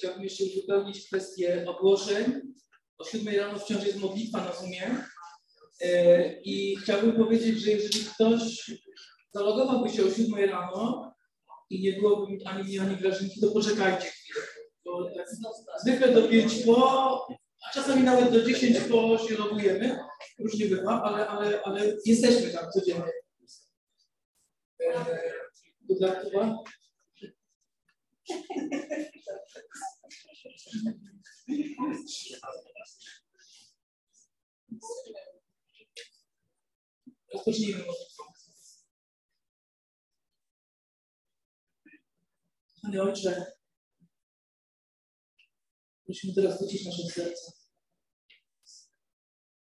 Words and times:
chciałbym 0.00 0.22
jeszcze 0.24 0.44
uzupełnić 0.44 1.06
kwestię 1.06 1.64
ogłoszeń. 1.68 2.40
O 2.98 3.04
7 3.04 3.34
rano 3.34 3.58
wciąż 3.58 3.84
jest 3.84 3.98
modlitwa 3.98 4.44
na 4.44 4.52
Zoomie. 4.52 5.04
E, 5.80 6.32
I 6.42 6.76
chciałbym 6.76 7.12
powiedzieć, 7.12 7.60
że 7.60 7.70
jeżeli 7.70 8.04
ktoś 8.04 8.70
zalogowałby 9.34 9.90
się 9.90 10.04
o 10.04 10.10
7 10.10 10.50
rano 10.50 11.14
i 11.70 11.82
nie 11.82 11.92
byłoby 11.92 12.38
ani 12.44 12.64
mnie, 12.64 12.82
ani 12.82 12.96
Grażynki, 12.96 13.40
to 13.40 13.50
poczekajcie 13.50 14.08
chwilę. 14.08 14.46
Bo 14.84 15.10
tak 15.14 15.26
zwykle 15.82 16.12
do 16.12 16.28
5 16.28 16.64
po, 16.64 17.26
a 17.68 17.72
czasami 17.74 18.02
nawet 18.02 18.32
do 18.32 18.42
10 18.44 18.80
po 18.80 19.18
się 19.18 19.34
logujemy. 19.34 19.98
Różnie 20.38 20.66
bywa, 20.66 21.02
ale, 21.02 21.28
ale, 21.28 21.62
ale 21.62 21.96
jesteśmy 22.06 22.50
tam 22.50 22.70
codziennie. 22.70 23.12
E, 24.80 25.04
dodatkowa. 25.80 26.56
Rozpocznijmy. 37.32 37.84
Panie 42.82 43.02
Ojcze, 43.02 43.52
musimy 46.08 46.34
teraz 46.34 46.58
wrócić 46.58 46.84
nasze 46.86 47.02
serca. 47.02 47.52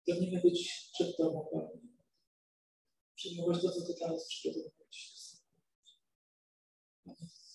Pragnijmy 0.07 0.41
być 0.41 0.89
przed 0.93 1.17
Tobą, 1.17 1.49
Panie. 1.53 1.83
Przyjmować 3.15 3.63
to, 3.63 3.73
co 3.73 3.87
Ty 3.87 3.95
dla 3.99 4.09
nas. 4.09 4.43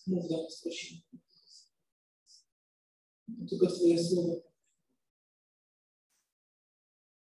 Mów 0.08 0.30
do 0.30 0.44
nas, 0.44 0.62
prosimy. 0.62 1.02
Tylko 3.50 3.68
Twoje 3.68 4.04
słowo. 4.04 4.42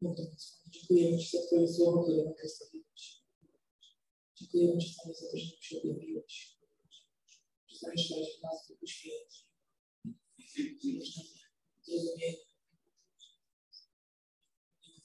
Panie. 0.00 0.36
Dziękujemy 0.66 1.18
Ci 1.18 1.36
za 1.36 1.46
Twoje 1.46 1.68
słowo, 1.68 2.02
które 2.02 2.24
nam 2.24 2.34
postawiłeś. 2.42 3.22
Dziękujemy 4.36 4.80
Ci, 4.80 4.94
Panie, 5.02 5.14
za 5.14 5.30
to, 5.30 5.36
że 5.36 5.44
nam 5.44 5.62
się 5.62 5.76
objawiłeś. 5.78 6.58
Że 7.68 7.78
zamieszkałeś 7.78 8.38
w 8.38 8.42
nas 8.42 8.68
Duchu 8.68 8.86
Święty. 8.86 9.36
Zrozumienie. 11.82 12.36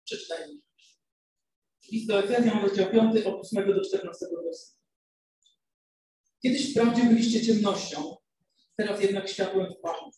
Przeczytajmy. 0.06 0.54
List 1.92 2.08
do 2.08 2.20
Efezjan, 2.20 2.62
rozdział 2.62 2.92
5, 2.92 3.26
od 3.26 3.46
8 3.46 3.68
do 3.76 3.86
14 3.86 4.26
wersetu. 4.46 4.82
Kiedyś 6.44 6.72
wprawdzie 6.72 7.04
byliście 7.04 7.46
ciemnością, 7.46 8.16
teraz 8.78 9.02
jednak 9.02 9.30
światłem 9.30 9.74
w 9.74 9.80
Panu. 9.82 10.12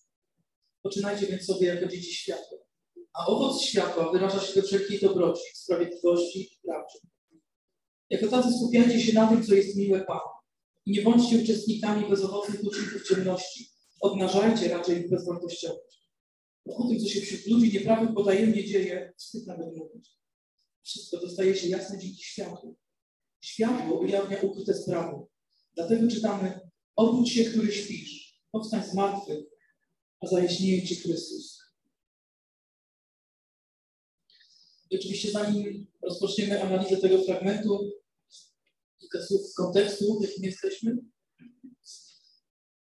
Poczynajcie 0.81 1.27
więc 1.27 1.45
sobie 1.45 1.67
jako 1.67 1.85
dzieci 1.87 2.13
światła. 2.13 2.57
A 3.13 3.25
owoc 3.25 3.61
światła 3.61 4.11
wyraża 4.11 4.39
się 4.39 4.61
we 4.61 4.67
wszelkiej 4.67 4.99
dobroci, 4.99 5.43
sprawiedliwości 5.53 6.41
i 6.41 6.59
prawdzie. 6.65 7.12
Jako 8.09 8.27
tacy 8.27 8.49
skupiajcie 8.57 8.99
się 9.01 9.13
na 9.13 9.27
tym, 9.27 9.43
co 9.43 9.53
jest 9.53 9.75
miłe 9.75 10.05
Panu. 10.05 10.33
I 10.85 10.91
nie 10.91 11.01
bądźcie 11.01 11.37
uczestnikami 11.43 12.09
bezowocnych 12.09 12.63
uczynków 12.63 13.07
ciemności. 13.07 13.69
Obnażajcie 14.01 14.69
raczej 14.69 14.99
ich 14.99 15.09
bezwartościowość. 15.09 16.09
O 16.65 16.87
tym, 16.87 16.99
co 16.99 17.07
się 17.07 17.21
wśród 17.21 17.47
ludzi 17.47 17.73
nieprawych 17.73 18.13
potajemnie 18.15 18.65
dzieje, 18.65 19.13
wstyd 19.17 19.47
nawet 19.47 19.77
mówić. 19.77 20.09
Wszystko 20.83 21.17
dostaje 21.17 21.55
się 21.55 21.67
jasne 21.67 21.99
dzięki 21.99 22.23
światłu. 22.23 22.75
Światło 23.41 23.99
ujawnia 23.99 24.41
ukryte 24.41 24.73
sprawy. 24.73 25.25
Dlatego 25.75 26.07
czytamy, 26.07 26.59
obudź 26.95 27.31
się, 27.31 27.45
który 27.45 27.71
śpisz, 27.71 28.41
powstań 28.51 28.83
z 28.83 28.93
martwych, 28.93 29.45
a 30.19 30.27
zajaśnieje 30.27 30.87
Ci 30.87 30.95
Chrystus. 30.95 31.52
Oczywiście 34.95 35.31
zanim 35.31 35.87
rozpoczniemy 36.01 36.63
analizę 36.63 36.97
tego 36.97 37.23
fragmentu, 37.23 37.91
kilka 38.99 39.25
słów 39.25 39.53
kontekstu, 39.57 40.19
w 40.19 40.23
jakim 40.23 40.43
jesteśmy. 40.43 40.97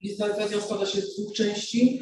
Lista 0.01 0.27
Efezjan 0.27 0.61
składa 0.61 0.85
się 0.85 1.01
z 1.01 1.15
dwóch 1.15 1.33
części. 1.33 1.99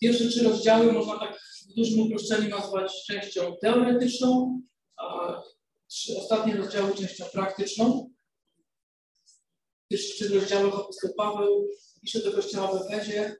Pierwsze 0.00 0.28
trzy 0.28 0.44
rozdziały 0.44 0.92
można 0.92 1.18
tak 1.18 1.40
w 1.70 1.74
dużym 1.74 2.00
uproszczeniu 2.00 2.48
nazwać 2.48 3.04
częścią 3.06 3.56
teoretyczną, 3.60 4.60
a 4.96 5.42
trzy 5.88 6.18
ostatnie 6.18 6.56
rozdziały 6.56 6.94
częścią 6.94 7.24
praktyczną. 7.24 8.10
W 9.84 9.88
pierwszych 9.88 10.14
trzech 10.14 10.30
rozdziałach 10.30 10.74
apostoł 10.74 11.14
Paweł 11.16 11.68
pisze 12.02 12.22
do 12.22 12.32
kościoła 12.32 12.78
w 12.78 12.92
Efezie 12.92 13.36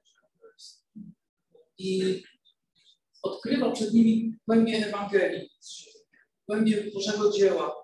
i 1.78 2.22
odkrywa 3.22 3.71
przed 3.71 3.94
nimi 3.94 4.37
głębię 4.47 4.87
Ewangelii, 4.87 5.50
głębię 6.49 6.91
Bożego 6.94 7.33
dzieła. 7.33 7.83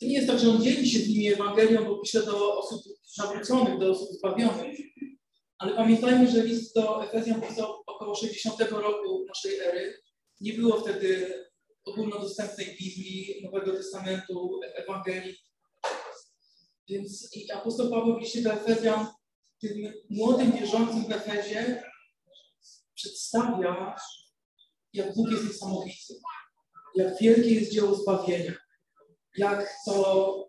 To 0.00 0.06
nie 0.06 0.14
jest 0.14 0.26
tak, 0.26 0.38
że 0.38 0.50
on 0.50 0.62
dzieli 0.62 0.90
się 0.90 0.98
z 0.98 1.08
nimi 1.08 1.28
Ewangelią, 1.28 1.84
bo 1.84 1.98
pisze 1.98 2.26
do 2.26 2.58
osób 2.58 2.82
nawróconych, 3.18 3.78
do 3.78 3.90
osób 3.90 4.08
zbawionych. 4.08 4.78
Ale 5.58 5.76
pamiętajmy, 5.76 6.30
że 6.30 6.44
list 6.44 6.74
do 6.74 7.04
Efezjan 7.04 7.40
pisał 7.40 7.82
około 7.86 8.14
60 8.14 8.60
roku 8.60 9.24
naszej 9.28 9.58
ery. 9.58 10.02
Nie 10.40 10.52
było 10.52 10.80
wtedy 10.80 11.32
ogólnodostępnej 11.84 12.66
Biblii, 12.66 13.40
Nowego 13.44 13.72
Testamentu, 13.72 14.60
Ewangelii. 14.74 15.36
Więc 16.88 17.36
i 17.36 17.50
apostoł 17.50 17.90
Paweł 17.90 18.18
liście 18.18 18.42
do 18.42 18.52
Efezjan 18.52 19.06
tym 19.60 19.92
młodym 20.10 20.52
wierzącym 20.52 21.04
w 21.04 21.12
Efezie 21.12 21.82
przedstawia, 23.32 23.96
jak 24.92 25.14
Bóg 25.14 25.30
jest 25.30 25.44
niesamowity, 25.44 26.14
jak 26.94 27.18
wielkie 27.20 27.54
jest 27.54 27.72
dzieło 27.72 27.94
zbawienia, 27.94 28.52
jak 29.36 29.74
to 29.86 30.48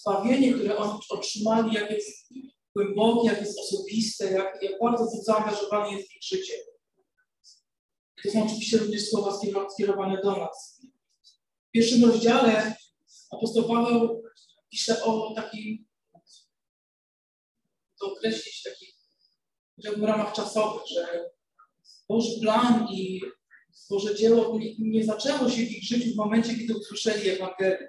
zbawienie, 0.00 0.54
które 0.54 0.76
oni 0.76 0.98
otrzymali, 1.10 1.74
jak 1.74 1.90
jest 1.90 2.28
głębokie, 2.76 3.28
jak 3.28 3.40
jest 3.40 3.58
osobiste, 3.58 4.32
jak, 4.32 4.62
jak 4.62 4.80
bardzo 4.82 5.06
Bóg 5.06 5.24
zaangażowany 5.24 5.96
jest 5.96 6.08
w 6.08 6.16
ich 6.16 6.22
życie. 6.22 6.54
To 8.22 8.30
są 8.30 8.44
oczywiście 8.44 8.78
również 8.78 9.10
słowa 9.10 9.38
skierowane 9.70 10.22
do 10.22 10.36
nas. 10.36 10.80
W 11.68 11.70
pierwszym 11.70 12.04
rozdziale 12.04 12.76
apostoł 13.30 13.68
Paweł 13.68 14.22
pisze 14.70 15.04
o 15.04 15.32
takim, 15.36 15.86
to 18.00 18.12
określić, 18.12 18.62
takich 18.62 18.94
w 19.96 20.02
ramach 20.02 20.32
czasowych, 20.32 20.82
że 20.86 21.33
Boży 22.14 22.40
plan 22.40 22.88
i 22.92 23.20
Boże 23.90 24.14
dzieło 24.14 24.58
nie, 24.78 25.04
zaczęło 25.04 25.50
się 25.50 25.66
w 25.66 25.70
ich 25.70 25.84
życiu 25.84 26.12
w 26.12 26.16
momencie, 26.16 26.54
kiedy 26.58 26.76
usłyszeli 26.76 27.30
Ewangelię. 27.30 27.88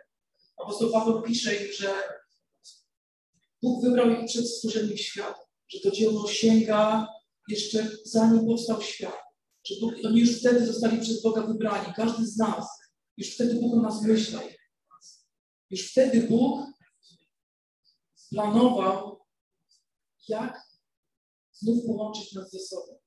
Apostoł 0.57 0.91
Paweł 0.91 1.21
pisze 1.21 1.55
im, 1.55 1.73
że 1.73 1.93
Bóg 3.61 3.83
wybrał 3.83 4.09
ich 4.09 4.25
przed 4.25 4.49
stworzeniem 4.49 4.97
świata, 4.97 5.39
że 5.67 5.79
to 5.79 5.91
dzieło 5.91 6.27
sięga 6.27 7.07
jeszcze 7.47 7.91
zanim 8.03 8.45
powstał 8.45 8.81
świat, 8.81 9.17
że 9.65 9.75
Bóg, 9.81 9.93
oni 10.05 10.19
już 10.19 10.39
wtedy 10.39 10.65
zostali 10.65 11.01
przez 11.01 11.21
Boga 11.21 11.41
wybrani, 11.41 11.93
każdy 11.93 12.27
z 12.27 12.37
nas. 12.37 12.67
Już 13.17 13.33
wtedy 13.33 13.55
Bóg 13.55 13.73
o 13.73 13.81
nas 13.81 14.01
myślał. 14.01 14.43
Już 15.69 15.91
wtedy 15.91 16.21
Bóg 16.21 16.65
planował, 18.29 19.25
jak 20.27 20.61
znów 21.51 21.85
połączyć 21.85 22.33
nas 22.33 22.51
ze 22.51 22.59
sobą. 22.59 23.04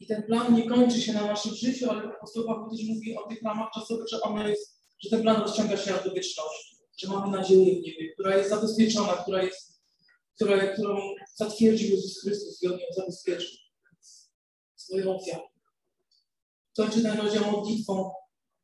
I 0.00 0.06
ten 0.06 0.22
plan 0.22 0.54
nie 0.54 0.68
kończy 0.68 1.00
się 1.00 1.12
na 1.12 1.26
naszym 1.26 1.54
życiu, 1.54 1.90
ale 1.90 2.02
apostoł 2.02 2.44
Paweł 2.46 2.70
też 2.70 2.80
mówi 2.88 3.16
o 3.16 3.28
tych 3.28 3.42
ramach 3.42 3.70
czasowych, 3.74 4.08
że 4.08 4.20
ono 4.20 4.48
jest, 4.48 4.80
że 4.98 5.10
ten 5.10 5.22
plan 5.22 5.42
rozciąga 5.42 5.76
się 5.76 5.94
aż 5.94 6.04
do 6.04 6.14
wieczności. 6.14 6.76
że 6.98 7.08
mamy 7.08 7.38
nadzieję 7.38 7.80
w 7.80 7.82
niebie, 7.82 8.12
która 8.12 8.36
jest 8.36 8.50
zabezpieczona, 8.50 9.12
która 9.12 9.42
jest, 9.42 9.80
która, 10.34 10.66
którą 10.66 11.00
zatwierdził 11.34 11.90
Jezus 11.90 12.20
Chrystus 12.20 12.62
i 12.62 12.66
on 12.66 12.72
ją 12.72 12.86
zabezpieczył 12.96 13.50
swoją 14.76 15.16
ofiarą. 15.16 15.42
Kończy 16.76 17.02
ten 17.02 17.20
rozdział 17.20 17.52
modlitwą 17.52 18.12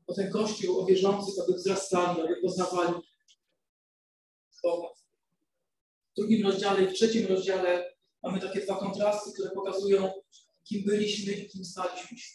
o 0.06 0.14
ten 0.14 0.31
Kościół, 0.31 0.81
o 0.81 0.87
wierzących, 0.87 1.34
aby 1.44 1.55
wzrastali, 1.55 2.20
aby 2.20 2.37
poznawali 2.43 2.94
Boga. 4.62 4.88
W 6.12 6.17
drugim 6.17 6.46
rozdziale 6.46 6.84
i 6.84 6.88
w 6.88 6.93
trzecim 6.93 7.26
rozdziale 7.26 7.94
mamy 8.23 8.40
takie 8.40 8.61
dwa 8.61 8.75
kontrasty, 8.75 9.32
które 9.32 9.50
pokazują, 9.50 10.12
kim 10.73 10.85
byliśmy 10.85 11.33
i 11.33 11.49
kim 11.49 11.65
staliśmy 11.65 12.19
się. 12.19 12.33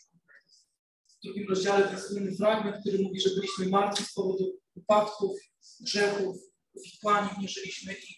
W 1.07 1.24
drugim 1.24 1.50
rozdziale 1.50 1.98
inny 2.12 2.36
fragment, 2.36 2.78
który 2.81 3.00
mówi, 3.00 3.22
że 3.22 3.30
byliśmy 3.30 3.69
martwi 3.69 4.04
z 4.04 4.13
powodu 4.13 4.60
upadków, 4.75 5.38
grzechów, 5.80 6.38
uwikłani 6.74 7.30
w 7.30 7.42
nie 7.42 7.48
żyliśmy 7.48 7.94
i 7.94 8.16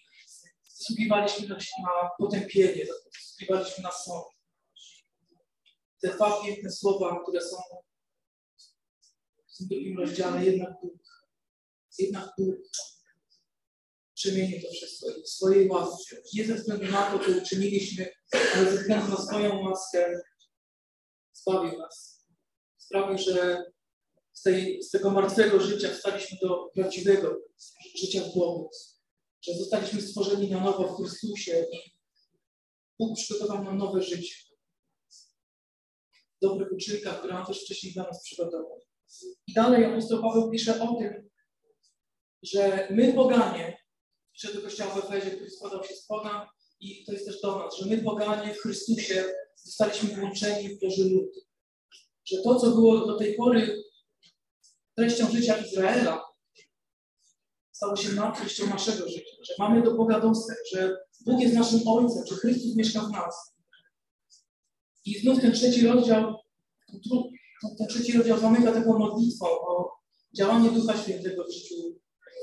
zasługiwaliśmy 0.63 1.48
na, 1.48 1.56
na 1.56 2.10
potępienie, 2.18 2.86
zasługiwaliśmy 2.86 3.83
na 3.83 3.92
sąd. 3.92 4.25
Te 6.01 6.16
dwa 6.16 6.44
piękne 6.44 6.72
słowa, 6.72 7.19
które 7.24 7.42
są 7.42 7.57
w 9.48 9.57
tym 9.57 9.68
drugim 9.68 10.00
rozdziale, 10.00 10.45
jednak 10.45 10.74
Bóg, 10.81 11.01
jednak 12.00 12.30
Bóg 12.38 12.57
przemienił 14.19 14.62
to 14.62 14.71
wszystko 14.71 15.07
w 15.25 15.30
swojej 15.30 15.68
łasce. 15.68 16.21
Nie 16.33 16.45
ze 16.45 16.56
względu 16.56 16.86
na 16.86 17.12
to, 17.12 17.25
co 17.25 17.31
uczyniliśmy, 17.42 18.10
ale 18.56 18.71
ze 18.71 18.77
względu 18.77 19.07
na 19.07 19.18
swoją 19.18 19.63
łaskę 19.63 20.21
zbawił 21.33 21.80
nas. 21.80 22.25
Sprawił, 22.77 23.18
że 23.18 23.63
z, 24.33 24.42
tej, 24.42 24.83
z 24.83 24.89
tego 24.89 25.12
martwego 25.12 25.60
życia 25.60 25.89
wstaliśmy 25.89 26.38
do 26.42 26.69
prawdziwego 26.74 27.42
życia 27.95 28.21
w 28.24 28.36
Bogu. 28.36 28.69
Że 29.42 29.54
zostaliśmy 29.54 30.01
stworzeni 30.01 30.50
na 30.51 30.60
nowo 30.60 30.88
w 30.88 30.98
Chrystusie 30.98 31.65
i 31.72 31.77
Bóg 33.00 33.18
przygotował 33.18 33.63
nam 33.63 33.77
nowe 33.77 34.01
życie. 34.01 34.36
Dobry 36.42 36.69
uczynka, 36.69 37.13
który 37.13 37.33
on 37.33 37.45
też 37.45 37.63
wcześniej 37.63 37.94
dla 37.94 38.04
nas 38.04 38.24
przygotował. 38.24 38.81
I 39.48 39.54
dalej 39.54 39.86
apostoł 39.86 40.22
Paweł 40.22 40.51
pisze 40.51 40.81
o 40.81 40.95
tym, 40.95 41.30
że 42.44 42.88
my 42.92 43.13
poganie, 43.13 43.78
pisze 44.41 44.53
do 44.53 44.62
kościoła 44.62 44.91
w 44.91 44.97
Efezie, 44.97 45.31
który 45.31 45.50
składał 45.50 45.83
się 45.83 45.95
z 45.95 46.06
pogan 46.06 46.47
i 46.80 47.06
to 47.06 47.12
jest 47.12 47.25
też 47.25 47.41
do 47.41 47.59
nas, 47.59 47.77
że 47.77 47.86
my 47.86 48.03
poganie 48.03 48.53
w 48.53 48.57
Chrystusie 48.57 49.25
zostaliśmy 49.56 50.15
włączeni 50.15 50.69
w 50.69 50.80
Boży 50.80 51.09
lud. 51.09 51.45
Że 52.25 52.38
to, 52.44 52.59
co 52.59 52.71
było 52.71 53.07
do 53.07 53.18
tej 53.18 53.36
pory 53.36 53.83
treścią 54.95 55.31
życia 55.31 55.57
Izraela, 55.57 56.25
stało 57.71 57.95
się 57.95 58.13
na 58.13 58.31
treścią 58.31 58.68
naszego 58.68 59.09
życia, 59.09 59.36
że 59.44 59.53
mamy 59.59 59.83
do 59.83 59.94
Boga 59.95 60.19
dostęp, 60.19 60.59
że 60.74 60.97
Bóg 61.25 61.41
jest 61.41 61.56
naszym 61.56 61.88
Ojcem, 61.88 62.25
że 62.27 62.36
Chrystus 62.36 62.75
mieszka 62.75 63.01
w 63.01 63.12
nas. 63.12 63.56
I 65.06 65.19
znów 65.19 65.41
ten 65.41 65.51
trzeci 65.51 65.88
rozdział, 65.88 66.36
ten 67.77 67.88
trzeci 67.88 68.18
rozdział 68.18 68.39
zamyka 68.39 68.71
taką 68.71 69.00
modlitwą 69.00 69.45
o 69.47 69.91
działanie 70.38 70.69
Ducha 70.69 70.97
Świętego 70.97 71.44
w 71.44 71.53
życiu 71.53 71.75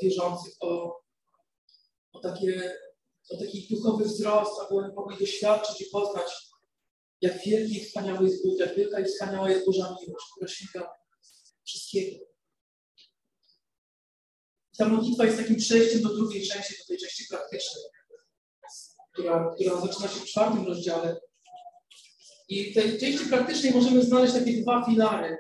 wierzących, 0.03 0.53
o, 0.61 1.06
o, 2.17 2.21
takie, 2.21 2.79
o 3.31 3.37
taki 3.37 3.69
duchowy 3.71 4.05
wzrost, 4.05 4.61
aby 4.61 4.93
mogli 4.95 5.19
doświadczyć 5.19 5.81
i 5.81 5.91
poznać, 5.91 6.33
jak 7.21 7.45
wielki 7.45 7.77
i 7.77 7.85
wspaniały 7.85 8.25
jest 8.25 8.47
Bóg, 8.47 8.59
jak 8.59 8.77
wielka 8.77 9.01
i 9.01 9.05
wspaniała 9.05 9.51
jest 9.51 9.67
Boża 9.67 9.97
miłość, 10.01 10.27
która 10.33 10.49
sięga 10.49 10.91
wszystkiego. 11.65 12.27
Ta 14.79 14.89
modlitwa 14.89 15.25
jest 15.25 15.39
takim 15.39 15.57
przejściem 15.57 16.03
do 16.03 16.15
drugiej 16.15 16.47
części, 16.47 16.75
do 16.79 16.85
tej 16.89 16.99
części 16.99 17.25
praktycznej, 17.31 17.85
która, 19.13 19.55
która 19.55 19.81
zaczyna 19.81 20.09
się 20.09 20.21
w 20.21 20.25
czwartym 20.25 20.67
rozdziale. 20.67 21.21
I 22.49 22.71
w 22.71 22.75
tej 22.75 22.99
części 22.99 23.27
praktycznej 23.27 23.73
możemy 23.73 24.03
znaleźć 24.03 24.35
takie 24.35 24.63
dwa 24.63 24.87
filary. 24.87 25.37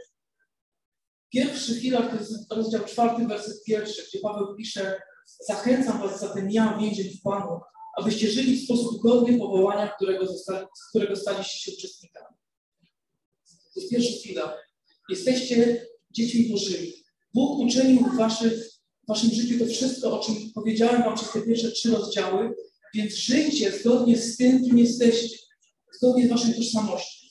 Pierwszy 1.33 1.81
filar 1.81 2.11
to 2.11 2.17
jest 2.17 2.53
rozdział 2.53 2.85
czwarty, 2.85 3.27
werset 3.27 3.65
pierwszy, 3.65 4.07
gdzie 4.09 4.19
Paweł 4.19 4.57
pisze 4.57 5.01
Zachęcam 5.49 6.01
was 6.01 6.21
zatem 6.21 6.51
ja, 6.51 6.79
więzień 6.81 7.11
w 7.11 7.23
Panu, 7.23 7.61
abyście 7.97 8.31
żyli 8.31 8.57
w 8.57 8.65
sposób 8.65 9.03
godny 9.03 9.39
powołania, 9.39 9.89
którego, 9.89 10.27
zostali, 10.27 10.67
którego 10.91 11.17
staliście 11.17 11.59
się 11.59 11.77
uczestnikami. 11.79 12.37
To 13.75 13.81
jest 13.81 13.91
pierwszy 13.91 14.23
filar. 14.23 14.55
Jesteście 15.09 15.87
dziećmi 16.11 16.51
Bożymi. 16.51 16.93
Bóg 17.35 17.59
uczynił 17.59 18.05
w 18.05 18.17
waszych 18.17 18.77
w 19.07 19.09
waszym 19.09 19.31
życiu 19.31 19.59
to 19.59 19.67
wszystko, 19.67 20.21
o 20.21 20.25
czym 20.25 20.35
powiedziałem 20.55 21.03
wam 21.03 21.17
przez 21.17 21.33
te 21.33 21.43
pierwsze 21.43 21.71
trzy 21.71 21.91
rozdziały, 21.91 22.55
więc 22.95 23.15
żyjcie 23.15 23.79
zgodnie 23.79 24.17
z 24.17 24.37
tym, 24.37 24.65
kim 24.65 24.79
jesteście, 24.79 25.39
zgodnie 25.93 26.27
z 26.27 26.31
waszą 26.31 26.53
tożsamością. 26.53 27.27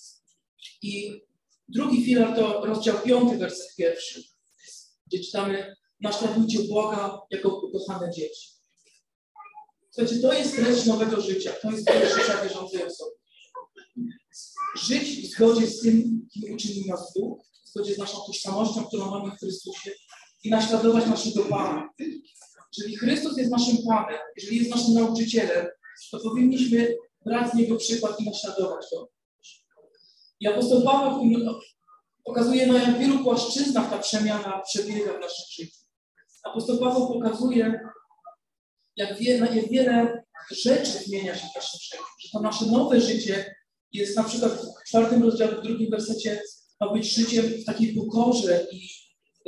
I 0.82 1.22
drugi 1.68 2.06
filar 2.06 2.36
to 2.36 2.66
rozdział 2.66 2.98
piąty, 3.06 3.38
werset 3.38 3.76
pierwszy, 3.78 4.24
gdzie 5.08 5.20
czytamy 5.20 5.76
naśladujcie 6.02 6.60
Boga 6.70 7.22
jako 7.32 7.50
ukochane 7.50 8.12
dzieci. 8.12 8.50
Słuchajcie, 9.92 10.22
to 10.22 10.34
jest 10.34 10.56
treść 10.56 10.86
nowego 10.86 11.22
życia, 11.22 11.54
to 11.62 11.72
jest 11.72 11.88
treść 11.88 12.16
życia 12.16 12.44
wierzącej 12.44 12.84
osoby. 12.84 13.12
Żyć 14.76 15.22
w 15.22 15.32
zgodzie 15.32 15.68
z 15.68 15.82
tym, 15.82 16.28
kim 16.34 16.54
uczynił 16.54 16.84
nas 16.88 17.14
Bóg, 17.16 17.40
w 17.66 17.70
zgodzie 17.70 17.96
z 17.96 17.98
naszą 17.98 18.18
tożsamością, 18.28 18.86
którą 18.86 19.12
mamy 19.12 19.36
w 19.36 19.40
Chrystusie, 19.40 19.92
i 20.44 20.50
naśladować 20.50 21.06
naszego 21.06 21.44
Pana. 21.44 21.90
Jeżeli 22.78 22.98
Chrystus 22.98 23.38
jest 23.38 23.52
naszym 23.52 23.78
Panem, 23.88 24.20
jeżeli 24.36 24.58
jest 24.58 24.70
naszym 24.70 24.94
nauczycielem, 24.94 25.68
to 26.12 26.20
powinniśmy 26.20 26.96
brać 27.26 27.52
z 27.52 27.54
Niego 27.54 27.76
przykład 27.76 28.20
i 28.20 28.26
naśladować 28.26 28.86
Go. 28.92 29.10
I 30.40 30.48
apostoł 30.48 30.84
Paweł 30.84 31.22
pokazuje, 32.26 32.68
na 32.68 32.82
jak 32.82 33.00
wielu 33.00 33.24
płaszczyznach 33.24 33.90
ta 33.90 34.00
przemiana 34.00 34.62
przebiega 34.62 35.18
w 35.18 35.22
naszym 35.22 35.46
życiu. 35.52 35.85
Apostoł 36.46 36.78
Paweł 36.78 37.08
pokazuje, 37.08 37.80
jak 38.96 39.18
wiele, 39.18 39.56
jak 39.56 39.70
wiele 39.70 40.24
rzeczy 40.52 40.92
zmienia 40.92 41.36
się 41.36 41.48
w 41.48 41.56
naszym 41.56 41.80
życiu. 41.80 42.04
Że 42.20 42.30
to 42.32 42.40
nasze 42.40 42.66
nowe 42.66 43.02
życie 43.02 43.56
jest 43.92 44.18
na 44.18 44.24
przykład 44.24 44.52
w 44.52 44.90
czwartym 44.90 45.24
rozdziale, 45.24 45.56
w 45.56 45.64
drugim 45.64 45.92
wersecie 45.92 46.42
ma 46.82 46.94
być 46.94 47.16
życiem 47.16 47.46
w 47.46 47.66
takiej 47.66 47.96
pokorze 47.96 48.68
i 48.72 48.90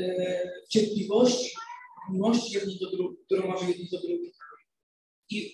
E, 0.01 0.51
cierpliwości, 0.69 1.55
miłości 2.11 2.53
jedni 2.53 2.79
do 2.79 2.91
drugich, 2.91 3.25
którą 3.25 3.47
mamy 3.47 3.69
jedni 3.69 3.89
do 3.91 3.99
drugich. 3.99 4.35
I 5.29 5.53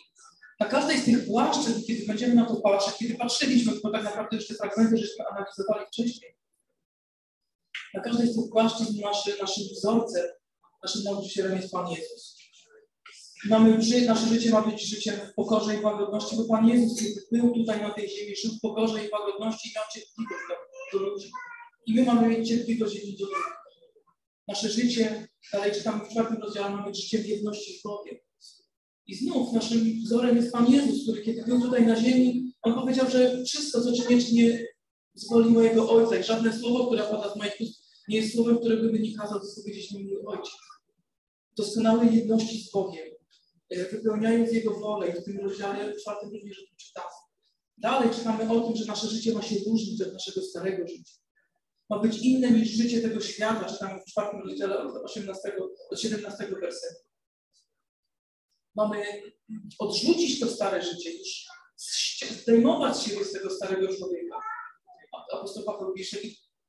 na 0.60 0.66
każdej 0.66 0.98
z 0.98 1.06
tych 1.06 1.26
płaszczyzn, 1.26 1.84
kiedy 1.88 2.06
będziemy 2.06 2.36
na 2.36 2.46
to 2.46 2.56
patrzeć, 2.56 2.98
kiedy 2.98 3.16
patrzyliśmy, 3.16 3.80
to 3.80 3.92
tak 3.92 4.04
naprawdę 4.04 4.36
jeszcze 4.36 4.54
fragmenty 4.54 4.98
żeśmy 4.98 5.26
analizowali 5.28 5.86
wcześniej, 5.88 6.38
na 7.94 8.02
każdej 8.02 8.28
z 8.28 8.36
tych 8.36 8.52
płaszczyzn 8.52 9.02
naszy, 9.02 9.38
naszym 9.42 9.64
wzorcem, 9.64 10.24
naszym 10.84 11.04
nauczycielem 11.04 11.56
jest 11.56 11.72
Pan 11.72 11.88
Jezus. 11.92 12.38
Mamy, 13.46 13.78
nasze 14.06 14.28
życie 14.28 14.50
ma 14.50 14.62
być 14.62 14.90
życiem 14.90 15.16
w 15.32 15.34
pokorze 15.34 15.76
i 15.76 15.82
łagodności, 15.82 16.36
bo 16.36 16.46
Pan 16.46 16.70
Jezus, 16.70 17.00
kiedy 17.00 17.22
był 17.32 17.54
tutaj 17.54 17.82
na 17.82 17.94
tej 17.94 18.10
ziemi, 18.10 18.36
żył 18.36 18.52
w 18.52 18.62
pokorze 18.62 19.06
i 19.06 19.10
łagodności 19.10 19.70
i 19.70 19.74
miał 19.76 19.84
cierpliwość 19.94 20.44
do, 20.50 21.00
do 21.00 21.06
ludzi. 21.06 21.32
I 21.86 21.94
my 21.94 22.04
mamy 22.04 22.28
mieć 22.28 22.50
cierpliwość 22.50 22.96
jedni 22.96 23.18
do. 23.18 23.26
Nasze 24.48 24.70
życie, 24.70 25.28
dalej 25.54 25.72
czytamy 25.72 26.06
w 26.06 26.10
czwartym 26.10 26.42
rozdziale, 26.42 26.76
mamy 26.76 26.96
życie 26.96 27.18
w 27.18 27.28
jedności 27.28 27.80
z 27.80 27.84
Bogiem. 27.84 28.16
I 29.08 29.16
znów 29.16 29.54
naszym 29.54 30.04
wzorem 30.06 30.36
jest 30.36 30.52
Pan 30.52 30.72
Jezus, 30.72 31.04
który 31.04 31.22
kiedy 31.22 31.44
był 31.44 31.62
tutaj 31.62 31.86
na 31.86 31.96
ziemi, 31.96 32.54
On 32.62 32.74
powiedział, 32.74 33.10
że 33.10 33.44
wszystko, 33.44 33.82
co 33.82 33.92
czynię, 33.94 34.22
czynię 34.22 34.68
z 35.14 35.30
woli 35.30 35.50
mojego 35.50 35.90
Ojca 35.90 36.18
i 36.18 36.24
żadne 36.24 36.60
słowo, 36.60 36.88
które 36.88 37.04
pada 37.04 37.34
z 37.34 37.38
moich 37.38 37.54
ust, 37.62 37.84
nie 38.08 38.18
jest 38.18 38.34
słowem, 38.34 38.58
którego 38.58 38.92
by 38.92 39.00
nie 39.00 39.18
kazał 39.18 39.40
powiedzieć 39.56 39.92
mi 39.92 40.04
mój 40.04 40.18
Ojciec. 40.26 40.73
Doskonałej 41.58 42.16
jedności 42.16 42.64
z 42.64 42.72
Bogiem, 42.72 43.08
e, 43.70 43.86
wypełniając 43.86 44.52
Jego 44.52 44.80
wolę 44.80 45.10
i 45.10 45.22
w 45.22 45.24
tym 45.24 45.40
rozdziale 45.40 45.96
czwartym 45.96 46.30
również 46.30 46.60
o 46.60 46.68
tym 46.68 46.78
czytamy. 46.78 47.16
Dalej 47.78 48.10
czytamy 48.10 48.52
o 48.52 48.62
tym, 48.62 48.76
że 48.76 48.86
nasze 48.86 49.08
życie 49.08 49.34
ma 49.34 49.42
się 49.42 49.56
różnić 49.68 50.02
od 50.02 50.14
naszego 50.14 50.42
starego 50.42 50.88
życia 50.88 51.24
ma 51.90 52.00
być 52.00 52.18
inne 52.18 52.52
niż 52.52 52.70
życie 52.70 53.02
tego 53.02 53.22
świata, 53.22 53.66
czytamy 53.66 54.02
w 54.02 54.06
czwartym 54.06 54.42
rozdziale 54.42 54.78
od 54.78 54.96
18 55.04 55.56
do 55.92 55.98
17 55.98 56.48
wersetu. 56.48 57.04
Mamy 58.76 59.04
odrzucić 59.80 60.40
to 60.40 60.48
stare 60.48 60.82
życie, 60.82 61.12
zdejmować 62.42 63.04
się 63.04 63.26
z 63.26 63.32
tego 63.32 63.50
starego 63.50 63.96
człowieka. 63.96 64.36
Apostoł 65.34 65.64
Paweł 65.64 65.94
pisze 65.94 66.18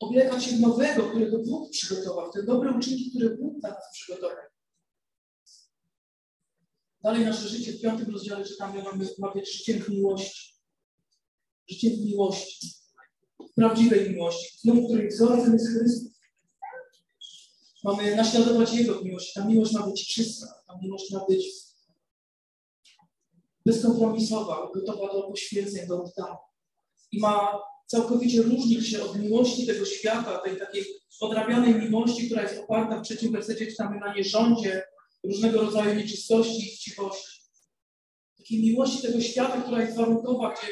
oblekać 0.01 0.45
się 0.45 0.57
nowego, 0.57 1.11
którego 1.11 1.39
Bóg 1.39 1.71
przygotował, 1.71 2.33
te 2.33 2.43
dobre 2.43 2.71
uczynki, 2.71 3.11
które 3.11 3.37
Bóg 3.37 3.61
dla 3.61 3.71
nas 3.71 3.85
przygotował. 3.93 4.37
Dalej 7.05 7.25
nasze 7.25 7.49
życie 7.49 7.73
w 7.73 7.81
piątym 7.81 8.11
rozdziale 8.11 8.45
czytamy, 8.45 8.83
mamy, 8.83 9.09
ma 9.19 9.33
być 9.33 9.57
życiem 9.57 9.83
w 9.83 9.89
miłości. 9.89 10.55
Życiem 11.71 11.93
w 11.93 12.05
miłości 12.05 12.75
prawdziwej 13.55 14.11
miłości, 14.11 14.59
znów 14.61 14.85
której 14.85 15.09
wzorem 15.09 15.53
jest 15.53 15.69
Chrystus. 15.69 16.21
Mamy 17.85 18.17
naśladować 18.17 18.73
Jego 18.73 19.03
miłość. 19.03 19.33
Ta 19.33 19.45
miłość 19.45 19.73
ma 19.73 19.87
być 19.87 20.15
czysta, 20.15 20.47
ta 20.67 20.79
miłość 20.83 21.11
ma 21.11 21.25
być 21.29 21.47
bezkompromisowa, 23.67 24.71
gotowa 24.75 25.13
do 25.13 25.23
poświęceń, 25.23 25.89
do 25.89 26.03
oddania. 26.03 26.37
I 27.13 27.21
ma 27.21 27.59
całkowicie 27.87 28.43
różnić 28.43 28.89
się 28.89 29.03
od 29.03 29.19
miłości 29.19 29.67
tego 29.67 29.85
świata, 29.87 30.39
tej 30.39 30.59
takiej 30.59 30.85
odrabianej 31.21 31.75
miłości, 31.75 32.27
która 32.27 32.43
jest 32.43 32.61
oparta 32.61 32.99
w 32.99 33.03
trzecim 33.03 33.33
wersecie, 33.33 33.67
czytamy 33.67 34.01
na 34.01 34.15
nierządzie, 34.15 34.83
różnego 35.25 35.63
rodzaju 35.63 35.95
nieczystości 35.95 36.67
i 36.67 36.77
chciwości. 36.77 37.41
Takiej 38.39 38.63
miłości 38.63 39.03
tego 39.03 39.21
świata, 39.21 39.63
która 39.63 39.83
jest 39.83 39.97
warunkowa, 39.97 40.55
gdzie 40.55 40.67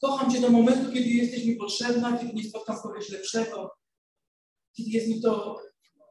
kocham 0.00 0.32
Cię 0.32 0.40
do 0.40 0.50
momentu, 0.50 0.92
kiedy 0.92 1.08
jesteś 1.08 1.44
mi 1.44 1.56
potrzebna, 1.56 2.18
kiedy 2.18 2.32
nie 2.32 2.44
spotkam 2.44 2.76
kogoś 2.82 3.08
lepszego, 3.08 3.70
kiedy 4.72 4.90
jest 4.90 5.08
mi 5.08 5.20
to 5.20 5.62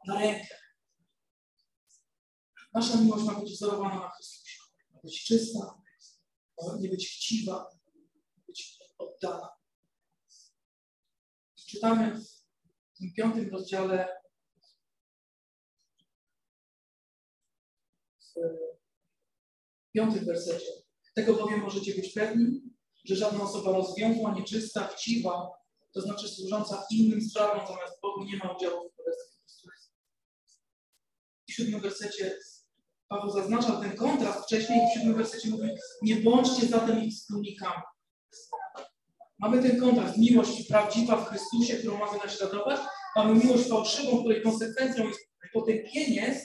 na 0.08 0.20
rękę. 0.20 0.56
Nasza 2.74 3.02
miłość 3.02 3.26
ma 3.26 3.40
być 3.40 3.52
wzorowana 3.52 3.96
na 3.96 4.10
Chrystusie. 4.10 4.58
Ma 4.94 5.00
być 5.04 5.24
czysta, 5.24 5.82
ma 6.64 6.78
nie 6.80 6.90
być 6.90 7.10
chciwa, 7.10 7.54
ma 8.36 8.42
być 8.48 8.80
oddana. 8.98 9.50
Czytamy 11.68 12.22
w 12.94 12.98
tym 12.98 13.14
piątym 13.14 13.50
rozdziale 13.50 14.08
w 19.90 19.92
piątym 19.92 20.26
wersecie. 20.26 20.72
Tego 21.16 21.34
bowiem 21.34 21.60
możecie 21.60 21.96
być 21.96 22.14
pewni, 22.14 22.62
że 23.06 23.16
żadna 23.16 23.44
osoba 23.44 23.72
rozwiązła, 23.72 24.34
nieczysta, 24.34 24.88
chciwa, 24.88 25.50
to 25.94 26.02
znaczy 26.02 26.28
służąca 26.28 26.86
innym 26.92 27.22
sprawom 27.22 27.68
zamiast 27.68 28.02
Bogu 28.02 28.24
nie 28.24 28.38
ma 28.38 28.56
udziału 28.56 28.90
w 28.90 28.96
Królestwie 28.96 29.40
Chrystusa. 29.42 29.92
W 31.50 31.54
siódmym 31.54 31.82
wersecie 31.82 32.40
Paweł 33.10 33.32
zaznacza 33.32 33.72
ten 33.82 33.96
kontrast 33.96 34.46
wcześniej 34.46 34.80
i 34.80 34.88
w 34.90 34.94
siódmym 34.94 35.16
wersecie 35.16 35.50
mówi 35.50 35.70
nie 36.02 36.16
bądźcie 36.16 36.68
zatem 36.68 37.04
ich 37.04 37.14
wspólnikami. 37.14 37.82
Mamy 39.40 39.62
ten 39.62 39.80
kontrast, 39.80 40.18
miłość 40.18 40.68
prawdziwa 40.68 41.16
w 41.18 41.30
Chrystusie, 41.30 41.78
którą 41.78 41.98
mamy 41.98 42.18
naśladować, 42.18 42.80
mamy 43.16 43.44
miłość 43.44 43.70
fałszywą, 43.70 44.20
której 44.20 44.42
konsekwencją 44.42 45.08
jest 45.08 45.20
potępienie. 45.54 46.42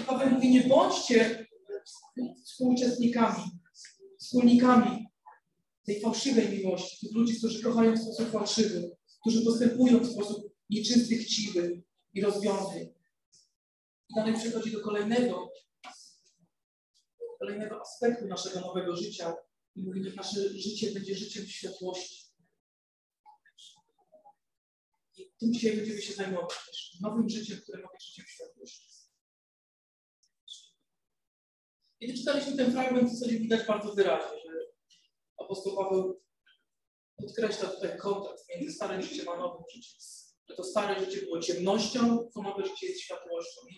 I 0.00 0.04
Paweł 0.04 0.30
mówi, 0.30 0.50
nie 0.50 0.60
bądźcie 0.60 1.46
współuczestnikami, 2.44 3.42
wspólnikami 4.18 5.06
tej 5.84 6.00
fałszywej 6.00 6.58
miłości, 6.58 7.06
tych 7.06 7.16
ludzi, 7.16 7.38
którzy 7.38 7.62
kochają 7.62 7.94
w 7.94 8.02
sposób 8.02 8.30
fałszywy, 8.30 8.96
którzy 9.20 9.44
postępują 9.44 9.98
w 9.98 10.12
sposób 10.12 10.54
nieczysty, 10.70 11.16
chciwy 11.16 11.82
i 12.14 12.20
rozwiązły. 12.20 12.94
I 14.08 14.14
dalej 14.14 14.34
przechodzi 14.34 14.72
do 14.72 14.80
kolejnego, 14.80 15.52
kolejnego 17.38 17.80
aspektu 17.80 18.26
naszego 18.26 18.60
nowego 18.60 18.96
życia 18.96 19.34
i 19.76 19.82
mówi, 19.82 20.04
że 20.04 20.16
nasze 20.16 20.48
życie 20.48 20.92
będzie 20.92 21.14
życiem 21.14 21.46
światłości. 21.46 22.24
I 25.16 25.30
tym 25.40 25.52
dzisiaj 25.52 25.76
będziemy 25.76 26.02
się 26.02 26.12
zajmować 26.12 26.50
też 26.66 27.00
nowym 27.00 27.28
życiem, 27.28 27.58
które 27.62 27.82
ma 27.82 27.88
być 27.92 28.06
życiem 28.08 28.24
światłości. 28.28 28.93
Kiedy 32.06 32.18
czytaliśmy 32.18 32.56
ten 32.56 32.72
fragment, 32.72 33.10
to 33.10 33.16
sobie 33.16 33.38
widać 33.38 33.66
bardzo 33.66 33.94
wyraźnie, 33.94 34.38
że 34.44 34.58
apostoł 35.36 35.76
Paweł 35.76 36.20
podkreśla 37.16 37.68
tutaj 37.68 37.98
kontakt 37.98 38.42
między 38.48 38.72
starym 38.72 39.02
życiem 39.02 39.28
a 39.28 39.36
nowym 39.36 39.64
życiem. 39.74 40.00
Że 40.48 40.56
to 40.56 40.64
stare 40.64 41.04
życie 41.04 41.22
było 41.22 41.40
ciemnością, 41.40 42.30
to 42.34 42.42
nowe 42.42 42.66
życie 42.66 42.86
jest 42.86 43.00
światłością. 43.00 43.60
I 43.70 43.76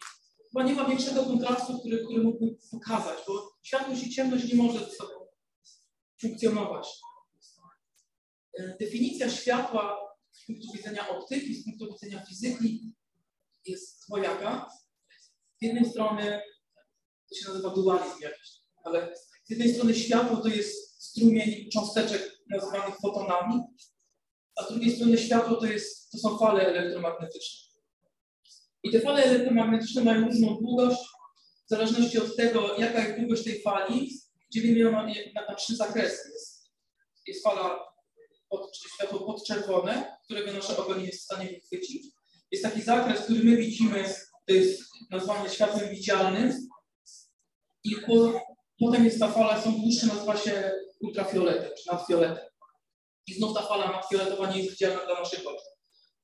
chyba 0.51 0.63
nie 0.63 0.73
ma 0.73 0.89
większego 0.89 1.25
kontrastu, 1.25 1.79
który, 1.79 2.05
który 2.05 2.23
mógłby 2.23 2.57
pokazać, 2.71 3.19
bo 3.27 3.53
światłość 3.63 4.03
i 4.03 4.11
ciemność 4.11 4.53
nie 4.53 4.63
może 4.63 4.79
ze 4.79 4.91
sobą 4.91 5.15
funkcjonować. 6.21 6.89
E, 8.59 8.77
definicja 8.81 9.31
światła 9.31 9.99
z 10.33 10.47
punktu 10.47 10.73
widzenia 10.73 11.09
optyki, 11.09 11.55
z 11.55 11.65
punktu 11.65 11.93
widzenia 11.93 12.25
fizyki 12.27 12.93
jest 13.67 14.07
dwojaka. 14.07 14.71
Z 15.59 15.63
jednej 15.63 15.91
strony 15.91 16.41
to 17.29 17.35
się 17.35 17.49
nazywa 17.49 17.71
dualizm 17.71 18.21
jakiś, 18.21 18.51
ale 18.85 19.17
z 19.45 19.51
jednej 19.51 19.75
strony 19.75 19.95
światło 19.95 20.37
to 20.37 20.49
jest 20.49 21.05
strumień 21.05 21.71
cząsteczek 21.73 22.37
nazywanych 22.51 22.97
fotonami, 23.03 23.63
a 24.57 24.65
z 24.65 24.69
drugiej 24.69 24.97
strony 24.97 25.19
światło 25.19 25.57
to, 25.57 25.67
jest, 25.67 26.11
to 26.11 26.19
są 26.19 26.39
fale 26.39 26.67
elektromagnetyczne. 26.67 27.67
I 28.83 28.91
te 28.91 29.01
fale 29.01 29.25
elektromagnetyczne 29.25 30.05
mają 30.05 30.27
różną 30.27 30.57
długość, 30.57 31.01
w 31.67 31.69
zależności 31.69 32.19
od 32.19 32.37
tego, 32.37 32.77
jaka 32.79 33.03
jest 33.03 33.19
długość 33.19 33.45
tej 33.45 33.63
fali, 33.63 34.21
dzielimy 34.53 34.79
ją 34.79 34.93
na, 34.93 35.07
na, 35.35 35.47
na 35.49 35.55
trzy 35.55 35.77
zakresy. 35.77 36.31
Jest, 36.33 36.71
jest 37.27 37.45
fala, 37.45 37.79
pod, 38.49 38.77
światło 38.95 39.21
podczerwone, 39.21 40.17
którego 40.25 40.53
nasze 40.53 40.77
oko 40.77 40.95
nie 40.95 41.05
jest 41.05 41.21
w 41.21 41.25
stanie 41.25 41.49
wychwycić. 41.49 42.07
Jest 42.51 42.65
taki 42.65 42.83
zakres, 42.83 43.21
który 43.21 43.45
my 43.45 43.57
widzimy, 43.57 44.15
to 44.47 44.55
jest 44.55 44.83
nazwany 45.11 45.51
światłem 45.51 45.91
widzialnym. 45.91 46.69
I 47.87 47.97
po, 48.07 48.41
potem 48.81 49.05
jest 49.05 49.21
ta 49.21 49.29
fala, 49.29 49.63
są 49.63 49.73
dłuższe, 49.73 50.07
nazywa 50.07 50.37
się 50.37 50.73
ultrafioletem, 51.01 51.71
czy 51.79 51.93
nadfioletem. 51.93 52.45
I 53.27 53.35
znów 53.35 53.55
ta 53.55 53.63
fala 53.63 53.93
nadfioletowa 53.93 54.51
nie 54.51 54.59
jest 54.59 54.71
widzialna 54.71 55.07
dla 55.07 55.15
naszych 55.21 55.47
oczu. 55.47 55.67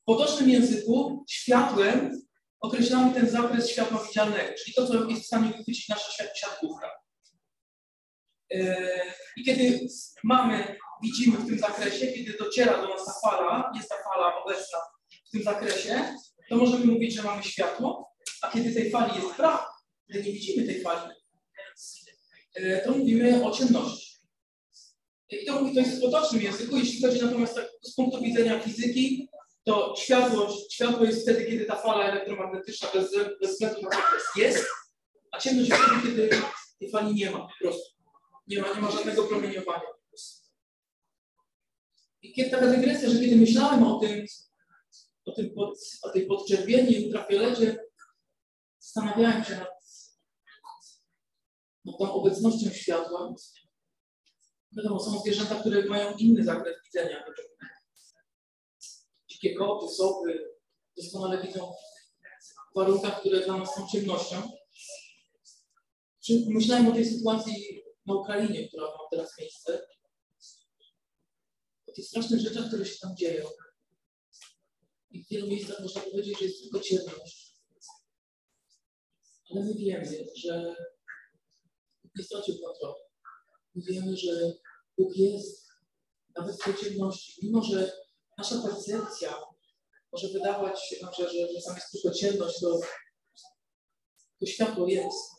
W 0.02 0.04
potocznym 0.04 0.50
języku 0.50 1.24
światłem 1.30 2.22
określamy 2.60 3.14
ten 3.14 3.30
zakres 3.30 3.70
światła 3.70 4.04
widzialnego, 4.08 4.54
czyli 4.58 4.74
to, 4.74 4.86
co 4.86 5.04
jest 5.04 5.22
w 5.22 5.26
stanie 5.26 5.48
wychwycić 5.48 5.88
nasza 5.88 6.24
siatkówka. 6.34 6.90
Yy, 8.50 8.76
I 9.36 9.44
kiedy 9.44 9.86
mamy, 10.24 10.76
widzimy 11.02 11.38
w 11.38 11.46
tym 11.46 11.58
zakresie, 11.58 12.06
kiedy 12.06 12.38
dociera 12.38 12.82
do 12.82 12.88
nas 12.88 13.04
ta 13.06 13.12
fala, 13.30 13.72
jest 13.76 13.88
ta 13.88 13.94
fala 14.04 14.42
obecna 14.44 14.78
w 15.28 15.30
tym 15.30 15.42
zakresie, 15.42 16.16
to 16.48 16.56
możemy 16.56 16.84
mówić, 16.84 17.14
że 17.14 17.22
mamy 17.22 17.42
światło, 17.42 18.12
a 18.42 18.50
kiedy 18.50 18.74
tej 18.74 18.90
fali 18.90 19.22
jest 19.22 19.36
brak, 19.36 19.66
kiedy 20.06 20.24
nie 20.24 20.32
widzimy 20.32 20.66
tej 20.66 20.82
fali, 20.82 21.21
to 22.84 22.92
mówimy 22.92 23.44
o 23.44 23.50
ciemności. 23.50 24.12
I 25.30 25.46
to, 25.46 25.58
to 25.58 25.80
jest 25.80 25.98
w 25.98 26.00
potocznym 26.00 26.42
języku. 26.42 26.76
Jeśli 26.76 27.02
chodzi 27.02 27.22
natomiast 27.22 27.54
tak 27.54 27.68
z 27.82 27.94
punktu 27.94 28.22
widzenia 28.22 28.60
fizyki, 28.60 29.28
to 29.64 29.94
światło, 29.98 30.48
światło 30.70 31.04
jest 31.04 31.22
wtedy, 31.22 31.46
kiedy 31.46 31.64
ta 31.64 31.76
fala 31.76 32.04
elektromagnetyczna 32.04 32.88
bez, 32.94 33.10
bez 33.40 33.50
względu 33.50 33.82
na 33.82 33.90
zakres 33.90 34.22
jest, 34.36 34.66
a 35.32 35.38
ciemność 35.38 35.70
jest 35.70 35.82
wtedy, 35.82 36.02
kiedy 36.02 36.42
tej 36.78 36.90
fali 36.90 37.14
nie 37.14 37.30
ma 37.30 37.38
po 37.38 37.52
prostu. 37.60 37.92
Nie 38.46 38.62
ma, 38.62 38.74
nie 38.74 38.80
ma 38.80 38.90
żadnego 38.90 39.24
promieniowania. 39.24 39.82
I 42.22 42.32
kiedy 42.32 42.50
taka 42.50 42.66
dygresja, 42.66 43.10
że 43.10 43.20
kiedy 43.20 43.36
myślałem 43.36 43.82
o 43.82 44.00
tym, 44.00 44.26
o, 45.24 45.32
tym 45.32 45.50
pod, 45.54 45.78
o 46.02 46.10
tej 46.10 46.26
podczerwieni 46.26 46.92
i 46.92 47.12
zastanawiałem 48.78 49.44
się 49.44 49.56
nad, 49.56 49.81
nad 51.84 51.98
tą 51.98 52.12
obecnością 52.12 52.70
światła. 52.70 53.34
Wiadomo, 54.76 55.00
są 55.00 55.20
zwierzęta, 55.20 55.60
które 55.60 55.84
mają 55.84 56.16
inny 56.16 56.44
zakres 56.44 56.76
widzenia. 56.84 57.24
Dzikie 59.28 59.54
koty, 59.54 59.94
sowy 59.94 60.52
doskonale 60.96 61.42
widzą 61.42 61.72
w 62.72 62.74
warunkach, 62.74 63.20
które 63.20 63.44
dla 63.44 63.56
nas 63.56 63.74
są 63.74 63.86
ciemnością. 63.88 64.42
Myślałem 66.48 66.88
o 66.88 66.92
tej 66.92 67.04
sytuacji 67.04 67.82
na 68.06 68.14
Ukrainie, 68.14 68.68
która 68.68 68.86
ma 68.86 68.98
teraz 69.10 69.38
miejsce. 69.38 69.86
O 71.86 71.92
tych 71.92 72.06
strasznych 72.06 72.40
rzeczach, 72.40 72.68
które 72.68 72.86
się 72.86 72.98
tam 73.00 73.16
dzieją. 73.16 73.48
I 75.10 75.24
w 75.24 75.28
wielu 75.28 75.46
miejscach 75.46 75.80
można 75.80 76.00
powiedzieć, 76.00 76.38
że 76.38 76.44
jest 76.44 76.62
tylko 76.62 76.80
ciemność. 76.80 77.54
Ale 79.50 79.64
my 79.64 79.74
wiemy, 79.74 80.04
że 80.36 80.76
stracił 82.20 82.54
kontroli. 82.60 83.02
My 83.74 83.82
wiemy, 83.82 84.16
że 84.16 84.52
Bóg 84.98 85.16
jest 85.16 85.68
nawet 86.36 86.60
w 86.60 86.64
tej 86.64 86.76
ciemności. 86.76 87.46
Mimo, 87.46 87.62
że 87.62 87.92
nasza 88.38 88.62
percepcja 88.62 89.34
może 90.12 90.28
wydawać 90.28 90.88
się 90.88 90.96
że, 91.18 91.30
że, 91.30 91.52
że 91.52 91.62
tam 91.66 91.74
jest 91.74 91.90
tylko 91.92 92.10
ciemność, 92.10 92.60
to, 92.60 92.80
to 94.40 94.46
światło 94.46 94.88
jest. 94.88 95.32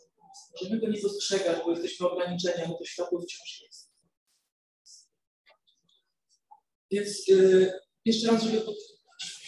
Możemy 0.51 0.81
go 0.81 0.87
nie 0.87 1.01
dostrzegać, 1.01 1.65
bo 1.65 1.71
jesteśmy 1.71 2.09
ograniczeni, 2.09 2.63
ale 2.63 2.77
to 2.77 2.85
światło 2.85 3.21
wciąż 3.21 3.61
jest. 3.61 3.89
Więc 6.91 7.27
yy, 7.27 7.79
jeszcze 8.05 8.31
raz, 8.31 8.43
żeby 8.43 8.65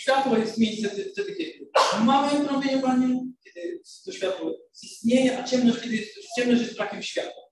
światło 0.05 0.37
jest 0.37 0.57
miejsce 0.57 0.89
wtedy, 0.89 1.35
kiedy 1.35 1.69
mamy 2.03 2.47
promieniowanie, 2.47 3.25
kiedy 3.43 3.81
to 4.05 4.11
światło 4.11 4.53
istnieje, 4.83 5.39
a 5.39 5.43
ciemność, 5.43 5.81
kiedy 5.81 5.95
jest, 5.95 6.11
ciemność 6.37 6.61
jest 6.61 6.75
brakiem 6.75 7.03
światła. 7.03 7.43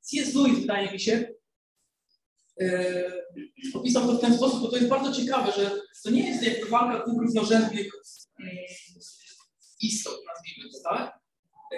C.S. 0.00 0.34
Lewis, 0.34 0.58
wydaje 0.58 0.92
mi 0.92 1.00
się, 1.00 1.34
yy, 2.60 3.74
opisał 3.74 4.06
to 4.06 4.12
w 4.12 4.20
ten 4.20 4.36
sposób, 4.36 4.60
bo 4.60 4.68
to 4.68 4.76
jest 4.76 4.88
bardzo 4.88 5.12
ciekawe, 5.12 5.52
że 5.52 5.80
to 6.04 6.10
nie 6.10 6.28
jest 6.28 6.42
jakby 6.42 6.66
walka 6.66 7.04
dwóch 7.04 7.22
równorzędnych 7.22 7.86
yy, 8.38 8.50
istot, 9.80 10.20
nazwijmy 10.26 10.70
to, 10.72 10.90
tak? 10.90 11.18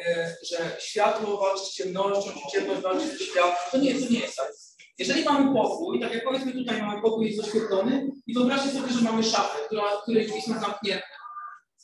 e, 0.06 0.36
że 0.42 0.76
światło 0.80 1.40
walczy 1.40 1.64
z 1.64 1.74
ciemnością, 1.74 2.32
czy 2.32 2.58
ciemność 2.58 2.82
walczy 2.82 3.06
ze 3.06 3.24
światłem. 3.24 3.70
To 3.72 3.78
nie, 3.78 3.94
to 3.94 4.12
nie 4.12 4.20
jest 4.20 4.36
tak. 4.36 4.52
Jeżeli 4.98 5.24
mamy 5.24 5.54
pokój, 5.54 6.00
tak 6.00 6.14
jak 6.14 6.24
powiedzmy 6.24 6.52
tutaj 6.52 6.82
mamy 6.82 7.02
pokój 7.02 7.26
jest 7.26 7.40
oświetlony 7.40 8.10
i 8.26 8.34
wyobraźcie 8.34 8.70
sobie, 8.70 8.92
że 8.92 9.00
mamy 9.00 9.24
szafę, 9.24 9.58
która, 9.66 9.82
której 10.02 10.26
drzwi 10.26 10.42
są 10.42 10.60
zamknięte. 10.60 11.06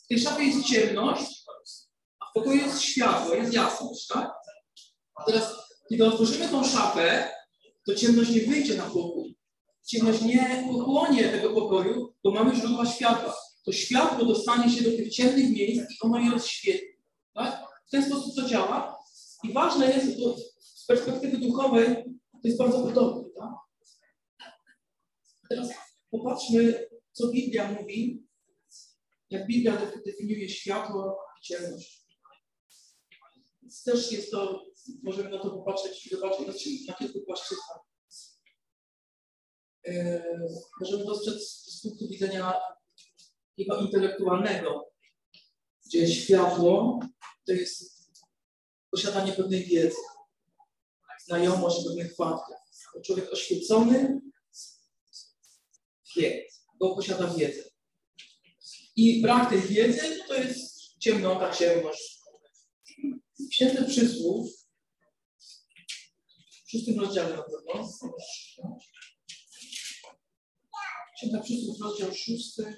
W 0.05 0.07
tej 0.09 0.21
szafie 0.21 0.45
jest 0.45 0.67
ciemność, 0.67 1.45
a 2.21 2.31
w 2.31 2.33
pokoju 2.35 2.57
jest 2.57 2.83
światło, 2.83 3.35
jest 3.35 3.53
jasność, 3.53 4.07
tak? 4.07 4.33
Teraz, 5.27 5.53
kiedy 5.89 6.07
otworzymy 6.07 6.49
tą 6.49 6.65
szafę, 6.65 7.31
to 7.87 7.95
ciemność 7.95 8.31
nie 8.31 8.41
wyjdzie 8.41 8.75
na 8.75 8.85
pokój. 8.85 9.39
Ciemność 9.87 10.23
nie 10.23 10.65
pochłonie 10.73 11.29
tego 11.29 11.51
pokoju, 11.51 12.15
bo 12.25 12.31
mamy 12.31 12.57
źródła 12.57 12.87
światła. 12.87 13.35
To 13.65 13.73
światło 13.73 14.25
dostanie 14.25 14.71
się 14.71 14.85
do 14.85 14.97
tych 14.97 15.15
ciemnych 15.15 15.51
miejsc 15.51 15.91
i 15.91 15.97
ono 16.01 16.19
je 16.19 16.31
rozświetli. 16.31 16.89
Tak? 17.35 17.65
W 17.87 17.91
ten 17.91 18.05
sposób 18.05 18.35
to 18.37 18.49
działa. 18.49 18.99
I 19.45 19.53
ważne 19.53 19.87
jest, 19.87 20.07
z 20.59 20.87
perspektywy 20.87 21.39
duchowej, 21.39 22.05
to 22.45 22.49
jest 22.49 22.59
bardzo 22.59 22.83
podobne. 22.83 23.31
Tak? 23.37 23.53
Teraz 25.49 25.69
popatrzmy, 26.11 26.89
co 27.13 27.29
Biblia 27.29 27.73
mówi, 27.73 28.27
jak 29.31 29.47
Biblia 29.47 29.91
definiuje 30.07 30.49
światło 30.49 31.25
i 31.41 31.43
ciemność. 31.43 32.05
Więc 33.63 33.83
też 33.83 34.13
jest 34.13 34.31
to, 34.31 34.65
możemy 35.03 35.31
na 35.31 35.39
to 35.39 35.51
popatrzeć 35.51 36.07
i 36.07 36.11
zobaczyć 36.11 36.47
na, 36.89 36.95
kilku 36.95 37.21
płaszczyznach. 37.27 37.79
Yy, 39.85 40.23
możemy 40.81 41.05
dostrzec 41.05 41.43
z 41.43 41.83
punktu 41.83 42.09
widzenia 42.09 42.61
jego 43.57 43.81
intelektualnego, 43.81 44.93
gdzie 45.87 46.09
światło 46.09 47.01
to 47.47 47.53
jest 47.53 48.11
posiadanie 48.91 49.33
pewnej 49.33 49.65
wiedzy, 49.65 49.97
znajomość 51.25 51.85
pewnych 51.87 52.17
faktów. 52.17 52.57
Człowiek 53.07 53.33
oświecony 53.33 54.21
wie, 56.17 56.47
bo 56.81 56.97
posiada 56.97 57.35
wiedzę. 57.35 57.63
I 58.97 59.23
brak 59.23 59.51
tej 59.51 59.61
wiedzy 59.61 60.25
to 60.29 60.35
jest 60.35 60.75
ciemnota, 60.99 61.53
ciemność. 61.53 62.21
Święty 63.53 63.85
przysłów 63.85 64.51
w 66.67 66.71
szóstym 66.71 67.01
rozdziale 67.01 67.37
na 67.37 67.43
pewno. 67.43 67.89
Święta 71.19 71.41
przysłów, 71.41 71.81
rozdział 71.81 72.15
szósty. 72.15 72.77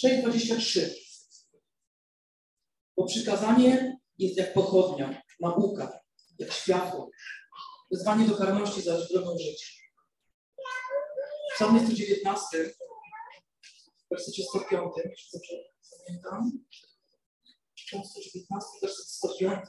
Sześć 0.00 0.22
dwadzieścia 0.22 0.56
trzy. 0.56 0.94
Bo 2.96 3.06
przykazanie 3.06 3.98
jest 4.18 4.36
jak 4.36 4.54
pochodnia, 4.54 5.22
nauka, 5.40 6.00
jak 6.38 6.52
światło. 6.52 7.10
Wezwanie 7.90 8.28
do 8.28 8.36
karności 8.36 8.82
zaś 8.82 9.08
drogą 9.08 9.38
życia. 9.38 9.66
W 11.52 11.54
psalmie 11.54 11.80
119, 11.80 12.74
w 14.06 14.10
wersecie 14.10 14.42
105, 14.42 14.92
jeśli 15.04 15.30
dobrze 15.32 15.54
pamiętam, 16.06 16.50
Psalm 17.86 18.04
119, 18.04 18.68
werset 18.82 19.06
105. 19.06 19.60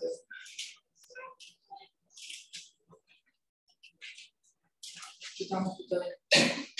Czytamy 5.37 5.69
tutaj. 5.77 6.09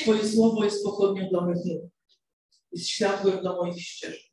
Twoje 0.02 0.32
słowo 0.32 0.64
jest 0.64 0.84
pochodnią 0.84 1.30
dla 1.30 1.42
moich 1.42 1.66
nóg. 1.66 1.99
Jest 2.72 2.88
światłem 2.88 3.40
dla 3.42 3.54
moich 3.56 3.82
ścieżek. 3.82 4.30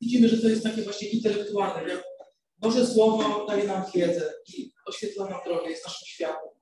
Widzimy, 0.00 0.28
że 0.28 0.38
to 0.38 0.48
jest 0.48 0.62
takie 0.62 0.82
właśnie 0.82 1.08
intelektualne. 1.08 2.02
Boże 2.58 2.86
Słowo 2.86 3.46
daje 3.46 3.64
nam 3.64 3.84
wiedzę 3.94 4.34
i 4.48 4.72
oświetla 4.86 5.30
nam 5.30 5.40
drogę, 5.44 5.70
jest 5.70 5.84
naszym 5.84 6.06
światłem. 6.06 6.54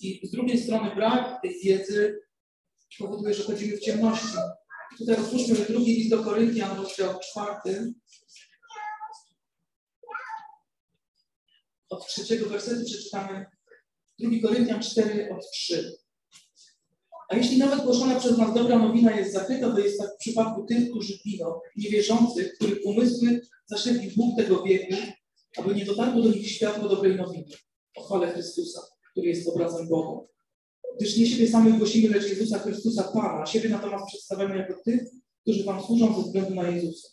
I 0.00 0.20
z 0.22 0.30
drugiej 0.30 0.58
strony 0.58 0.94
brak 0.94 1.42
tej 1.42 1.60
wiedzy 1.64 2.20
powoduje, 2.98 3.34
że 3.34 3.42
chodzimy 3.42 3.76
w 3.76 3.80
ciemności. 3.80 4.36
Tutaj 4.98 5.16
otwórzmy 5.16 5.54
drugi 5.54 5.94
list 5.94 6.10
do 6.10 6.24
Koryntian, 6.24 6.76
rozdział 6.76 7.20
czwarty. 7.20 7.92
Od 11.88 12.06
trzeciego 12.06 12.46
wersetu 12.46 12.84
przeczytamy 12.84 13.46
2 14.18 14.30
Koryntian 14.48 14.82
4 14.82 15.28
od 15.32 15.50
3. 15.50 15.98
A 17.30 17.36
jeśli 17.36 17.58
nawet 17.58 17.84
głoszona 17.84 18.20
przez 18.20 18.38
nas 18.38 18.54
dobra 18.54 18.78
nowina 18.78 19.16
jest 19.16 19.32
zakryta, 19.32 19.70
to 19.72 19.78
jest 19.78 19.98
tak 19.98 20.10
w 20.14 20.18
przypadku 20.18 20.64
tych, 20.64 20.90
którzy 20.90 21.18
giną, 21.18 21.60
niewierzących, 21.76 22.54
których 22.54 22.78
umysły 22.84 23.40
zaszedli 23.66 24.10
Bóg 24.16 24.36
tego 24.36 24.62
wieku, 24.62 24.94
aby 25.58 25.74
nie 25.74 25.84
dotarło 25.84 26.22
do 26.22 26.28
nich 26.28 26.50
światło 26.50 26.88
dobrej 26.88 27.16
nowiny 27.16 27.54
o 27.96 28.02
chwale 28.02 28.32
Chrystusa, 28.32 28.80
który 29.12 29.26
jest 29.28 29.48
obrazem 29.48 29.88
Boga. 29.88 30.26
Gdyż 30.96 31.16
nie 31.16 31.26
siebie 31.26 31.48
samych 31.48 31.78
głosimy, 31.78 32.14
lecz 32.14 32.28
Jezusa 32.28 32.58
Chrystusa 32.58 33.02
Pana, 33.02 33.46
siebie 33.46 33.68
natomiast 33.68 34.06
przedstawiamy 34.06 34.56
jako 34.56 34.74
tych, 34.84 35.00
którzy 35.42 35.64
Wam 35.64 35.82
służą 35.82 36.16
ze 36.16 36.22
względu 36.22 36.54
na 36.54 36.68
Jezusa. 36.68 37.08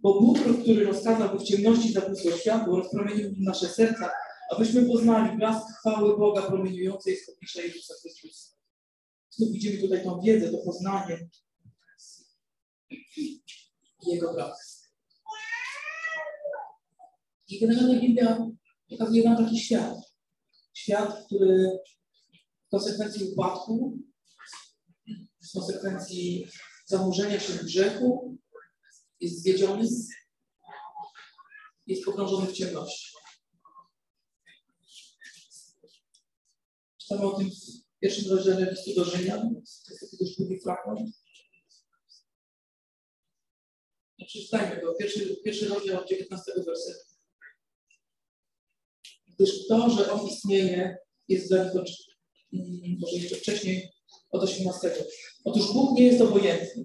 Bo 0.00 0.20
Bóg, 0.20 0.38
który 0.62 0.84
rozkazał, 0.84 1.32
by 1.32 1.38
w 1.38 1.48
ciemności 1.48 1.92
zabłysło 1.92 2.30
światło, 2.30 2.76
rozpromienił 2.76 3.32
nasze 3.38 3.68
serca, 3.68 4.10
abyśmy 4.50 4.82
poznali 4.82 5.36
blask 5.36 5.66
chwały 5.78 6.18
Boga 6.18 6.42
promieniującej 6.42 7.16
z 7.16 7.28
oblicza 7.28 7.62
Jezusa 7.62 7.94
Chrystusa. 8.02 8.55
Widzimy 9.40 9.78
tutaj 9.78 10.04
tą 10.04 10.20
wiedzę, 10.20 10.52
to 10.52 10.58
poznanie 10.58 11.28
Jego 14.06 14.34
pracy. 14.34 14.86
I 17.48 17.60
generalnie 17.60 18.00
Biblia 18.00 18.46
pokazuje 18.88 19.24
nam 19.24 19.36
taki 19.44 19.58
świat. 19.58 19.94
Świat, 20.74 21.26
który 21.26 21.78
w 22.66 22.70
konsekwencji 22.70 23.32
upadku, 23.32 23.98
w 25.48 25.52
konsekwencji 25.52 26.48
zanurzenia 26.86 27.40
się 27.40 27.52
w 27.52 27.64
grzechu 27.64 28.36
jest 29.20 29.42
zwiedziony, 29.42 29.88
jest 31.86 32.04
pogrążony 32.04 32.46
w 32.46 32.52
ciemności. 32.52 33.16
Czytamy 36.98 37.22
o 37.22 37.38
tym 37.38 37.50
pierwszym 38.00 38.32
rozdziale 38.32 38.70
listu 38.70 38.94
do 38.94 39.04
Rzymian, 39.04 39.54
jest 40.20 40.38
długi 40.38 40.60
fragment. 40.60 41.10
No, 44.18 44.26
przeczytajmy 44.26 44.80
go, 44.80 44.94
pierwszy, 44.94 45.36
pierwszy 45.44 45.68
rozdział 45.68 46.00
od 46.00 46.08
19 46.08 46.52
wersetu. 46.66 47.16
Gdyż 49.26 49.66
to, 49.66 49.90
że 49.90 50.12
on 50.12 50.28
istnieje, 50.28 50.96
jest 51.28 51.48
nich, 51.48 51.90
mm, 52.52 52.98
może 53.00 53.16
jeszcze 53.16 53.36
wcześniej, 53.36 53.90
od 54.30 54.42
18. 54.42 54.90
Otóż 55.44 55.72
Bóg 55.72 55.98
nie 55.98 56.04
jest 56.04 56.20
obojętny. 56.20 56.84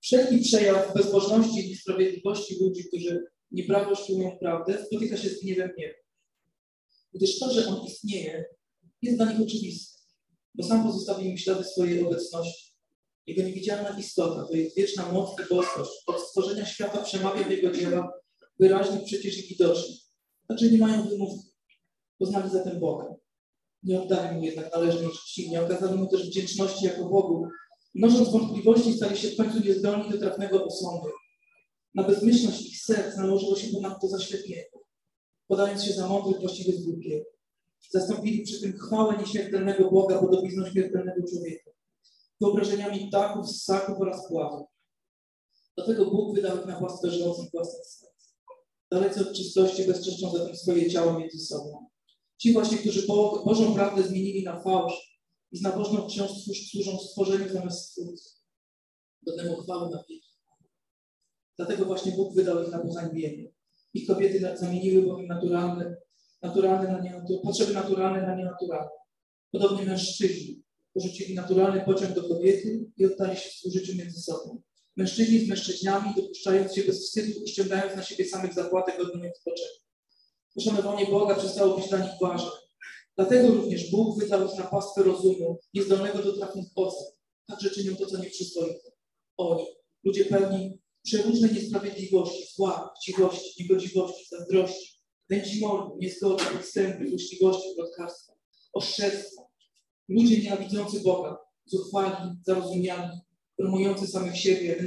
Wszelki 0.00 0.38
przejaw 0.38 0.94
bezbożności 0.94 1.66
i 1.66 1.68
niesprawiedliwości 1.68 2.56
ludzi, 2.60 2.84
którzy 2.84 3.24
nieprawdę 3.50 3.96
tłumią 4.06 4.38
prawdę, 4.38 4.86
spotyka 4.86 5.16
się 5.16 5.28
z 5.28 5.40
gniewem 5.40 5.70
nieba. 5.78 5.94
Gdyż 7.14 7.38
to, 7.38 7.52
że 7.52 7.66
on 7.66 7.86
istnieje, 7.86 8.44
jest 9.02 9.16
dla 9.16 9.32
nich 9.32 9.40
oczywiste 9.40 9.95
bo 10.56 10.64
sam 10.64 10.84
pozostawił 10.84 11.30
im 11.30 11.38
ślady 11.38 11.64
swojej 11.64 12.06
obecności. 12.06 12.72
Jego 13.26 13.42
niewidzialna 13.42 13.98
istota, 13.98 14.46
to 14.50 14.56
jest 14.56 14.76
wieczna 14.76 15.12
moc 15.12 15.40
i 15.40 15.54
boskość, 15.54 15.90
od 16.06 16.20
stworzenia 16.20 16.66
świata 16.66 17.02
przemawia 17.02 17.44
w 17.44 17.50
Jego 17.50 17.70
dzieła 17.70 18.12
wyraźnie 18.60 19.00
przecież 19.06 19.38
i 19.38 19.48
widocznie. 19.48 19.94
Znaczy 20.46 20.72
nie 20.72 20.78
mają 20.78 21.08
wymówki. 21.08 21.50
Poznali 22.18 22.50
zatem 22.50 22.80
Boga. 22.80 23.14
Nie 23.82 24.02
oddali 24.02 24.36
Mu 24.36 24.44
jednak 24.44 24.72
należnej 24.72 25.10
czci, 25.10 25.50
nie 25.50 25.62
okazali 25.62 25.98
Mu 25.98 26.08
też 26.08 26.28
wdzięczności 26.28 26.84
jako 26.84 27.04
Bogu. 27.04 27.48
Mnożąc 27.94 28.28
wątpliwości, 28.28 28.92
stali 28.92 29.16
się 29.16 29.28
w 29.28 29.36
końcu 29.36 29.60
niezdolni 29.60 30.10
do 30.10 30.18
trafnego 30.18 30.64
osądu. 30.64 31.08
Na 31.94 32.02
bezmyślność 32.02 32.66
ich 32.66 32.82
serc 32.82 33.16
nałożyło 33.16 33.56
się 33.56 33.68
ponadto 33.72 34.08
zaślepienie, 34.08 34.64
podając 35.48 35.84
się 35.84 35.92
za 35.92 36.08
mądrych 36.08 36.40
właściwie 36.40 36.72
z 36.72 36.84
głupiego. 36.84 37.24
Zastąpili 37.90 38.42
przy 38.42 38.60
tym 38.60 38.78
chwałę 38.78 39.16
nieśmiertelnego 39.18 39.90
Boga 39.90 40.18
podobizną 40.18 40.70
śmiertelnego 40.70 41.28
człowieka. 41.30 41.70
Wyobrażeniami 42.40 43.08
ptaków, 43.08 43.50
ssaków 43.50 44.00
oraz 44.00 44.28
pławów. 44.28 44.68
Dlatego 45.76 46.10
Bóg 46.10 46.34
wydał 46.34 46.58
ich 46.58 46.66
na 46.66 46.78
płaszczyznących 46.78 47.50
własnych 47.52 47.86
serc. 47.86 48.34
Dalece 48.90 49.20
od 49.20 49.36
czystości 49.36 49.84
bezczeszczą 49.84 50.30
zatem 50.30 50.56
swoje 50.56 50.90
ciało 50.90 51.18
między 51.18 51.38
sobą. 51.38 51.86
Ci 52.38 52.52
właśnie, 52.52 52.78
którzy 52.78 53.06
Bo 53.06 53.42
Bożą 53.44 53.74
prawdę 53.74 54.02
zmienili 54.02 54.44
na 54.44 54.60
fałsz 54.60 55.20
i 55.52 55.58
z 55.58 55.62
nabożną 55.62 56.08
wciąż 56.08 56.30
służą 56.70 56.98
stworzeniu 56.98 57.52
zamiast 57.52 57.88
Stwórcy. 57.88 58.30
Godnemu 59.22 59.56
chwały 59.56 59.90
na 59.90 60.04
wieki. 60.08 60.30
Dlatego 61.56 61.84
właśnie 61.84 62.12
Bóg 62.12 62.34
wydał 62.34 62.62
ich 62.62 62.70
na 62.70 62.78
pohańbienie. 62.78 63.52
Ich 63.94 64.06
kobiety 64.06 64.56
zamieniły 64.56 65.02
bowiem 65.02 65.26
naturalne, 65.26 65.96
naturalne 66.46 66.92
na 66.92 67.00
nienaturalne, 67.00 67.42
potrzeby 67.42 67.72
naturalne 67.74 68.26
na 68.26 68.36
nienaturalne. 68.36 68.90
Podobnie 69.52 69.84
mężczyźni 69.84 70.62
porzucili 70.94 71.34
naturalny 71.34 71.80
pociąg 71.84 72.12
do 72.14 72.28
kobiety 72.28 72.90
i 72.96 73.06
oddali 73.06 73.36
się 73.36 73.50
służyciu 73.50 73.96
między 73.96 74.20
sobą. 74.20 74.62
Mężczyźni 74.96 75.38
z 75.38 75.48
mężczyznami, 75.48 76.14
dopuszczając 76.16 76.74
się 76.74 76.82
bez 76.82 77.06
wstydu 77.06 77.44
i 77.44 77.48
ściągając 77.48 77.96
na 77.96 78.02
siebie 78.02 78.24
samych 78.24 78.54
zapłatę 78.54 78.92
godną 78.98 79.28
odpoczynku. 79.28 79.86
Poszanowanie 80.54 81.06
Boga 81.06 81.34
przestało 81.34 81.76
być 81.76 81.88
dla 81.88 81.98
nich 81.98 82.12
ważne. 82.20 82.50
Dlatego 83.16 83.48
również 83.48 83.90
Bóg 83.90 84.18
wydał 84.18 84.46
ich 84.46 84.58
na 84.58 84.64
pastwę 84.64 85.02
rozumu, 85.02 85.58
niezdolnego 85.74 86.22
do 86.22 86.36
trafnych 86.36 86.66
ocen. 86.74 87.06
Także 87.48 87.70
czynią 87.70 87.96
to, 87.96 88.06
co 88.06 88.18
nieprzyzwoite. 88.18 88.90
Oni, 89.36 89.64
ludzie 90.04 90.24
pełni 90.24 90.78
przeróżnej 91.04 91.52
niesprawiedliwości, 91.54 92.54
zła, 92.54 92.94
chciwości, 93.00 93.62
niegodziwości, 93.62 94.24
zazdrości, 94.30 94.95
chęci 95.28 95.60
mordu, 95.60 95.96
niezgody, 96.00 96.44
podstępy, 96.44 97.08
złośliwości, 97.08 97.68
plotkarstwa, 97.76 98.32
oszczerstwa. 98.72 99.42
Ludzie 100.08 100.42
nienawidzący 100.42 101.00
Boga, 101.00 101.38
zuchwali, 101.66 102.30
zarozumiali, 102.46 103.18
promujący 103.56 104.06
samych 104.06 104.36
siebie, 104.36 104.84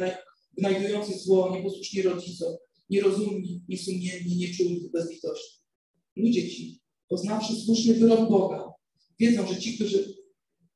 wynajdujący 0.57 1.19
zło, 1.19 1.55
nieposłuszni 1.55 2.01
rodzicom, 2.01 2.53
nierozumni, 2.89 3.63
niesumienni, 3.69 4.35
nieczuli, 4.37 4.89
bezlitości. 4.93 5.59
Ludzie 6.15 6.49
ci, 6.49 6.81
poznawszy 7.07 7.55
słuszny 7.55 7.93
wyrok 7.93 8.29
Boga, 8.29 8.71
wiedzą, 9.19 9.47
że 9.47 9.59
ci, 9.59 9.75
którzy, 9.75 10.15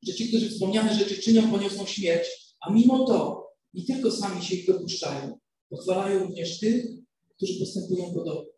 że 0.02 0.14
ci, 0.14 0.28
którzy 0.28 0.50
wspomniane 0.50 0.96
rzeczy 0.96 1.22
czynią, 1.22 1.52
poniosą 1.52 1.86
śmierć, 1.86 2.28
a 2.62 2.74
mimo 2.74 3.06
to 3.06 3.48
nie 3.74 3.86
tylko 3.86 4.12
sami 4.12 4.44
się 4.44 4.56
ich 4.56 4.68
dopuszczają, 4.68 5.40
pochwalają 5.70 6.20
również 6.20 6.60
tych, 6.60 6.86
którzy 7.38 7.60
postępują 7.60 8.14
podobnie. 8.14 8.53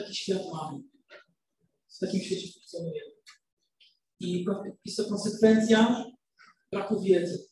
Taki 0.00 0.14
świat 0.14 0.42
mamy. 0.52 0.82
W 1.96 1.98
takim 1.98 2.20
świecie 2.20 2.52
funkcjonujemy. 2.52 3.10
I 4.20 4.44
jest 4.84 4.96
to 4.96 5.04
konsekwencja 5.04 6.04
braku 6.72 7.00
wiedzy. 7.00 7.48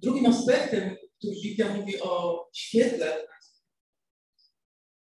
Drugim 0.00 0.26
aspektem, 0.26 0.96
który 1.18 1.34
Biblia 1.42 1.76
mówi 1.76 2.00
o 2.00 2.44
świetle, 2.54 3.26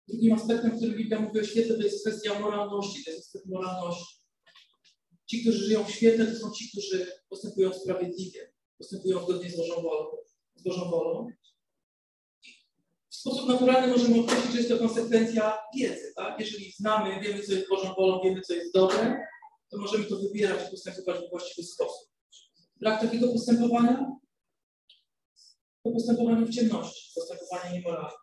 drugim 0.09 0.33
aspektem, 0.33 0.76
który 0.76 0.92
Biblia 0.92 1.20
mówi 1.20 1.40
o 1.40 1.44
świetle, 1.44 1.76
to 1.76 1.83
jest 1.83 2.07
kwestia 2.07 2.40
moralności, 2.40 3.05
to 3.05 3.11
jest 3.11 3.26
aspekt 3.26 3.46
moralności. 3.46 4.20
Ci, 5.26 5.42
którzy 5.42 5.64
żyją 5.64 5.85
w 5.85 5.90
świetle, 5.90 6.26
to 6.26 6.38
są 6.38 6.53
ci, 6.53 6.70
którzy 6.70 7.12
postępują 7.29 7.72
sprawiedliwie 7.72 8.53
postępują 8.81 9.22
zgodnie 9.24 9.50
z 9.50 9.57
Bożą 9.57 9.83
wolą. 9.83 10.07
Z 10.55 10.62
Bożą 10.62 10.90
wolą. 10.90 11.31
Sposób 13.21 13.49
naturalny 13.49 13.93
możemy 13.93 14.21
określić, 14.21 14.53
że 14.53 14.59
jest 14.59 14.71
to 14.71 14.79
konsekwencja 14.79 15.59
wiedzy. 15.77 16.13
Tak? 16.17 16.41
Jeżeli 16.41 16.73
znamy, 16.73 17.21
wiemy, 17.21 17.43
co 17.43 17.53
jest 17.53 17.69
Bożą 17.69 17.95
wolą, 17.95 18.21
wiemy, 18.25 18.41
co 18.41 18.55
jest 18.55 18.75
dobre, 18.75 19.27
to 19.71 19.79
możemy 19.79 20.05
to 20.05 20.17
wybierać 20.17 20.69
i 20.69 20.71
postępować 20.71 21.21
w 21.21 21.31
właściwy 21.31 21.67
sposób. 21.67 22.09
Brak 22.77 23.01
takiego 23.01 23.29
postępowania 23.33 24.17
to 25.83 25.91
postępowanie 25.91 26.47
w 26.47 26.55
ciemności, 26.55 27.13
postępowanie 27.15 27.73
niemoralne. 27.73 28.19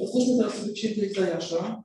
Otwórzmy 0.00 0.38
teraz 0.38 0.54
sobie 0.54 0.72
księgę 0.72 1.06
Izajasza. 1.06 1.82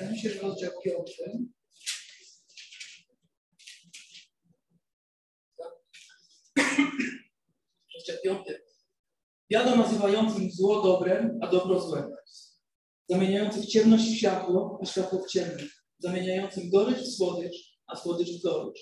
Wydaje 0.00 0.16
mi 0.16 0.22
się, 0.22 0.40
rozdział 0.40 0.70
piąty. 0.84 1.46
Rozdział 7.94 8.16
piąty. 8.24 8.62
Biado 9.50 9.76
nazywającym 9.76 10.50
zło 10.50 10.82
dobrem, 10.82 11.38
a 11.42 11.46
dobro 11.46 11.80
złem. 11.80 12.10
Zamieniających 13.08 13.66
ciemność 13.66 14.04
w 14.04 14.16
światło, 14.16 14.78
a 14.82 14.86
światło 14.86 15.22
w 15.22 15.30
ciemność. 15.30 15.66
Zamieniającym 15.98 16.70
gorycz 16.70 16.98
w 16.98 17.16
słodycz, 17.16 17.56
a 17.86 17.96
słodycz 17.96 18.28
w 18.30 18.42
gorycz. 18.42 18.80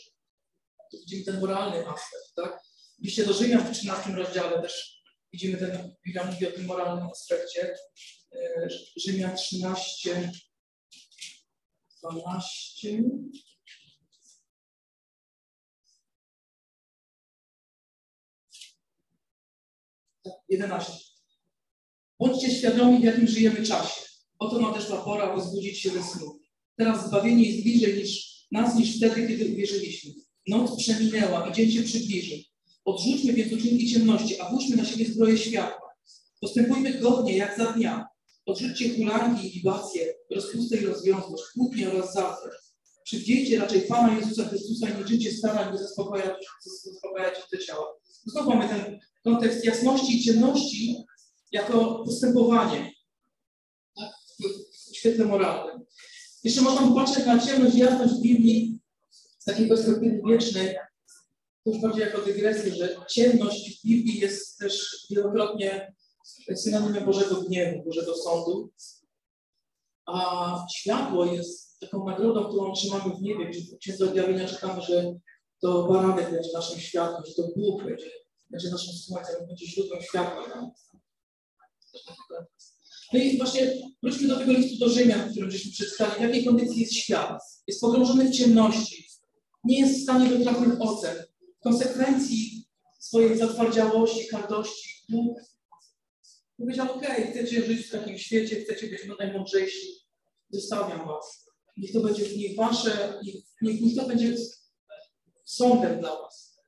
Tu 0.90 0.98
widzimy 1.00 1.24
ten 1.24 1.40
moralny 1.40 1.86
aspekt, 1.86 2.34
tak? 2.36 2.60
Do 3.26 3.32
Rzymian 3.32 3.64
w 3.64 3.70
13 3.70 4.10
rozdziale 4.10 4.62
też 4.62 5.02
widzimy 5.32 5.58
ten, 5.58 5.94
Biblia 6.06 6.24
mówi 6.24 6.46
o 6.46 6.52
tym 6.52 6.64
moralnym 6.64 7.06
aspekcie. 7.06 7.74
E, 8.32 8.68
Rzymian 8.96 9.36
13, 9.36 10.30
12. 12.02 13.02
Tak, 20.24 20.32
11. 20.48 20.92
Bądźcie 22.20 22.50
świadomi, 22.50 22.98
w 22.98 23.04
jakim 23.04 23.26
żyjemy 23.26 23.66
czasie. 23.66 24.00
Oto 24.38 24.58
nadeszła 24.58 25.04
pora, 25.04 25.36
by 25.36 25.42
zbudzić 25.42 25.78
się 25.78 25.90
ze 25.90 26.02
snu. 26.02 26.40
Teraz 26.76 27.08
zbawienie 27.08 27.50
jest 27.50 27.62
bliżej 27.62 27.98
niż 27.98 28.28
nas 28.52 28.74
niż 28.74 28.96
wtedy, 28.96 29.28
kiedy 29.28 29.52
uwierzyliśmy. 29.52 30.12
Noc 30.48 30.76
przeminęła 30.76 31.50
i 31.50 31.52
dzień 31.52 31.70
się 31.70 31.82
przybliży. 31.82 32.44
Odrzućmy 32.84 33.32
więc 33.32 33.52
uczynki 33.52 33.92
ciemności, 33.92 34.40
a 34.40 34.50
włóżmy 34.50 34.76
na 34.76 34.84
siebie 34.84 35.04
zbroję 35.04 35.38
światła. 35.38 35.88
Postępujmy 36.40 36.92
godnie, 36.92 37.36
jak 37.36 37.58
za 37.58 37.72
dnia, 37.72 38.06
Odrzućcie 38.48 38.96
hulanki 38.96 39.46
i 39.46 39.50
libacje, 39.50 40.14
rozpustę 40.30 40.76
i 40.76 40.86
rozwiązłość, 40.86 41.44
kłótnie 41.54 41.90
oraz 41.90 42.12
zazdrość. 42.12 42.58
Przywdziejcie 43.04 43.58
raczej 43.58 43.82
Pana 43.82 44.18
Jezusa 44.18 44.48
Chrystusa 44.48 44.88
i 44.88 44.98
nie 44.98 45.04
czyńcie 45.04 45.32
starań, 45.32 45.72
by 45.72 45.78
zaspokajać, 45.78 46.46
zaspokajać 46.84 47.34
te 47.50 47.58
ciała. 47.58 47.86
Znowu 48.26 48.50
mamy 48.50 48.68
ten 48.68 49.00
kontekst 49.24 49.64
jasności 49.64 50.16
i 50.16 50.24
ciemności 50.24 51.04
jako 51.52 52.04
postępowanie 52.04 52.92
tak? 53.96 54.10
w 54.90 54.96
świetle 54.96 55.24
moralnym. 55.24 55.80
Jeszcze 56.44 56.60
można 56.60 56.88
popatrzeć 56.88 57.26
na 57.26 57.38
ciemność 57.38 57.74
i 57.76 57.78
jasność 57.78 58.14
Biblii 58.22 58.78
z 59.38 59.44
takiej 59.44 59.68
perspektywy 59.68 60.22
wiecznej, 60.28 60.76
to 61.64 61.70
już 61.70 61.80
bardziej 61.80 62.00
jako 62.02 62.22
dygresję, 62.22 62.74
że 62.74 62.96
ciemność 63.10 63.78
w 63.78 63.86
Biblii 63.86 64.20
jest 64.20 64.58
też 64.58 65.06
wielokrotnie 65.10 65.94
synonimem 66.56 67.04
Bożego 67.04 67.42
gniewu, 67.42 67.84
Bożego 67.84 68.16
sądu. 68.16 68.70
A 70.06 70.66
światło 70.74 71.24
jest 71.24 71.80
taką 71.80 72.06
nagrodą, 72.06 72.44
którą 72.44 72.72
trzymamy 72.72 73.14
w 73.14 73.22
niebie. 73.22 73.50
W 73.52 73.78
Księdze 73.78 74.10
Objawienia 74.10 74.48
czytamy, 74.48 74.82
że 74.82 75.14
to 75.60 75.88
baranek 75.88 76.30
będzie 76.30 76.52
naszym 76.54 76.80
światłem, 76.80 77.22
że 77.26 77.34
to 77.34 77.48
Bóg 77.56 77.84
będzie, 77.84 78.10
będzie 78.50 78.70
naszym 78.70 78.94
słońcem, 78.94 79.46
będzie 79.46 79.66
źródłem 79.66 80.02
światła. 80.02 80.72
No 83.12 83.18
i 83.20 83.38
właśnie 83.38 83.74
wróćmy 84.02 84.28
do 84.28 84.38
tego 84.38 84.52
listu 84.52 84.86
do 84.86 84.92
Rzymian, 84.92 85.30
którym 85.30 85.50
żeśmy 85.50 85.72
przeczytali. 85.72 86.12
W 86.14 86.20
jakiej 86.20 86.44
kondycji 86.44 86.80
jest 86.80 86.94
świat? 86.94 87.42
Jest 87.66 87.80
pogrążony 87.80 88.28
w 88.28 88.36
ciemności. 88.36 89.08
Nie 89.64 89.80
jest 89.80 89.98
w 89.98 90.02
stanie 90.02 90.30
do 90.30 90.44
trafnych 90.44 90.80
ocen. 90.80 91.16
W 91.60 91.62
konsekwencji 91.62 92.66
swojej 92.98 93.38
zatwardziałości, 93.38 94.28
hardości 94.28 95.04
Bóg 95.08 95.38
Powiedział, 96.58 96.92
okej, 96.92 97.22
okay, 97.22 97.30
chcecie 97.30 97.66
żyć 97.66 97.86
w 97.86 97.90
takim 97.90 98.18
świecie, 98.18 98.60
chcecie 98.60 98.86
być 98.86 99.00
najmądrzejsi, 99.18 99.86
zostawiam 100.50 101.06
was. 101.06 101.50
Niech 101.76 101.92
to 101.92 102.00
będzie, 102.00 102.36
niech 102.36 102.56
wasze, 102.56 103.20
niech, 103.24 103.34
niech, 103.62 103.80
niech 103.80 103.96
to 103.96 104.06
będzie 104.06 104.36
sądem 105.44 106.00
dla 106.00 106.22
was. 106.22 106.58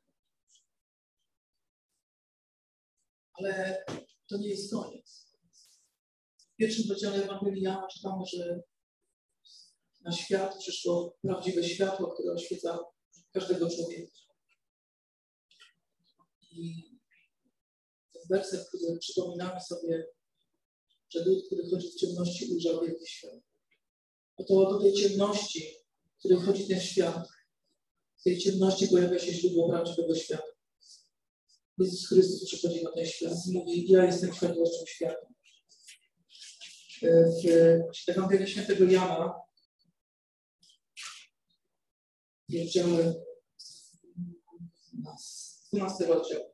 Ale 3.32 3.84
to 4.28 4.38
nie 4.38 4.48
jest 4.48 4.72
koniec. 4.72 5.30
W 6.38 6.56
pierwszym 6.56 6.90
rozdziale 6.90 7.24
Ewangelii 7.24 7.62
Jana 7.62 7.86
czytamy, 7.86 8.24
że 8.32 8.60
na 10.00 10.12
świat 10.12 10.58
przyszło 10.58 11.16
prawdziwe 11.22 11.64
światło, 11.64 12.14
które 12.14 12.32
oświeca 12.32 12.78
każdego 13.32 13.70
człowieka. 13.70 14.12
I 16.52 16.89
werset, 18.30 18.68
który 18.68 18.98
przypominamy 18.98 19.60
sobie, 19.60 20.06
że 21.10 21.24
lud, 21.24 21.46
który 21.46 21.70
chodzi 21.70 21.90
w 21.90 21.94
ciemności, 21.94 22.52
ujrzał 22.52 22.80
wielki 22.80 23.06
świat. 23.06 23.40
Oto 24.36 24.70
do 24.70 24.80
tej 24.80 24.92
ciemności, 24.92 25.74
w 26.16 26.18
której 26.18 26.38
chodzi 26.38 26.68
ten 26.68 26.80
świat, 26.80 27.28
w 28.20 28.22
tej 28.22 28.38
ciemności 28.38 28.88
pojawia 28.88 29.18
się 29.18 29.32
źródło 29.32 29.68
prawdziwego 29.68 30.14
świata. 30.14 30.44
Jezus 31.78 32.08
Chrystus 32.08 32.44
przychodzi 32.44 32.84
na 32.84 32.90
ten 32.90 33.06
świat 33.06 33.32
i 33.48 33.52
mówi, 33.52 33.92
ja 33.92 34.04
jestem 34.04 34.34
światłością 34.34 34.86
świata. 34.86 35.26
W 37.02 38.08
Ewangelii 38.08 38.46
Świętego 38.48 38.84
Jana 38.84 39.34
rozdziale 42.52 43.14
12 45.72 46.06
rozdział. 46.06 46.49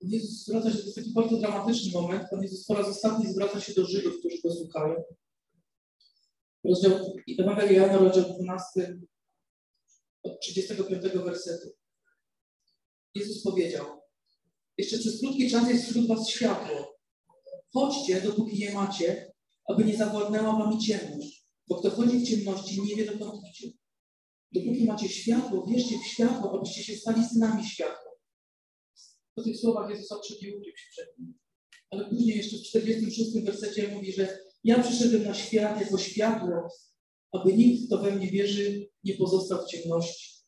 Jezus 0.00 0.44
zwraca 0.44 0.70
się, 0.70 0.78
to 0.78 0.84
jest 0.84 0.94
taki 0.94 1.12
bardzo 1.12 1.36
dramatyczny 1.36 1.92
moment. 1.92 2.22
Pan 2.30 2.42
Jezus 2.42 2.66
po 2.66 2.74
raz 2.74 2.88
ostatni 2.88 3.32
zwraca 3.32 3.60
się 3.60 3.74
do 3.74 3.86
Żydów, 3.86 4.18
którzy 4.18 4.36
go 4.44 4.54
słuchają. 4.54 4.94
Rozdział 6.64 6.92
Ewangelia 7.38 7.86
Jana, 7.86 7.98
rozdział 7.98 8.24
12, 8.24 8.98
od 10.22 10.40
35 10.40 11.02
wersetu. 11.02 11.68
Jezus 13.14 13.42
powiedział, 13.42 13.86
jeszcze 14.78 14.98
przez 14.98 15.20
krótki 15.20 15.50
czas 15.50 15.68
jest 15.68 15.84
wśród 15.84 16.08
was 16.08 16.28
światło. 16.28 16.98
Chodźcie, 17.72 18.20
dopóki 18.20 18.58
nie 18.58 18.74
macie, 18.74 19.32
aby 19.68 19.84
nie 19.84 19.96
zawładnęła 19.96 20.58
wami 20.58 20.78
ciemność. 20.78 21.48
Bo 21.68 21.80
kto 21.80 21.90
chodzi 21.90 22.18
w 22.18 22.28
ciemności, 22.28 22.82
nie 22.82 22.96
wie 22.96 23.06
dokąd 23.12 23.42
idzie. 23.50 23.68
Dopóki 24.52 24.84
macie 24.84 25.08
światło, 25.08 25.66
wierzcie 25.66 25.98
w 25.98 26.06
światło, 26.06 26.58
abyście 26.58 26.84
się 26.84 26.96
stali 26.96 27.24
synami 27.24 27.64
światła. 27.64 28.07
Po 29.38 29.44
tych 29.44 29.60
słowach 29.60 29.90
Jezus 29.90 30.12
okrzyk 30.12 30.38
ukrył 30.38 30.76
się 30.76 30.90
przed 30.90 31.18
nim. 31.18 31.38
Ale 31.90 32.10
później 32.10 32.36
jeszcze 32.36 32.56
w 32.56 32.62
46 32.62 33.44
wersecie 33.44 33.88
mówi, 33.88 34.12
że 34.12 34.38
ja 34.64 34.82
przyszedłem 34.82 35.24
na 35.24 35.34
świat 35.34 35.80
jako 35.80 35.98
światło, 35.98 36.68
aby 37.32 37.52
nikt, 37.52 37.86
kto 37.86 37.98
we 37.98 38.10
mnie 38.10 38.30
wierzy, 38.30 38.88
nie 39.04 39.14
pozostał 39.14 39.64
w 39.64 39.70
ciemności. 39.70 40.44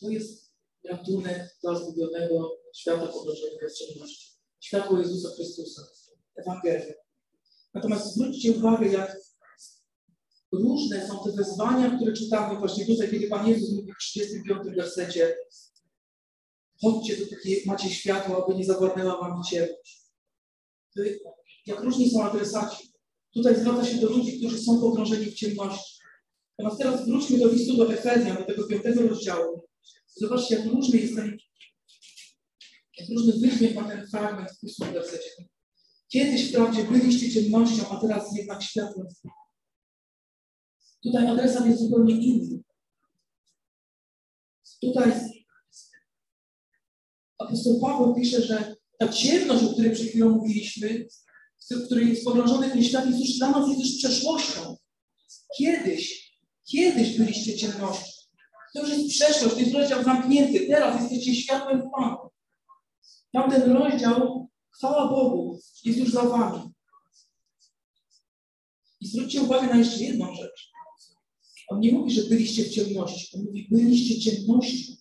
To 0.00 0.10
jest 0.10 0.54
ratunek 0.84 1.56
dla 1.62 1.74
zgubionego 1.74 2.58
świata 2.74 3.06
podróżowego 3.06 3.68
w 3.68 3.72
ciemności. 3.72 4.32
Światło 4.60 4.98
Jezusa 4.98 5.28
Chrystusa, 5.34 5.82
Ewangelia. 6.36 6.94
Natomiast 7.74 8.14
zwróćcie 8.14 8.52
uwagę, 8.52 8.88
jak 8.88 9.16
różne 10.52 11.08
są 11.08 11.24
te 11.24 11.32
wezwania, 11.32 11.96
które 11.96 12.12
czytamy 12.12 12.58
właśnie 12.58 12.86
tutaj, 12.86 13.10
kiedy 13.10 13.28
Pan 13.28 13.48
Jezus 13.48 13.72
mówi 13.72 13.92
w 13.92 13.98
35 13.98 14.76
wersecie 14.76 15.34
chodźcie, 16.82 17.16
dopóki 17.16 17.56
macie 17.66 17.90
światło, 17.90 18.44
aby 18.44 18.58
nie 18.58 18.64
zawładnęła 18.64 19.20
wam 19.20 19.42
ciemność. 19.42 20.02
Jak 21.66 21.80
różni 21.80 22.10
są 22.10 22.24
adresaci. 22.24 22.92
Tutaj 23.34 23.60
zwraca 23.60 23.84
się 23.84 23.96
do 23.96 24.08
ludzi, 24.08 24.38
którzy 24.38 24.58
są 24.58 24.80
pogrążeni 24.80 25.26
w 25.26 25.34
ciemności. 25.34 26.02
Teraz 26.78 27.06
wróćmy 27.06 27.38
do 27.38 27.48
listu 27.48 27.76
do 27.76 27.92
Efezjan, 27.92 28.36
do 28.36 28.44
tego 28.44 28.66
piątego 28.66 29.08
rozdziału. 29.08 29.68
Zobaczcie, 30.16 30.54
jak 30.54 30.66
różny 30.66 30.98
jest 30.98 31.16
ten, 31.16 31.36
jak 32.98 33.08
różny 33.08 33.32
wydźwięk 33.32 33.74
ma 33.74 33.88
ten 33.88 34.06
fragment 34.06 34.50
w 34.50 34.64
ósmym 34.64 34.92
wersecie. 34.92 35.30
Kiedyś 36.08 36.48
wprawdzie 36.48 36.84
byliście 36.84 37.32
ciemnością, 37.32 37.88
a 37.90 38.00
teraz 38.00 38.36
jednak 38.36 38.62
światłem. 38.62 39.06
Tutaj 41.02 41.26
adresat 41.26 41.66
jest 41.66 41.80
zupełnie 41.80 42.14
inny. 42.14 42.62
Tutaj 44.80 45.12
apostoł 47.38 47.80
Paweł 47.80 48.14
pisze, 48.14 48.42
że 48.42 48.76
ta 48.98 49.08
ciemność, 49.08 49.64
o 49.64 49.72
której 49.72 49.92
przed 49.92 50.06
chwilą 50.06 50.28
mówiliśmy, 50.28 51.06
w 51.70 51.86
której 51.86 52.08
jest 52.08 52.24
pogrążony 52.24 52.70
ten 52.70 52.84
świat, 52.84 53.06
jest 53.06 53.20
już 53.20 53.38
dla 53.38 53.50
nas 53.50 53.68
jest 53.68 53.80
już 53.80 53.98
przeszłością. 53.98 54.76
Kiedyś, 55.58 56.32
kiedyś 56.64 57.18
byliście 57.18 57.56
ciemnością. 57.56 58.12
To 58.74 58.80
już 58.80 58.90
jest 58.90 59.08
przeszłość, 59.10 59.54
to 59.54 59.60
jest 59.60 59.74
rozdział 59.74 60.04
zamknięty. 60.04 60.66
Teraz 60.66 61.00
jesteście 61.00 61.34
światłem 61.34 61.90
Panu. 61.90 62.16
Tamten 63.32 63.72
rozdział, 63.72 64.48
chwała 64.70 65.08
Bogu, 65.08 65.58
jest 65.84 65.98
już 65.98 66.10
za 66.10 66.22
wami. 66.22 66.72
I 69.00 69.06
zwróćcie 69.06 69.42
uwagę 69.42 69.66
na 69.66 69.76
jeszcze 69.76 69.98
jedną 69.98 70.34
rzecz. 70.34 70.71
On 71.72 71.80
nie 71.80 71.92
mówi, 71.92 72.14
że 72.14 72.22
byliście 72.22 72.64
w 72.64 72.70
ciemności. 72.70 73.36
On 73.36 73.44
mówi, 73.44 73.68
byliście 73.70 74.20
ciemnością. 74.20 74.92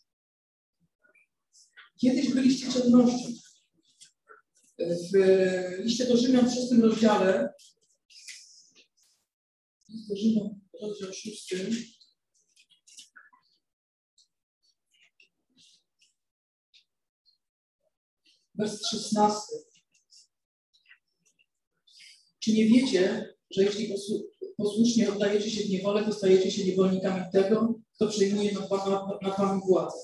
Kiedyś 2.02 2.34
byliście 2.34 2.72
ciemnością. 2.74 3.32
W 4.80 5.14
liście 5.84 6.06
do 6.06 6.18
Rzymian 6.18 6.50
w 6.50 6.54
szóstym 6.54 6.82
rozdziale, 6.82 7.54
list 9.90 10.10
do 10.10 10.16
Rzymian, 10.16 10.60
rozdział 10.82 11.14
szósty, 11.14 11.72
wers 18.56 18.88
16. 18.90 19.42
Czy 22.40 22.54
nie 22.54 22.66
wiecie, 22.66 23.34
że 23.52 23.64
jeśli 23.64 23.88
posłusznie 24.62 25.14
oddajecie 25.14 25.52
się 25.52 25.64
w 25.64 25.70
niewolę, 25.70 26.06
to 26.06 26.14
stajecie 26.14 26.52
się 26.52 26.66
niewolnikami 26.66 27.32
tego, 27.32 27.80
kto 27.96 28.08
przejmuje 28.08 28.52
nad 29.22 29.38
wami 29.38 29.62
władzę? 29.68 29.98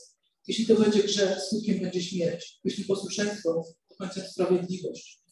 Jeśli 0.47 0.65
to 0.65 0.75
będzie 0.75 1.03
grzech, 1.03 1.39
skutkiem 1.41 1.79
będzie 1.79 2.03
śmierć. 2.03 2.59
Jeśli 2.63 2.85
posłuszeństwo, 2.85 3.63
to 3.89 3.95
końcem 3.95 4.23
sprawiedliwość. 4.27 5.23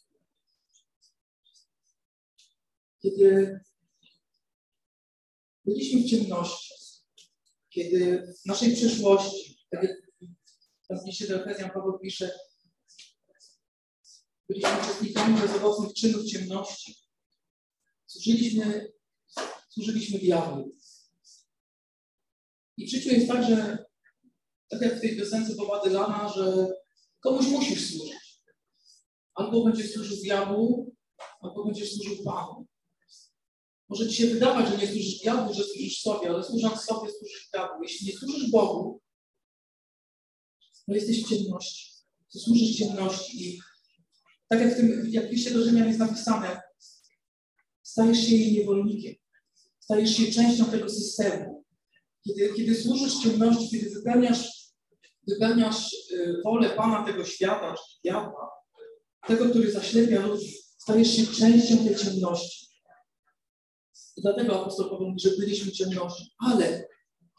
Kiedy 3.01 3.59
byliśmy 5.65 6.01
w 6.01 6.09
ciemności, 6.09 6.73
kiedy 7.69 8.33
w 8.43 8.45
naszej 8.45 8.75
przeszłości, 8.75 9.65
tak 9.69 9.83
jak 9.83 9.91
w 11.01 11.05
liście 11.05 11.27
do 11.27 11.35
Efezjan 11.41 11.71
Paweł 11.71 11.99
pisze, 11.99 12.39
byliśmy 14.49 14.69
uczestnikami 14.83 15.41
bezowocnych 15.41 15.93
czynów 15.93 16.25
ciemności, 16.25 16.95
służyliśmy, 18.05 18.94
służyliśmy 19.75 20.19
diabłu. 20.19 20.75
I 22.77 22.87
w 22.87 22.91
życiu 22.91 23.09
jest 23.09 23.27
tak, 23.27 23.47
że 23.47 23.85
tak 24.69 24.81
jak 24.81 24.97
w 24.97 25.01
tej 25.01 25.17
piosence 25.17 25.55
Boba 25.55 25.83
Dylana, 25.83 26.29
że 26.29 26.67
komuś 27.19 27.47
musisz 27.47 27.91
służyć. 27.91 28.41
Albo 29.33 29.63
będziesz 29.63 29.93
służył 29.93 30.17
diabłu, 30.17 30.95
albo 31.41 31.65
będziesz 31.65 31.93
służył 31.93 32.23
Panu. 32.23 32.67
Może 33.89 34.09
ci 34.09 34.15
się 34.15 34.27
wydawać, 34.27 34.69
że 34.69 34.77
nie 34.77 34.87
służysz 34.87 35.19
diabłu, 35.19 35.53
że 35.53 35.63
służysz 35.63 36.01
sobie, 36.01 36.29
ale 36.29 36.43
służąc 36.43 36.81
sobie 36.81 37.11
służysz 37.11 37.49
diabłu. 37.53 37.83
Jeśli 37.83 38.07
nie 38.07 38.17
służysz 38.17 38.51
Bogu, 38.51 39.01
to 40.85 40.93
jesteś 40.93 41.23
w 41.23 41.29
ciemności. 41.29 41.91
To 42.33 42.39
służysz 42.39 42.77
ciemności. 42.77 43.49
I 43.49 43.61
tak 44.47 44.59
jak 44.61 44.73
w 44.73 44.77
tym, 44.77 45.09
jak 45.09 45.29
pisze 45.29 45.51
do 45.51 45.63
Rzymian 45.63 45.87
jest 45.87 45.99
napisane, 45.99 46.61
stajesz 47.83 48.27
się 48.27 48.35
jej 48.35 48.53
niewolnikiem. 48.53 49.24
Stajesz 49.85 50.17
się 50.17 50.31
częścią 50.31 50.65
tego 50.65 50.89
systemu. 50.89 51.65
Kiedy, 52.27 52.53
kiedy 52.53 52.75
służysz 52.75 53.23
ciemności, 53.23 53.69
kiedy 53.69 53.89
wypełniasz, 53.89 54.71
wypełniasz 55.27 55.93
y, 56.11 56.41
wolę 56.43 56.69
Pana 56.69 57.05
tego 57.05 57.25
świata, 57.25 57.75
czyli 57.75 57.99
diabła, 58.03 58.49
tego, 59.27 59.49
który 59.49 59.71
zaślepia 59.71 60.25
ludzi, 60.25 60.57
stajesz 60.77 61.15
się 61.15 61.27
częścią 61.27 61.77
tej 61.77 61.95
ciemności. 61.95 62.67
I 64.17 64.21
dlatego 64.21 64.61
apostoł 64.61 64.89
Paweł 64.89 65.07
mówi, 65.07 65.19
że 65.19 65.29
byliśmy 65.29 65.71
w 65.71 65.75
ciemności. 65.75 66.31
Ale 66.39 66.87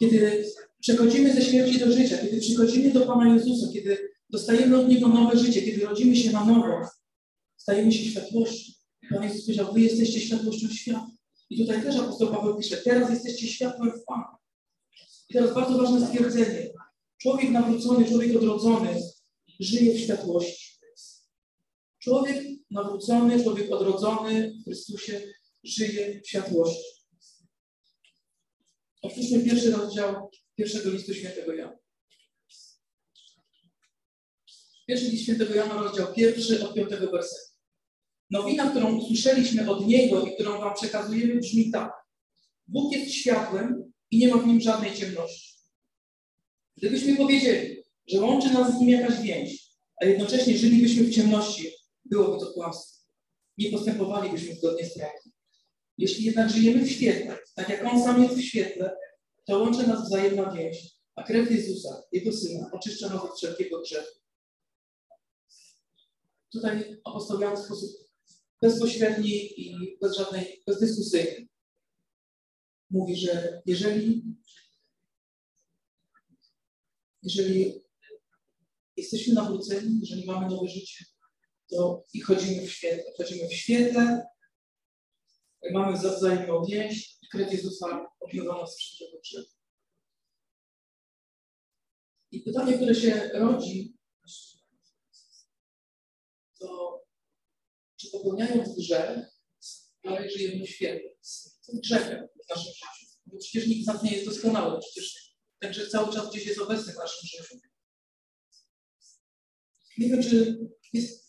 kiedy 0.00 0.44
przechodzimy 0.80 1.34
ze 1.34 1.42
śmierci 1.42 1.78
do 1.78 1.92
życia, 1.92 2.18
kiedy 2.18 2.40
przychodzimy 2.40 2.92
do 2.92 3.00
Pana 3.00 3.34
Jezusa, 3.34 3.66
kiedy 3.72 4.08
dostajemy 4.30 4.80
od 4.80 4.88
Niego 4.88 5.08
nowe 5.08 5.38
życie, 5.38 5.62
kiedy 5.62 5.86
rodzimy 5.86 6.16
się 6.16 6.32
na 6.32 6.44
nowo, 6.44 6.88
stajemy 7.56 7.92
się 7.92 8.10
światłością. 8.10 8.72
Pan 9.10 9.22
Jezus 9.22 9.46
powiedział, 9.46 9.74
wy 9.74 9.80
jesteście 9.80 10.20
światłością 10.20 10.68
świata. 10.68 11.15
I 11.50 11.66
tutaj 11.66 11.82
też 11.82 11.96
apostoł 11.96 12.28
Paweł 12.28 12.58
pisze, 12.58 12.76
teraz 12.76 13.10
jesteście 13.10 13.46
światłem 13.46 13.90
w 13.90 14.04
Panu. 14.04 14.36
I 15.28 15.34
teraz 15.34 15.54
bardzo 15.54 15.78
ważne 15.78 16.06
stwierdzenie. 16.06 16.72
Człowiek 17.18 17.50
nawrócony, 17.50 18.08
człowiek 18.08 18.36
odrodzony 18.36 19.02
żyje 19.60 19.94
w 19.94 20.00
światłości. 20.00 20.76
Człowiek 21.98 22.44
nawrócony, 22.70 23.42
człowiek 23.42 23.72
odrodzony 23.72 24.54
w 24.60 24.64
Chrystusie 24.64 25.20
żyje 25.64 26.20
w 26.20 26.28
światłości. 26.28 26.96
Otwórzmy 29.02 29.44
pierwszy 29.44 29.70
rozdział 29.70 30.30
pierwszego 30.56 30.90
listu 30.90 31.14
świętego 31.14 31.54
Jana. 31.54 31.78
Pierwszy 34.86 35.10
list 35.10 35.22
świętego 35.22 35.54
Jana, 35.54 35.82
rozdział 35.82 36.14
pierwszy 36.14 36.64
od 36.64 36.74
piątego 36.74 37.10
wersetu. 37.10 37.45
Nowina, 38.30 38.70
którą 38.70 38.96
usłyszeliśmy 38.96 39.70
od 39.70 39.86
Niego 39.86 40.26
i 40.26 40.34
którą 40.34 40.60
Wam 40.60 40.74
przekazujemy, 40.74 41.40
brzmi 41.40 41.70
tak. 41.70 41.92
Bóg 42.68 42.92
jest 42.92 43.12
światłem 43.12 43.92
i 44.10 44.18
nie 44.18 44.28
ma 44.28 44.36
w 44.36 44.46
nim 44.46 44.60
żadnej 44.60 44.96
ciemności. 44.96 45.56
Gdybyśmy 46.76 47.16
powiedzieli, 47.16 47.82
że 48.06 48.20
łączy 48.20 48.52
nas 48.52 48.76
z 48.76 48.80
nim 48.80 48.88
jakaś 48.88 49.20
więź, 49.20 49.66
a 50.02 50.04
jednocześnie 50.04 50.58
żylibyśmy 50.58 51.04
w 51.04 51.14
ciemności, 51.14 51.70
byłoby 52.04 52.40
to 52.40 52.52
kłamstwo. 52.52 53.06
Nie 53.58 53.70
postępowalibyśmy 53.70 54.54
zgodnie 54.54 54.86
z 54.86 54.94
prawdą. 54.94 55.30
Jeśli 55.98 56.24
jednak 56.24 56.50
żyjemy 56.50 56.84
w 56.84 56.90
świetle, 56.90 57.38
tak 57.54 57.68
jak 57.68 57.84
On 57.84 58.02
sam 58.02 58.22
jest 58.22 58.34
w 58.34 58.42
świetle, 58.42 58.96
to 59.44 59.58
łączy 59.58 59.86
nas 59.86 60.06
wzajemna 60.06 60.52
więź, 60.52 60.96
a 61.14 61.22
krew 61.22 61.50
Jezusa, 61.50 62.02
Jego 62.12 62.32
Syna, 62.32 62.70
oczyszcza 62.72 63.08
nas 63.08 63.24
od 63.24 63.36
wszelkiego 63.36 63.80
grzechu. 63.80 64.20
Tutaj 66.52 67.00
apostoł 67.04 67.40
Jan 67.40 67.56
w 67.56 67.58
sposób 67.58 68.05
bezpośredni 68.62 69.60
i 69.60 69.98
bez 70.00 70.16
żadnej, 70.16 70.62
bezdyskusyjny. 70.66 71.48
Mówi, 72.90 73.16
że 73.16 73.62
jeżeli, 73.66 74.22
jeżeli 77.22 77.82
jesteśmy 78.96 79.34
nawróceni, 79.34 79.98
jeżeli 80.00 80.26
mamy 80.26 80.48
nowe 80.48 80.68
życie, 80.68 81.04
to 81.68 82.04
i 82.12 82.20
chodzimy 82.20 82.66
w 82.66 82.72
świetle. 82.72 83.12
Chodzimy 83.16 83.48
w 83.48 83.52
świetle, 83.52 84.26
mamy 85.72 85.98
wzajemną 85.98 86.64
więź 86.64 87.18
i 87.22 87.28
krew 87.28 87.52
Jezusa 87.52 88.06
obmywa 88.20 88.60
nas 88.60 88.76
wszelkiego 88.76 89.20
grzechu. 89.20 89.56
I 92.30 92.40
pytanie, 92.40 92.76
które 92.76 92.94
się 92.94 93.30
rodzi, 93.34 93.96
to 96.58 96.95
czy 98.06 98.18
popełniając 98.18 98.76
grzech, 98.76 99.18
dalej 100.04 100.30
żyjemy 100.30 100.66
w 100.66 100.70
świetle? 100.70 101.10
Co 101.60 101.72
grzechem 101.72 102.28
w 102.46 102.50
naszym 102.50 102.72
życiu? 102.72 103.06
Bo 103.26 103.38
przecież 103.38 103.66
nikt 103.66 103.84
z 103.84 103.86
nas 103.86 104.02
nie 104.02 104.12
jest 104.12 104.24
doskonały. 104.24 104.80
Przecież 104.80 105.36
ten 105.58 105.70
grzech 105.70 105.88
cały 105.88 106.12
czas 106.14 106.30
gdzieś 106.30 106.46
jest 106.46 106.60
obecny 106.60 106.92
w 106.92 106.96
naszym 106.96 107.28
życiu. 107.28 107.54
Nie 109.98 110.08
wiem, 110.08 110.22
czy 110.22 110.58
jest... 110.92 111.26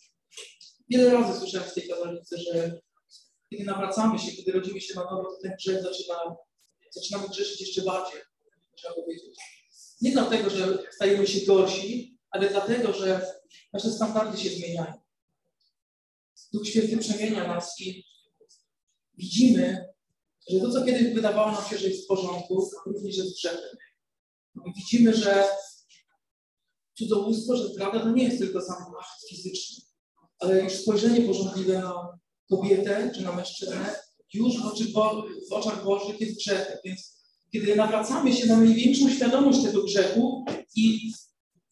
Wiele 0.90 1.12
razy 1.12 1.40
słyszałem 1.40 1.70
z 1.70 1.74
tej 1.74 1.88
kazalnicy, 1.88 2.38
że 2.38 2.82
kiedy 3.50 3.64
nawracamy 3.64 4.20
się, 4.20 4.32
kiedy 4.32 4.52
rodzimy 4.52 4.82
się 4.82 4.96
na 4.96 5.04
nowo, 5.04 5.24
to 5.24 5.42
ten 5.42 5.52
grzech 5.58 5.84
zaczyna, 5.84 6.36
zaczynamy 6.92 7.30
grzeszyć 7.30 7.62
jeszcze 7.62 7.82
bardziej, 7.82 8.22
trzeba 8.76 8.94
powiedzieć. 8.94 9.38
Nie 10.02 10.12
dlatego, 10.12 10.50
że 10.50 10.78
stajemy 10.92 11.28
się 11.28 11.46
gorsi, 11.46 12.18
ale 12.30 12.50
dlatego, 12.50 12.94
że 12.94 13.36
nasze 13.74 13.92
standardy 13.92 14.38
się 14.38 14.50
zmieniają. 14.50 15.07
Duch 16.54 16.68
Święty 16.68 16.98
przemienia 16.98 17.48
nas 17.48 17.82
i 17.82 18.04
widzimy, 19.18 19.86
że 20.50 20.60
to, 20.60 20.72
co 20.72 20.86
kiedyś 20.86 21.14
wydawało 21.14 21.52
nam 21.52 21.70
się, 21.70 21.78
że 21.78 21.88
jest 21.88 22.04
w 22.04 22.08
porządku, 22.08 22.70
również 22.86 23.18
jest 23.18 23.36
grzechem. 23.36 23.78
Widzimy, 24.76 25.14
że 25.14 25.46
cudzołóstwo, 26.98 27.58
że 27.58 27.68
zdrada 27.68 28.00
to 28.00 28.12
nie 28.12 28.24
jest 28.24 28.40
tylko 28.40 28.62
sam 28.62 28.76
akt 29.00 29.30
fizyczny, 29.30 29.86
ale 30.40 30.64
już 30.64 30.74
spojrzenie 30.74 31.22
porządliwe 31.22 31.80
na 31.80 32.20
kobietę 32.50 33.12
czy 33.16 33.22
na 33.22 33.32
mężczyznę 33.32 33.96
już 34.34 34.62
w, 34.62 34.66
oczy, 34.66 34.84
w 35.50 35.54
oczach 35.54 35.84
Bożych 35.84 36.22
jest 36.22 36.38
grzechem. 36.38 36.78
Więc 36.86 37.18
kiedy 37.52 37.76
nawracamy 37.76 38.34
się, 38.34 38.48
mamy 38.48 38.74
większą 38.74 39.10
świadomość 39.10 39.64
tego 39.64 39.84
grzechu 39.84 40.46
i 40.76 41.12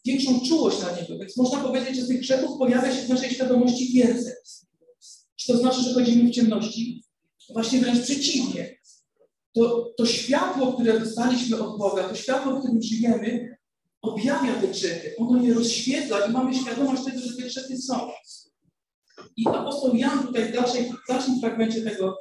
większą 0.06 0.40
czułość 0.48 0.82
na 0.82 0.92
niego. 0.92 1.18
Więc 1.18 1.38
można 1.38 1.60
powiedzieć, 1.60 1.96
że 1.96 2.08
tych 2.08 2.20
grzechów 2.20 2.58
pojawia 2.58 2.96
się 2.96 3.02
w 3.02 3.10
naszej 3.10 3.30
świadomości 3.30 3.94
więcej. 3.94 4.34
Czy 5.46 5.54
to 5.54 5.58
znaczy, 5.60 5.82
że 5.82 5.94
chodzimy 5.94 6.30
w 6.30 6.34
ciemności? 6.34 7.04
Właśnie 7.54 7.80
wręcz 7.80 8.02
przeciwnie. 8.02 8.78
To, 9.54 9.94
to 9.98 10.06
światło, 10.06 10.74
które 10.74 11.00
dostaliśmy 11.00 11.60
od 11.60 11.78
Boga, 11.78 12.10
to 12.10 12.16
światło, 12.16 12.56
w 12.56 12.60
którym 12.60 12.82
żyjemy, 12.82 13.58
objawia 14.02 14.62
te 14.62 14.68
grzechy. 14.68 15.16
Ono 15.18 15.44
je 15.44 15.54
rozświetla 15.54 16.26
i 16.26 16.32
mamy 16.32 16.56
świadomość 16.56 17.04
tego, 17.06 17.20
że 17.20 17.36
te 17.36 17.44
grzechy 17.44 17.78
są. 17.78 18.10
I 19.38 19.48
apostoł 19.48 19.96
Jan 19.96 20.28
tutaj 20.28 20.50
w 20.50 20.54
dalszej, 20.54 20.84
w 20.84 21.08
dalszym 21.10 21.40
fragmencie 21.40 21.82
tego 21.82 22.18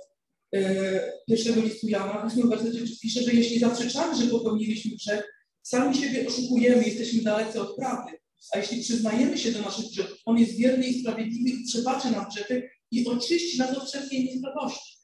e, 0.55 1.13
pierwszego 1.29 1.61
listu 1.61 1.89
Jana, 1.89 2.23
w 2.23 2.27
ósmym 2.27 2.51
wersecie 2.51 2.79
pisze, 3.03 3.23
że 3.23 3.33
jeśli 3.33 3.59
zaprzeczamy, 3.59 4.17
że 4.17 4.31
popełniliśmy 4.31 4.97
grzech, 4.97 5.25
sami 5.63 5.97
siebie 5.97 6.27
oszukujemy, 6.29 6.85
jesteśmy 6.85 7.23
dalece 7.23 7.61
od 7.61 7.77
prawdy. 7.77 8.13
A 8.53 8.59
jeśli 8.59 8.83
przyznajemy 8.83 9.39
się 9.39 9.53
do 9.53 9.63
naszych 9.63 9.91
grzechów, 9.91 10.19
On 10.25 10.39
jest 10.39 10.57
wierny 10.57 10.87
i 10.87 11.01
sprawiedliwy 11.01 11.51
i 11.51 11.65
przebaczy 11.65 12.11
nam 12.11 12.27
grzechy 12.29 12.71
i 12.95 13.07
oczyści 13.07 13.59
nas 13.59 13.79
od 13.79 13.89
wszelkiej 13.89 14.25
niesprawości. 14.25 14.99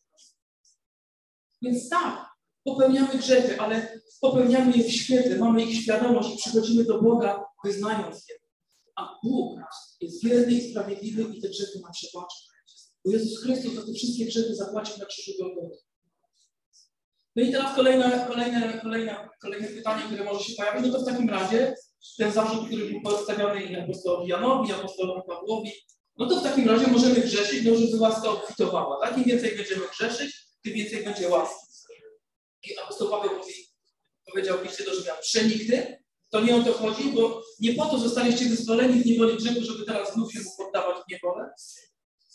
Więc 1.62 1.88
tak, 1.88 2.26
popełniamy 2.64 3.18
grzechy, 3.18 3.60
ale 3.60 4.00
popełniamy 4.20 4.76
je 4.76 4.84
w 4.84 4.92
świetle, 4.92 5.38
mamy 5.38 5.64
ich 5.64 5.82
świadomość 5.82 6.34
i 6.34 6.38
przychodzimy 6.38 6.84
do 6.84 7.02
Boga, 7.02 7.44
wyznając 7.64 8.28
je. 8.28 8.34
A 8.96 9.18
Bóg 9.24 9.60
jest 10.00 10.24
wierny 10.24 10.52
i 10.52 10.70
sprawiedliwy 10.70 11.22
i 11.22 11.40
te 11.40 11.48
grzechy 11.48 11.80
nam 11.82 11.92
przebaczy. 11.92 12.36
Bo 13.04 13.10
Jezus 13.10 13.42
Chrystus 13.42 13.74
za 13.74 13.86
te 13.86 13.92
wszystkie 13.92 14.26
grzechy 14.26 14.54
zapłacił 14.54 14.98
na 14.98 15.04
krzyżu 15.04 15.32
Golgoty. 15.38 15.78
No 17.36 17.42
i 17.42 17.52
teraz 17.52 17.76
kolejne, 17.76 18.26
kolejne, 18.28 18.80
kolejne, 18.82 19.28
kolejne 19.40 19.68
pytanie, 19.68 20.02
które 20.06 20.24
może 20.24 20.44
się 20.44 20.54
pojawić, 20.56 20.86
no 20.86 20.92
to 20.92 21.04
w 21.04 21.06
takim 21.06 21.30
razie 21.30 21.74
ten 22.18 22.32
zarzut, 22.32 22.66
który 22.66 22.90
był 22.90 23.00
postawiony 23.02 23.82
apostołowi 23.82 24.28
Janowi, 24.28 24.72
apostolowi 24.72 25.20
Pawłowi, 25.26 25.72
no 26.20 26.26
to 26.26 26.40
w 26.40 26.42
takim 26.42 26.68
razie 26.68 26.86
możemy 26.86 27.20
grzeszyć, 27.20 27.64
no 27.64 27.76
żeby 27.76 27.96
łaska 27.96 28.30
obfitowała. 28.30 29.00
Tak? 29.00 29.18
Im 29.18 29.24
więcej 29.24 29.56
będziemy 29.56 29.88
grzeszyć, 29.88 30.46
tym 30.62 30.72
więcej 30.72 31.04
będzie 31.04 31.28
łaski. 31.28 31.66
I 32.64 32.78
apostoł 32.78 33.10
Paweł 33.10 33.38
mówi, 33.38 33.52
powiedział 34.30 34.58
w 34.58 34.84
do 34.84 34.94
Rzymian, 34.94 35.16
przenigdy, 35.20 35.98
to 36.30 36.40
nie 36.40 36.56
o 36.56 36.62
to 36.62 36.72
chodzi, 36.72 37.12
bo 37.12 37.42
nie 37.60 37.74
po 37.74 37.86
to 37.86 37.98
zostaliście 37.98 38.44
wyzwoleni 38.44 39.02
w 39.02 39.06
niewoli 39.06 39.36
grzechu, 39.36 39.60
żeby 39.62 39.84
teraz 39.84 40.14
znów 40.14 40.32
się 40.32 40.40
poddawać 40.58 40.96
w 40.96 41.10
niewolę. 41.10 41.50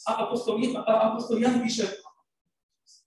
A 0.06 0.18
apostoł, 0.18 0.60
a 0.76 1.02
apostoł 1.02 1.40
Jan 1.40 1.64
pisze 1.64 1.84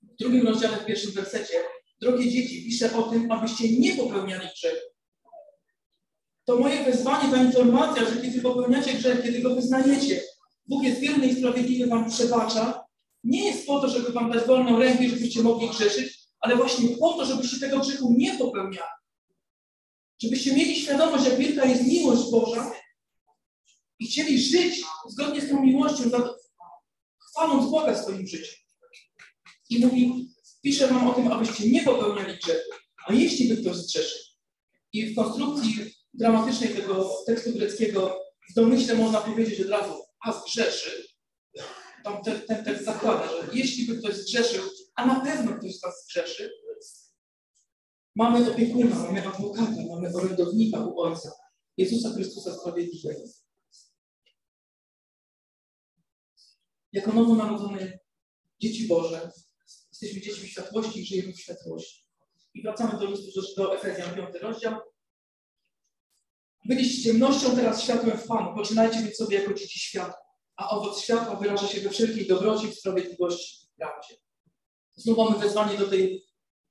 w 0.03 0.17
drugim 0.19 0.49
rozdziale, 0.49 0.77
w 0.77 0.87
pierwszym 0.87 1.13
wersecie, 1.13 1.55
drogie 2.01 2.31
dzieci, 2.31 2.65
pisze 2.65 2.97
o 2.97 3.03
tym, 3.03 3.33
abyście 3.33 3.79
nie 3.79 3.97
popełniali 3.97 4.49
grzechu. 4.55 4.87
To 6.45 6.57
moje 6.57 6.85
wezwanie, 6.85 7.33
ta 7.33 7.43
informacja, 7.43 8.05
że 8.05 8.23
kiedy 8.23 8.41
popełniacie 8.41 8.95
grzech, 8.95 9.23
kiedy 9.23 9.41
go 9.41 9.55
wyznajecie, 9.55 10.23
Bóg 10.69 10.83
jest 10.85 11.01
wierny 11.01 11.27
i 11.27 11.37
sprawiedliwy, 11.37 11.87
wam 11.87 12.11
przebacza, 12.11 12.85
nie 13.25 13.45
jest 13.45 13.67
po 13.67 13.81
to, 13.81 13.89
żeby 13.89 14.13
wam 14.13 14.31
dać 14.33 14.47
wolną 14.47 14.79
rękę, 14.79 15.09
żebyście 15.09 15.43
mogli 15.43 15.69
grzeszyć, 15.69 16.19
ale 16.41 16.57
właśnie 16.57 16.89
po 16.89 17.13
to, 17.13 17.25
żebyście 17.25 17.59
tego 17.61 17.81
grzechu 17.81 18.15
nie 18.19 18.39
popełniali. 18.39 18.99
Żebyście 20.23 20.53
mieli 20.53 20.77
świadomość, 20.77 21.25
jak 21.25 21.39
wielka 21.39 21.65
jest 21.65 21.87
miłość 21.87 22.31
Boża 22.31 22.73
i 23.99 24.07
chcieli 24.07 24.43
żyć 24.43 24.85
zgodnie 25.09 25.41
z 25.41 25.51
tą 25.51 25.63
miłością, 25.63 26.05
chwaląc 27.19 27.71
Boga 27.71 27.95
w 27.95 28.03
swoim 28.03 28.27
życiu. 28.27 28.57
I 29.71 29.87
mówi, 29.87 30.35
piszę 30.63 30.87
wam 30.87 31.09
o 31.09 31.15
tym, 31.15 31.33
abyście 31.33 31.71
nie 31.71 31.83
popełniali 31.83 32.39
grzechu. 32.39 32.71
A 33.07 33.13
jeśli 33.13 33.49
by 33.49 33.63
ktoś 33.63 33.77
zgrzeszył? 33.77 34.19
I 34.93 35.07
w 35.07 35.17
konstrukcji 35.17 35.93
dramatycznej 36.15 36.75
tego 36.75 37.11
tekstu 37.27 37.53
greckiego 37.53 38.21
w 38.51 38.55
domyśle 38.55 38.95
można 38.95 39.21
powiedzieć 39.21 39.61
od 39.61 39.69
razu, 39.69 40.08
a 40.21 40.33
zgrzeszy. 40.33 41.09
Tam 42.05 42.23
ten, 42.23 42.41
ten 42.41 42.65
tekst 42.65 42.85
zakłada, 42.85 43.29
że 43.29 43.49
jeśli 43.53 43.87
by 43.87 43.99
ktoś 43.99 44.15
zgrzeszył, 44.15 44.65
a 44.95 45.07
na 45.07 45.21
pewno 45.21 45.59
ktoś 45.59 45.77
z 45.77 45.81
was 45.81 46.05
zgrzeszy, 46.05 46.51
mamy 48.17 48.53
opiekuna, 48.53 48.97
mamy 48.97 49.29
adwokata, 49.29 49.77
mamy 49.89 50.15
orędownika 50.15 50.87
u 50.87 51.01
Ojca, 51.01 51.33
Jezusa 51.77 52.11
Chrystusa 52.15 52.55
Sprawiedliwego. 52.55 53.21
Jako 56.93 57.13
nowonarodzone 57.13 57.99
dzieci 58.61 58.87
Boże, 58.89 59.31
jesteśmy 59.91 60.21
dziećmi 60.21 60.49
światłości 60.49 61.01
i 61.01 61.07
żyjemy 61.07 61.33
w 61.33 61.41
światłości. 61.41 62.05
I 62.55 62.63
wracamy 62.63 62.99
do 62.99 63.07
listu 63.11 63.43
do 63.57 63.77
Efezjan, 63.77 64.15
5 64.15 64.29
rozdział. 64.43 64.81
Byliście 66.69 67.03
ciemnością, 67.03 67.57
teraz 67.57 67.83
światłem 67.83 68.19
w 68.19 68.27
Panu. 68.27 68.55
Poczynajcie 68.55 68.99
więc 68.99 69.17
sobie 69.17 69.41
jako 69.41 69.55
dzieci 69.55 69.79
światła. 69.79 70.17
A 70.57 70.71
owoc 70.71 71.01
światła 71.01 71.37
wyraża 71.37 71.69
się 71.69 71.81
we 71.81 71.91
wszelkiej 71.91 72.27
dobroci, 72.27 72.75
sprawiedliwości 72.75 73.65
i 73.65 73.69
prawdzie. 73.77 74.15
Znowu 74.97 75.25
mamy 75.25 75.39
wezwanie 75.39 75.79
do 75.79 75.87
tej 75.87 76.25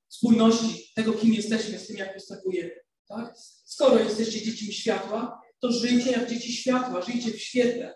spójności, 0.08 0.92
tego, 0.96 1.14
kim 1.14 1.34
jesteśmy, 1.34 1.80
z 1.80 1.88
tym, 1.88 1.98
jak 1.98 2.14
postępujemy. 2.14 2.72
Tak? 3.08 3.34
Skoro 3.66 4.00
jesteście 4.00 4.42
dziećmi 4.42 4.74
światła, 4.74 5.42
to 5.60 5.72
żyjcie 5.72 6.12
jak 6.12 6.30
dzieci 6.30 6.54
światła, 6.54 7.02
żyjcie 7.02 7.32
w 7.32 7.42
świetle. 7.42 7.96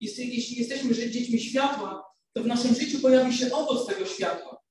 Jeśli 0.00 0.58
jesteśmy 0.58 0.94
dziećmi 0.94 1.40
światła, 1.40 2.04
to 2.32 2.42
w 2.42 2.46
naszym 2.46 2.74
życiu 2.74 3.00
pojawi 3.00 3.36
się 3.36 3.52
owoc 3.52 3.86
tego 3.86 4.06
światła. 4.06 4.62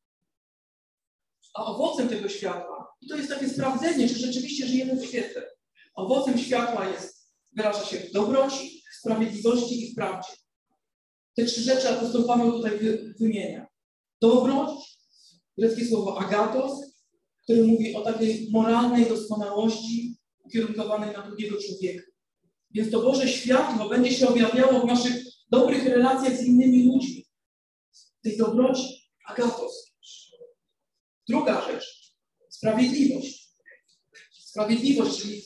A 1.53 1.65
owocem 1.65 2.09
tego 2.09 2.29
światła, 2.29 2.95
i 3.01 3.07
to 3.07 3.17
jest 3.17 3.29
takie 3.29 3.49
sprawdzenie, 3.49 4.09
czy 4.09 4.15
rzeczywiście 4.15 4.67
żyjemy 4.67 4.95
w 4.95 5.05
świetle. 5.05 5.52
Owocem 5.93 6.37
światła 6.37 6.89
jest, 6.89 7.33
wyraża 7.51 7.85
się 7.85 7.97
w 7.97 8.11
dobroci, 8.11 8.83
w 8.91 8.95
sprawiedliwości 8.99 9.83
i 9.83 9.91
w 9.91 9.95
prawdzie. 9.95 10.33
Te 11.35 11.45
trzy 11.45 11.61
rzeczy 11.61 11.89
apostoł 11.89 12.27
Paweł 12.27 12.51
tutaj 12.51 12.79
wymienia. 13.19 13.67
Dobroć, 14.21 14.69
greckie 15.57 15.85
słowo 15.85 16.19
agatos, 16.19 16.71
które 17.43 17.63
mówi 17.63 17.95
o 17.95 18.01
takiej 18.01 18.49
moralnej 18.51 19.05
doskonałości 19.05 20.17
ukierunkowanej 20.43 21.13
na 21.13 21.27
drugiego 21.27 21.57
człowieka. 21.61 22.03
Więc 22.71 22.91
to 22.91 23.01
Boże 23.01 23.27
światło 23.27 23.89
będzie 23.89 24.11
się 24.11 24.27
objawiało 24.27 24.79
w 24.79 24.85
naszych 24.85 25.23
dobrych 25.51 25.85
relacjach 25.85 26.37
z 26.37 26.43
innymi 26.43 26.85
ludźmi. 26.85 27.25
Tej 28.23 28.37
dobroci, 28.37 28.83
agatos. 29.27 29.93
Druga 31.27 31.71
rzecz, 31.71 32.15
sprawiedliwość. 32.49 33.53
Sprawiedliwość, 34.31 35.21
czyli 35.21 35.41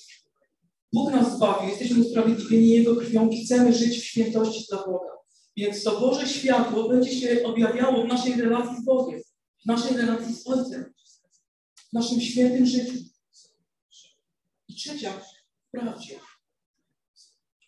Bóg 0.94 1.12
nas 1.12 1.36
zbawił, 1.36 1.70
jesteśmy 1.70 2.06
usprawiedliwieni 2.06 2.70
Jego 2.70 2.96
krwią 2.96 3.30
i 3.30 3.46
chcemy 3.46 3.74
żyć 3.74 4.00
w 4.00 4.04
świętości 4.04 4.66
dla 4.70 4.78
Boga. 4.86 5.12
Więc 5.58 5.84
to 5.84 6.00
Boże 6.00 6.28
światło 6.28 6.90
będzie 6.90 7.20
się 7.20 7.44
objawiało 7.44 8.04
w 8.04 8.08
naszej 8.08 8.42
relacji 8.42 8.78
z 8.82 8.86
Bogiem, 8.86 9.22
w 9.64 9.66
naszej 9.66 9.98
relacji 9.98 10.36
z 10.36 10.48
Ojcem, 10.48 10.94
w 11.90 11.94
naszym 11.94 12.22
świętym 12.22 12.66
życiu. 12.66 13.00
I 14.68 14.76
trzecia, 14.76 15.14
w 15.68 15.72
prawdzie. 15.72 16.20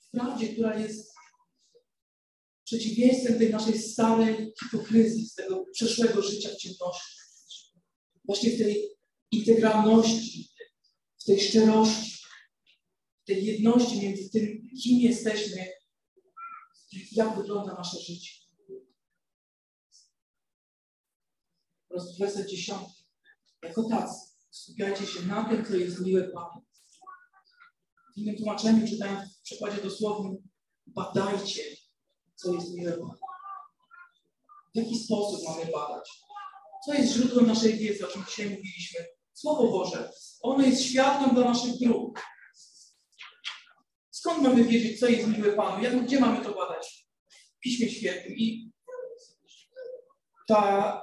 W 0.08 0.12
prawdzie, 0.12 0.50
która 0.50 0.80
jest 0.80 1.10
przeciwieństwem 2.64 3.40
tej 3.40 3.50
naszej 3.50 3.80
starej 3.80 4.54
hipokryzji, 4.60 5.26
z 5.26 5.36
tego 5.36 5.66
przeszłego 5.72 6.22
życia 6.22 6.50
w 6.50 6.58
ciemności. 6.58 7.20
Właśnie 8.26 8.52
w 8.52 8.58
tej 8.58 8.90
integralności, 9.32 10.50
w 11.20 11.24
tej 11.26 11.42
szczerości, 11.42 12.19
tej 13.30 13.46
jedności 13.46 14.02
między 14.02 14.30
tym, 14.30 14.70
kim 14.84 15.00
jesteśmy 15.00 15.68
jak 17.12 17.38
wygląda 17.38 17.74
nasze 17.74 18.00
życie. 18.00 18.32
Werset 22.20 22.50
dziesiąty. 22.50 22.92
Jako 23.64 23.90
tacy 23.90 24.30
skupiajcie 24.52 25.06
się 25.06 25.22
na 25.22 25.50
tym, 25.50 25.66
co 25.66 25.76
jest 25.76 26.00
miłe 26.00 26.24
Panu. 26.24 26.66
W 28.16 28.18
innym 28.18 28.38
tłumaczeniu 28.38 28.88
czytając 28.88 29.38
w 29.38 29.42
przykładzie 29.42 29.82
dosłownym 29.82 30.38
badajcie, 30.88 31.64
co 32.36 32.54
jest 32.54 32.74
miłe 32.74 32.92
Panu. 32.92 33.20
W 34.74 34.78
jaki 34.78 35.00
sposób 35.00 35.40
mamy 35.48 35.72
badać? 35.72 36.10
Co 36.86 36.94
jest 36.94 37.14
źródłem 37.14 37.48
naszej 37.48 37.78
wiedzy, 37.78 38.08
o 38.08 38.12
czym 38.12 38.26
dzisiaj 38.30 38.50
mówiliśmy? 38.50 39.06
Słowo 39.34 39.68
Boże. 39.68 40.12
Ono 40.42 40.66
jest 40.66 40.84
światłem 40.84 41.36
dla 41.36 41.46
naszych 41.46 41.80
dróg. 41.80 42.22
Skąd 44.20 44.42
mamy 44.42 44.64
wiedzieć, 44.64 45.00
co 45.00 45.08
jest 45.08 45.28
miłe 45.28 45.52
Panu? 45.52 45.84
Jak, 45.84 46.06
gdzie 46.06 46.20
mamy 46.20 46.46
to 46.46 46.54
badać? 46.54 47.08
W 47.58 47.60
Piśmie 47.60 47.90
Świętym. 47.90 48.34
I 48.36 48.72
ta, 50.48 51.02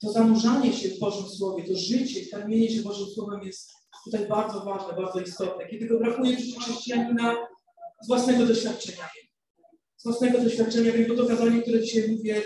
to 0.00 0.12
zanurzanie 0.12 0.72
się 0.72 0.88
w 0.88 0.98
Bożym 0.98 1.28
Słowie, 1.28 1.64
to 1.64 1.78
życie, 1.78 2.26
karmienie 2.30 2.70
się 2.70 2.82
Bożym 2.82 3.06
Słowem 3.06 3.42
jest 3.42 3.72
tutaj 4.04 4.28
bardzo 4.28 4.60
ważne, 4.60 5.02
bardzo 5.02 5.20
istotne. 5.20 5.66
Kiedy 5.68 5.86
go 5.86 5.98
brakuje 5.98 6.36
w 6.36 6.58
chrześcijanina 6.60 7.36
z 8.02 8.06
własnego 8.08 8.46
doświadczenia. 8.46 9.08
Z 9.96 10.04
własnego 10.04 10.40
doświadczenia 10.40 10.92
wiem, 10.92 11.08
bo 11.08 11.22
to 11.22 11.28
kazanie, 11.28 11.62
które 11.62 11.80
dzisiaj 11.80 12.08
mówię, 12.08 12.42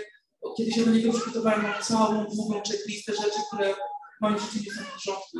kiedy 0.57 0.71
się 0.71 0.85
do 0.85 0.91
niego 0.91 1.13
przygotowałem, 1.13 1.61
mam 1.61 1.83
całą 1.83 2.25
długą 2.25 2.61
checklistę 2.61 3.13
rzeczy, 3.15 3.39
które 3.47 3.73
w 3.73 4.21
moim 4.21 4.39
życiu 4.39 4.59
nie 4.65 4.75
są 4.75 4.81
w 4.81 4.93
porządku, 4.93 5.37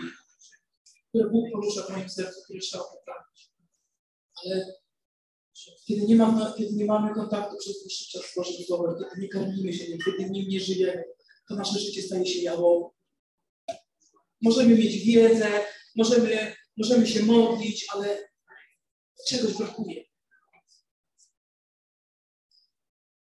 które 1.10 1.30
Bóg 1.30 1.52
porusza 1.52 1.82
w 1.82 1.90
moim 1.90 2.10
sercu, 2.10 2.42
które 2.44 2.60
trzeba 2.60 2.84
poprawić. 2.84 3.31
Ale 4.46 4.82
kiedy 5.88 6.02
nie, 6.02 6.16
mam, 6.16 6.54
kiedy 6.58 6.74
nie 6.74 6.86
mamy 6.86 7.14
kontaktu 7.14 7.58
przez 7.58 7.82
dłuższy 7.82 8.12
czas 8.12 8.22
z 8.32 8.36
Bożym 8.36 8.66
Słowem, 8.66 8.96
kiedy 9.00 9.22
nie 9.22 9.28
karmimy 9.28 9.74
się 9.74 9.86
kiedy 9.86 10.30
nim 10.30 10.50
nie 10.50 10.60
żyjemy, 10.60 11.04
to 11.48 11.56
nasze 11.56 11.80
życie 11.80 12.02
staje 12.02 12.26
się 12.26 12.40
jałowym. 12.40 12.90
Możemy 14.42 14.76
mieć 14.76 15.06
wiedzę, 15.06 15.50
możemy, 15.96 16.56
możemy 16.78 17.08
się 17.08 17.24
modlić, 17.24 17.86
ale 17.94 18.30
czegoś 19.28 19.54
brakuje. 19.54 20.04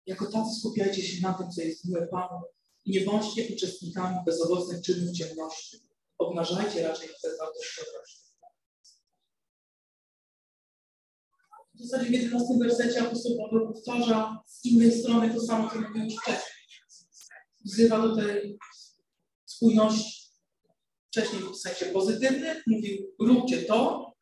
Jako 0.07 0.27
tacy 0.27 0.55
skupiajcie 0.59 1.03
się 1.03 1.23
na 1.23 1.35
tym, 1.35 1.51
co 1.51 1.63
jest 1.63 1.85
miłe 1.85 2.07
Panu 2.07 2.43
i 2.85 2.91
nie 2.91 3.01
bądźcie 3.01 3.55
uczestnikami 3.55 4.17
bezowocnych 4.27 4.83
czynów 4.83 5.17
ciemności. 5.17 5.77
Obnażajcie 6.19 6.89
raczej 6.89 7.09
bezwartościowość. 7.23 8.28
W 11.79 11.83
zasadzie 11.83 12.11
w 12.11 12.13
11 12.13 12.49
wersecie 12.59 13.03
apostoł 13.03 13.37
Paweł 13.37 13.73
powtarza 13.73 14.43
z 14.47 14.65
innej 14.65 15.01
strony 15.01 15.35
to 15.35 15.41
samo, 15.41 15.71
co 15.71 15.81
mówił 15.81 16.11
wcześniej. 16.11 16.43
Wzywa 17.65 18.03
do 18.03 18.17
tej 18.17 18.59
spójności. 19.47 20.29
Wcześniej 21.09 21.43
w 21.43 21.57
sensie 21.57 21.87
pozytywnym 21.87 22.57
mówił 22.67 23.15
róbcie 23.21 23.63
to, 23.63 24.13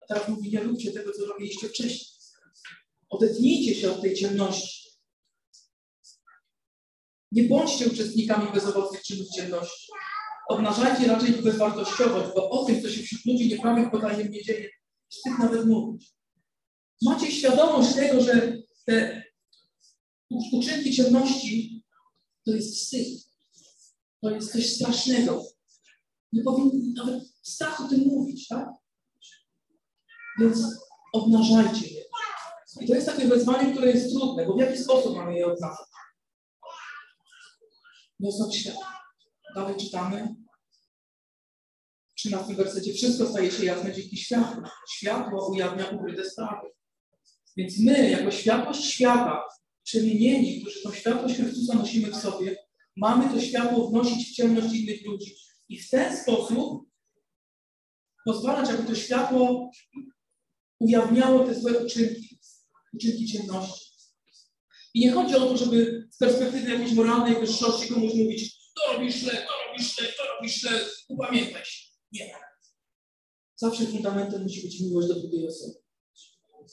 a 0.00 0.06
teraz 0.06 0.28
mówi 0.28 0.50
nie 0.50 0.60
róbcie 0.60 0.92
tego, 0.92 1.12
co 1.12 1.26
robiliście 1.26 1.68
wcześniej. 1.68 2.10
Odetnijcie 3.08 3.74
się 3.74 3.92
od 3.92 4.02
tej 4.02 4.14
ciemności. 4.14 4.90
Nie 7.32 7.42
bądźcie 7.42 7.86
uczestnikami 7.86 8.52
bezowocnych 8.52 9.02
czynów 9.02 9.26
ciemności. 9.36 9.92
Obnażajcie 10.48 11.06
raczej 11.06 11.32
bezwartościowość, 11.32 12.30
bo 12.34 12.50
o 12.50 12.64
tym, 12.64 12.82
co 12.82 12.90
się 12.90 13.02
wśród 13.02 13.24
ludzi 13.26 13.48
nieprawych 13.48 13.90
podaje 13.90 14.28
nie 14.28 14.42
dzieje, 14.42 14.70
wstyd 15.08 15.38
nawet 15.38 15.66
mówić. 15.66 16.14
Macie 17.02 17.32
świadomość 17.32 17.94
tego, 17.94 18.20
że 18.20 18.56
te 18.86 19.22
uczynki 20.30 20.92
ciemności 20.92 21.84
to 22.44 22.50
jest 22.50 22.76
wstyd. 22.76 23.08
To 24.20 24.30
jest 24.30 24.52
coś 24.52 24.74
strasznego. 24.74 25.44
Nie 26.32 26.42
powinni 26.42 26.92
nawet 26.96 27.24
strach 27.42 27.80
o 27.80 27.88
tym 27.88 28.00
mówić, 28.00 28.48
tak? 28.48 28.68
Więc 30.40 30.58
obnażajcie 31.12 31.86
je. 31.86 32.04
I 32.80 32.86
to 32.86 32.94
jest 32.94 33.06
takie 33.06 33.28
wezwanie, 33.28 33.72
które 33.72 33.90
jest 33.90 34.10
trudne, 34.10 34.46
bo 34.46 34.54
w 34.54 34.60
jaki 34.60 34.78
sposób 34.78 35.16
mamy 35.16 35.34
je 35.34 35.46
obnażać? 35.46 35.86
Nosząc 38.20 38.54
światło. 38.54 38.84
Dalej 39.54 39.76
czytamy. 39.76 40.34
W 42.10 42.14
13 42.14 42.54
wersecie 42.54 42.92
wszystko 42.92 43.26
staje 43.26 43.50
się 43.50 43.64
jasne 43.64 43.92
dzięki 43.92 44.16
światłu. 44.16 44.62
Światło 44.90 45.50
ujawnia 45.50 45.90
ukryte 45.90 46.30
sprawy. 46.30 46.70
Więc 47.56 47.78
my, 47.78 48.10
jako 48.10 48.30
światłość 48.30 48.84
świata, 48.84 49.42
przemienieni, 49.84 50.60
którzy 50.60 50.82
tą 50.82 50.92
światłość 50.92 51.34
Chrystusa 51.34 51.74
nosimy 51.74 52.10
w 52.10 52.16
sobie, 52.16 52.56
mamy 52.96 53.34
to 53.34 53.40
światło 53.40 53.88
wnosić 53.88 54.28
w 54.28 54.34
ciemność 54.34 54.74
innych 54.74 55.06
ludzi. 55.06 55.36
I 55.68 55.78
w 55.78 55.90
ten 55.90 56.16
sposób 56.16 56.88
pozwalać, 58.24 58.70
aby 58.70 58.82
to 58.82 58.94
światło 58.94 59.70
ujawniało 60.78 61.46
te 61.46 61.54
złe 61.54 61.84
uczynki, 61.84 62.38
uczynki 62.94 63.26
ciemności. 63.26 63.94
I 64.94 65.00
nie 65.00 65.12
chodzi 65.12 65.34
o 65.34 65.40
to, 65.40 65.56
żeby 65.56 66.08
z 66.10 66.18
perspektywy 66.18 66.70
jakiejś 66.70 66.92
moralnej 66.92 67.40
wyższości 67.40 67.88
komuś 67.88 68.14
mówić, 68.14 68.72
to 68.74 68.92
robisz 68.92 69.14
źle, 69.14 69.32
to 69.32 69.52
robisz 69.66 69.96
źle, 69.96 70.06
to 70.06 70.22
robisz 70.34 70.60
źle, 70.60 70.70
upamiętaj 71.08 71.64
się. 71.64 71.84
Nie. 72.12 72.34
Zawsze 73.56 73.86
fundamentem 73.86 74.42
musi 74.42 74.62
być 74.62 74.80
miłość 74.80 75.08
do 75.08 75.14
drugiej 75.14 75.48
osoby. 75.48 75.83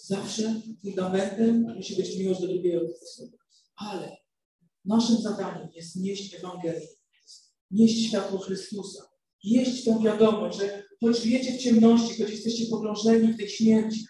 Zawsze 0.03 0.61
fundamentem 0.81 1.75
musi 1.75 1.95
być 1.95 2.17
miłość 2.17 2.41
do 2.41 2.47
drugiej 2.47 2.77
osoby. 2.77 3.37
Ale 3.75 4.17
naszym 4.85 5.21
zadaniem 5.21 5.69
jest 5.75 5.95
nieść 5.95 6.35
Ewangelię, 6.35 6.87
nieść 7.71 8.07
światło 8.07 8.39
Chrystusa, 8.39 9.03
nieść 9.43 9.83
tę 9.85 9.99
wiadomość, 10.03 10.57
że 10.57 10.83
choć 10.99 11.17
żyjecie 11.17 11.57
w 11.57 11.61
ciemności, 11.61 12.21
choć 12.21 12.31
jesteście 12.31 12.65
pogrążeni 12.65 13.33
w 13.33 13.37
tej 13.37 13.49
śmierci, 13.49 14.05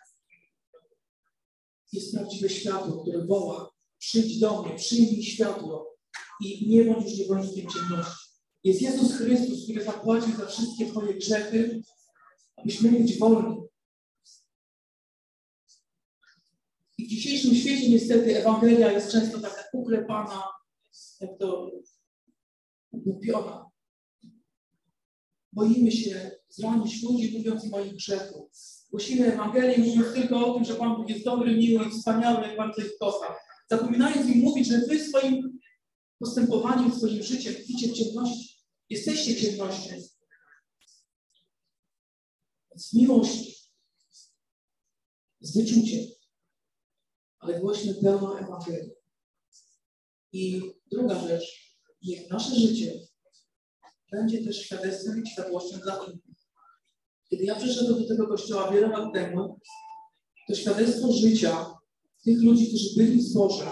jest 1.93 2.13
prawdziwe 2.13 2.49
światło, 2.49 3.01
które 3.01 3.25
woła, 3.25 3.71
przyjdź 3.97 4.39
do 4.39 4.61
mnie, 4.61 4.75
przyjmij 4.75 5.23
światło 5.23 5.97
i 6.41 6.69
nie 6.69 6.85
bądź 6.85 7.09
już 7.09 7.19
niewolnikiem 7.19 7.69
ciemności. 7.69 8.31
Jest 8.63 8.81
Jezus 8.81 9.13
Chrystus, 9.13 9.63
który 9.63 9.83
zapłacił 9.83 10.37
za 10.37 10.45
wszystkie 10.45 10.85
Twoje 10.85 11.13
grzechy, 11.13 11.81
abyśmy 12.55 12.91
być 12.91 13.17
wolni. 13.17 13.61
I 16.97 17.00
w 17.11 17.13
dzisiejszym 17.13 17.55
świecie 17.55 17.89
niestety 17.89 18.37
Ewangelia 18.37 18.91
jest 18.91 19.11
często 19.11 19.39
taka 19.39 19.63
uklepana, 19.73 20.43
jak 21.19 21.37
to 21.39 21.71
głupiona. 22.93 23.69
Boimy 25.53 25.91
się 25.91 26.31
zranić 26.49 27.03
ludzi, 27.03 27.37
mówiąc 27.37 27.73
o 27.73 27.81
ich 27.81 27.93
grzechu. 27.93 28.49
Głosimy 28.89 29.33
Ewangelię, 29.33 29.77
mówiąc 29.77 30.13
tylko 30.13 30.45
o 30.47 30.53
tym, 30.53 30.63
że 30.63 30.75
Pan 30.75 30.95
Bóg 30.95 31.09
jest 31.09 31.25
dobry, 31.25 31.57
miły 31.57 31.85
i 31.85 31.89
wspaniały, 31.89 32.47
jak 32.47 32.57
bardzo 32.57 32.81
ich 32.81 32.97
kocha. 32.99 33.35
Zapominając 33.69 34.29
im 34.29 34.41
mówić, 34.41 34.67
że 34.67 34.79
Wy 34.79 34.99
swoim 34.99 35.59
postępowaniem, 36.19 36.95
swoim 36.95 37.23
życiem 37.23 37.53
tkwicie 37.53 37.87
w 37.87 37.93
ciemności. 37.93 38.57
Jesteście 38.89 39.35
ciemnością. 39.35 39.95
Z 42.75 42.93
miłości, 42.93 43.55
z 45.39 45.57
wyczuciem, 45.57 46.20
ale 47.41 47.59
głośmy 47.59 47.93
pełną 47.93 48.37
Ewangelię. 48.37 48.95
I 50.31 50.61
druga 50.91 51.27
rzecz, 51.27 51.77
niech 52.03 52.29
nasze 52.29 52.55
życie 52.55 52.99
będzie 54.11 54.43
też 54.43 54.61
świadectwem 54.61 55.23
i 55.23 55.29
światłością 55.29 55.79
dla 55.79 56.05
innych. 56.05 56.37
Kiedy 57.29 57.43
ja 57.43 57.55
przyszedłem 57.55 58.01
do 58.01 58.07
tego 58.07 58.27
kościoła 58.27 58.71
wiele 58.71 58.87
lat 58.87 59.13
temu, 59.13 59.59
to 60.47 60.55
świadectwo 60.55 61.13
życia 61.13 61.75
tych 62.23 62.41
ludzi, 62.41 62.67
którzy 62.67 62.89
byli 62.97 63.17
w 63.17 63.23
zborze, 63.23 63.71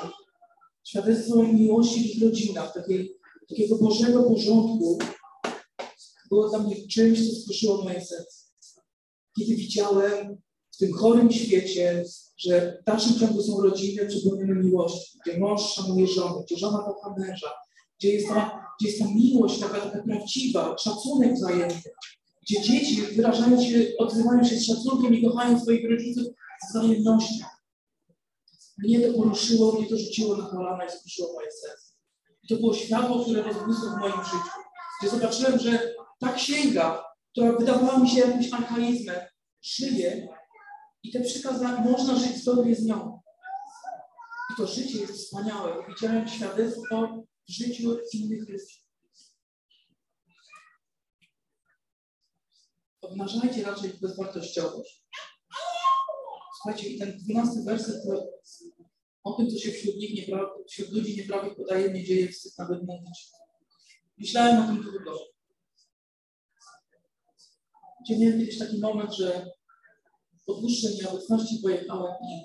świadectwo 0.83 1.43
miłości 1.43 2.01
w 2.01 2.05
ich 2.05 2.23
rodzinach, 2.23 2.73
takiej, 2.73 3.17
takiego 3.49 3.77
Bożego 3.77 4.23
porządku, 4.23 4.99
było 6.29 6.49
dla 6.49 6.59
mnie 6.59 6.87
czymś, 6.87 7.29
co 7.29 7.41
skruszyło 7.41 7.83
moje 7.83 8.05
serce. 8.05 8.45
Kiedy 9.37 9.55
widziałem 9.55 10.41
tym 10.79 10.93
chorym 10.93 11.31
świecie, 11.31 12.03
że 12.37 12.77
w 12.81 12.85
dalszym 12.85 13.19
ciągu 13.19 13.43
są 13.43 13.61
rodziny 13.61 14.05
przypełnione 14.05 14.63
miłości, 14.63 15.19
gdzie 15.25 15.39
mąż 15.39 15.61
szanuje 15.61 16.07
żonę, 16.07 16.43
gdzie 16.45 16.57
żona 16.57 16.77
kocha 16.77 17.15
męża, 17.17 17.51
gdzie 17.99 18.09
jest 18.13 18.27
ta, 18.27 18.65
gdzie 18.79 18.89
jest 18.89 18.99
ta 18.99 19.05
miłość 19.05 19.59
taka, 19.59 19.79
taka 19.79 20.03
prawdziwa, 20.03 20.75
szacunek 20.77 21.33
wzajemny, 21.33 21.81
gdzie 22.41 22.61
dzieci 22.61 23.01
wyrażają 23.01 23.63
się, 23.63 23.85
odzywają 23.97 24.43
się 24.43 24.55
z 24.55 24.65
szacunkiem 24.65 25.13
i 25.13 25.23
kochają 25.27 25.59
swoich 25.59 25.89
rodziców 25.89 26.23
z 26.63 26.69
wzajemnością. 26.69 27.45
Mnie 28.77 28.99
to 28.99 29.13
poruszyło, 29.13 29.71
mnie 29.71 29.89
to 29.89 29.97
rzuciło 29.97 30.37
na 30.37 30.43
kolana 30.49 30.85
i 30.85 30.91
skruszyło 30.91 31.33
moje 31.33 31.51
serce. 31.51 31.93
I 32.43 32.47
to 32.47 32.55
było 32.55 32.73
światło, 32.73 33.23
które 33.23 33.43
rozbłysło 33.43 33.89
w 33.89 33.99
moim 33.99 34.23
życiu. 34.23 34.59
Gdzie 35.01 35.11
zobaczyłem, 35.11 35.59
że 35.59 35.93
ta 36.19 36.33
księga, 36.33 37.03
która 37.31 37.51
wydawała 37.51 37.99
mi 37.99 38.09
się 38.09 38.19
jakimś 38.19 38.53
archaizmem, 38.53 39.15
żyje 39.61 40.27
i 41.03 41.11
te 41.11 41.21
przykazania, 41.21 41.81
można 41.81 42.15
żyć 42.15 42.37
zgodnie 42.37 42.75
z 42.75 42.85
nią. 42.85 43.21
I 44.53 44.55
to 44.57 44.67
życie 44.67 44.99
jest 44.99 45.13
wspaniałe. 45.13 45.85
Widziałem 45.87 46.27
świadectwo 46.27 47.23
w 47.49 47.51
życiu 47.51 47.97
innych 48.13 48.49
ludzi. 48.49 48.85
Obnażajcie 53.01 53.63
raczej 53.63 53.93
bezwartościowość. 54.01 55.05
Słuchajcie, 56.61 56.89
i 56.89 56.99
ten 56.99 57.17
dwunasty 57.17 57.63
werset 57.63 58.03
to 58.03 58.27
o 59.23 59.33
tym, 59.33 59.49
co 59.49 59.57
się 59.57 59.71
wśród 59.71 59.95
nich 59.95 60.15
niepraw, 60.15 60.49
wśród 60.67 60.91
ludzi 60.91 61.17
nieprawych 61.17 61.55
podaje, 61.55 61.93
nie 61.93 62.03
dzieje 62.03 62.29
wstyd 62.29 62.57
nawet 62.57 62.83
mówić. 62.83 63.29
Myślałem 64.17 64.63
o 64.63 64.67
tym 64.67 64.83
długo. 64.83 65.19
Gdzie 68.01 68.19
miałem 68.19 68.39
kiedyś 68.39 68.59
taki 68.59 68.79
moment, 68.79 69.13
że 69.13 69.51
po 70.49 70.55
dłuższej 70.55 70.95
nieobecności 70.95 71.59
pojechałem 71.63 72.13
i 72.29 72.43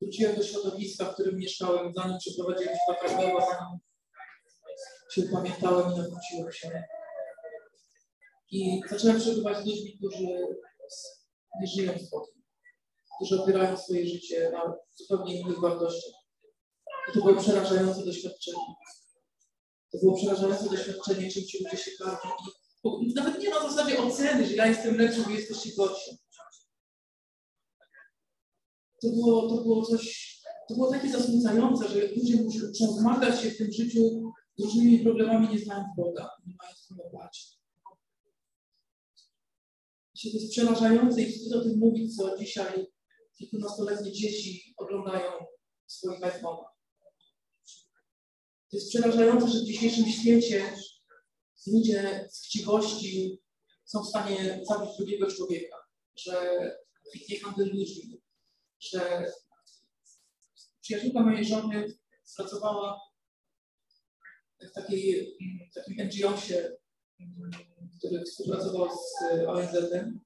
wróciłem 0.00 0.36
do 0.36 0.42
środowiska, 0.42 1.04
w 1.04 1.14
którym 1.14 1.36
mieszkałem, 1.36 1.92
zanim 1.94 2.18
przeprowadziłem 2.18 2.74
się 2.74 2.80
do 2.88 2.94
Karmeła, 2.94 3.40
zanim 3.40 3.78
się 5.10 5.22
upamiętałem 5.22 5.92
i 5.92 5.96
nawróciłem 5.96 6.52
się. 6.52 6.82
I 8.50 8.80
zacząłem 8.90 9.20
przebywać 9.20 9.64
z 9.64 9.66
ludźmi, 9.66 9.98
którzy 9.98 10.26
nie 11.60 11.66
żyją 11.66 11.92
z 11.98 12.10
Bogiem, 12.10 12.42
którzy 13.16 13.42
opierają 13.42 13.76
swoje 13.76 14.06
życie 14.06 14.50
na 14.50 14.74
zupełnie 14.96 15.40
innych 15.40 15.60
wartościach. 15.60 16.20
I 17.08 17.12
to 17.12 17.24
było 17.24 17.40
przerażające 17.40 18.04
doświadczenie. 18.04 18.74
To 19.92 19.98
było 19.98 20.16
przerażające 20.16 20.70
doświadczenie, 20.70 21.30
czym 21.30 21.44
ci 21.44 21.64
ludzie 21.64 21.76
się 21.76 21.90
karmią. 21.98 22.30
Nawet 23.14 23.38
nie 23.38 23.50
na 23.50 23.70
zasadzie 23.70 24.02
oceny, 24.02 24.46
że 24.46 24.54
ja 24.54 24.66
jestem 24.66 24.96
lepszy, 24.96 25.22
wy 25.22 25.32
jesteście 25.32 25.70
gorsi. 25.76 26.21
To 29.02 29.08
było, 29.08 29.48
to 29.48 29.62
było 29.62 29.86
coś, 29.86 30.36
to 30.68 30.74
było 30.74 30.90
takie 30.90 31.12
zasmucające, 31.12 31.88
że 31.88 32.06
ludzie 32.06 32.36
muszą 32.36 32.92
zmagać 32.92 33.42
się 33.42 33.50
w 33.50 33.58
tym 33.58 33.72
życiu 33.72 34.32
z 34.58 34.64
różnymi 34.64 34.98
problemami, 34.98 35.48
nie 35.48 35.58
znając 35.58 35.86
Boga, 35.96 36.30
nie 36.46 36.54
mając 36.62 36.86
kogo 36.88 37.10
płacić. 37.10 37.62
To 40.22 40.28
jest 40.28 40.52
przerażające 40.52 41.22
i 41.22 41.32
wstyd 41.32 41.52
o 41.52 41.62
tym 41.62 41.78
mówić, 41.78 42.16
co 42.16 42.38
dzisiaj 42.38 42.86
kilkunastoletnie 43.38 44.12
dzieci 44.12 44.74
oglądają 44.76 45.30
w 45.86 45.92
swoich 45.92 46.20
iPhone'ach. 46.20 46.72
To 48.70 48.76
jest 48.76 48.88
przerażające, 48.88 49.48
że 49.48 49.58
w 49.58 49.64
dzisiejszym 49.64 50.06
świecie 50.06 50.76
ludzie 51.66 52.28
z 52.30 52.46
chciwości 52.46 53.42
są 53.84 54.02
w 54.02 54.08
stanie 54.08 54.64
zabić 54.68 54.96
drugiego 54.98 55.26
człowieka, 55.26 55.76
że 56.16 56.36
kwitnie 57.10 57.40
handel 57.40 57.68
ludźmi, 57.68 58.22
że 58.90 59.32
przyjaciółka 60.80 61.20
mojej 61.20 61.44
żony 61.44 61.98
pracowała 62.36 63.00
w 64.60 64.72
takiej, 64.72 65.36
takim 65.74 65.96
NGO-sie, 66.06 66.76
który 67.98 68.24
współpracował 68.24 68.88
z 68.90 69.44
ONZ-em 69.46 70.20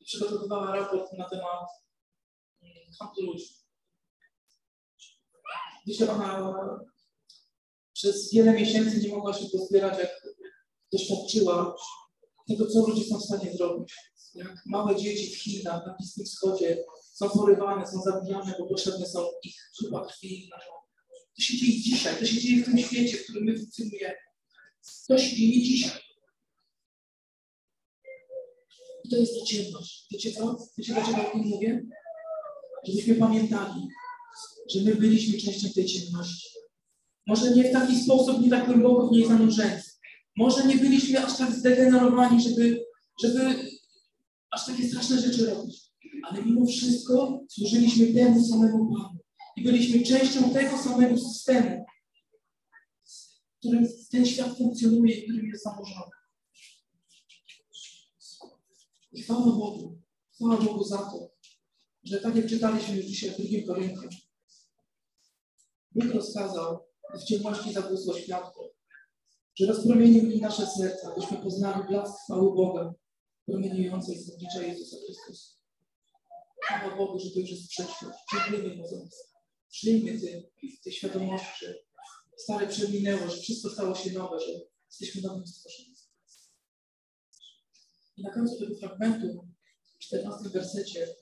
i 0.00 0.04
przygotowywała 0.04 0.76
raport 0.76 1.12
na 1.12 1.28
temat 1.28 1.68
handlu 2.98 3.26
ludźmi. 3.26 3.56
Dzisiaj 5.86 6.08
ona 6.08 6.80
przez 7.92 8.32
wiele 8.32 8.52
miesięcy 8.52 9.00
nie 9.00 9.08
mogła 9.08 9.32
się 9.32 9.44
pozbierać, 9.52 9.98
jak 9.98 10.26
doświadczyła 10.92 11.76
tego, 12.48 12.66
co 12.66 12.86
ludzie 12.86 13.04
są 13.04 13.18
w 13.18 13.24
stanie 13.24 13.52
zrobić. 13.52 13.94
Jak 14.34 14.62
małe 14.66 14.96
dzieci 14.96 15.34
w 15.34 15.42
Chinach, 15.42 15.86
na 15.86 15.94
Bliskim 15.94 16.24
Wschodzie 16.24 16.84
są 17.22 17.38
porywane, 17.38 17.86
są 17.86 18.02
zabijane, 18.02 18.54
bo 18.58 18.66
potrzebne 18.66 19.06
są 19.06 19.26
ich 19.44 19.56
chyba 19.80 20.06
krwi. 20.06 20.50
To 21.36 21.42
się 21.42 21.56
dzieje 21.56 21.80
dzisiaj, 21.80 22.16
to 22.18 22.26
się 22.26 22.40
dzieje 22.40 22.62
w 22.62 22.64
tym 22.64 22.78
świecie, 22.78 23.16
w 23.16 23.24
którym 23.24 23.44
my 23.44 23.58
funkcjonujemy. 23.58 24.16
To 25.08 25.18
się 25.18 25.36
dzieje 25.36 25.62
dzisiaj. 25.62 26.00
I 29.04 29.08
to 29.08 29.16
jest 29.16 29.40
ta 29.40 29.46
ciemność. 29.46 30.06
Wiecie 30.10 30.32
co? 30.32 30.58
Wiecie 30.78 30.94
dlaczego 30.94 31.28
o 31.28 31.30
tym 31.30 31.40
mówię? 31.40 31.86
Żebyśmy 32.86 33.14
pamiętali, 33.14 33.88
że 34.74 34.80
my 34.80 34.94
byliśmy 34.94 35.38
częścią 35.38 35.68
tej 35.74 35.86
ciemności. 35.86 36.48
Może 37.26 37.50
nie 37.50 37.70
w 37.70 37.72
taki 37.72 38.04
sposób, 38.04 38.40
nie 38.40 38.50
tak 38.50 38.66
głęboko 38.66 39.08
w 39.08 39.12
niej 39.12 39.28
zanurzeni. 39.28 39.82
Może 40.36 40.66
nie 40.66 40.76
byliśmy 40.76 41.24
aż 41.24 41.38
tak 41.38 41.52
zdegenerowani, 41.52 42.42
żeby, 42.42 42.84
żeby 43.22 43.70
aż 44.50 44.66
takie 44.66 44.88
straszne 44.88 45.20
rzeczy 45.20 45.46
robić. 45.46 45.91
Ale 46.22 46.42
mimo 46.42 46.66
wszystko 46.66 47.44
służyliśmy 47.48 48.14
temu 48.14 48.44
samemu 48.44 48.94
Panu. 48.94 49.18
I 49.56 49.62
byliśmy 49.62 50.02
częścią 50.02 50.50
tego 50.50 50.78
samego 50.78 51.18
systemu, 51.18 51.84
w 53.54 53.58
którym 53.58 53.86
ten 54.10 54.26
świat 54.26 54.58
funkcjonuje 54.58 55.14
i 55.14 55.22
którym 55.22 55.46
jest 55.46 55.64
zamożony. 55.64 56.10
I 59.12 59.22
chwała 59.22 59.46
Bogu, 59.46 59.98
chwała 60.34 60.56
Bogu 60.56 60.84
za 60.84 60.98
to, 60.98 61.30
że 62.04 62.20
tak 62.20 62.36
jak 62.36 62.46
czytaliśmy 62.46 62.96
już 62.96 63.06
dzisiaj 63.06 63.30
w 63.30 63.36
drugim 63.36 63.66
Koryntium, 63.66 64.10
Bóg 65.94 66.14
rozkazał, 66.14 66.78
w 67.14 67.24
ciemności 67.24 67.72
zabłysło 67.72 68.18
światło, 68.18 68.70
że 69.54 69.66
rozpromienił 69.66 70.22
mi 70.22 70.40
nasze 70.40 70.66
serca, 70.66 71.14
byśmy 71.14 71.36
poznali 71.36 71.88
blask 71.88 72.14
chwały 72.24 72.54
Boga, 72.54 72.94
promieniującej 73.46 74.18
z 74.18 74.34
oblicza 74.34 74.62
Jezusa 74.62 74.96
Chrystusa. 75.06 75.61
Chwała 76.62 76.96
Bogu, 76.96 77.18
że 77.18 77.30
to 77.30 77.38
już 77.38 77.50
jest 77.50 77.68
przeszłość. 77.68 78.18
Za 78.90 78.96
nas. 78.96 79.32
Przyjmie 79.70 80.20
Ty 80.20 80.50
tej 80.84 80.92
świadomości, 80.92 81.66
że 81.66 81.74
stare 82.36 82.66
przeminęło, 82.66 83.28
że 83.30 83.36
wszystko 83.36 83.70
stało 83.70 83.94
się 83.94 84.12
nowe, 84.12 84.40
że 84.40 84.52
jesteśmy 84.90 85.22
nowym 85.22 85.46
stworzeniem. 85.46 85.92
I 88.16 88.22
na 88.22 88.34
końcu 88.34 88.58
tego 88.58 88.74
fragmentu, 88.74 89.48
w 89.94 89.98
14 89.98 90.48
wersecie, 90.48 91.14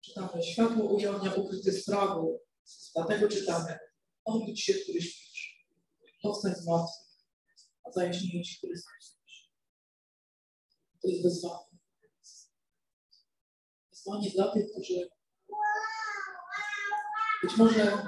czytamy: 0.00 0.42
Światło 0.42 0.94
ujawnia 0.94 1.34
ukryte 1.34 1.72
sprawy, 1.72 2.38
dlatego 2.94 3.28
czytamy: 3.28 3.78
Obudź 4.24 4.60
się, 4.60 4.74
który 4.74 5.02
śpisz. 5.02 5.66
Powstań 6.22 6.54
z 6.54 6.66
a 7.84 7.92
zajaśnij 7.92 8.42
Ci 8.42 8.58
Chrystus. 8.60 9.18
To 11.02 11.08
jest 11.08 11.22
wezwanie. 11.22 11.75
Wezwanie 14.06 14.30
dla 14.30 14.52
tych, 14.52 14.70
którzy 14.72 15.08
być 17.42 17.56
może 17.56 17.98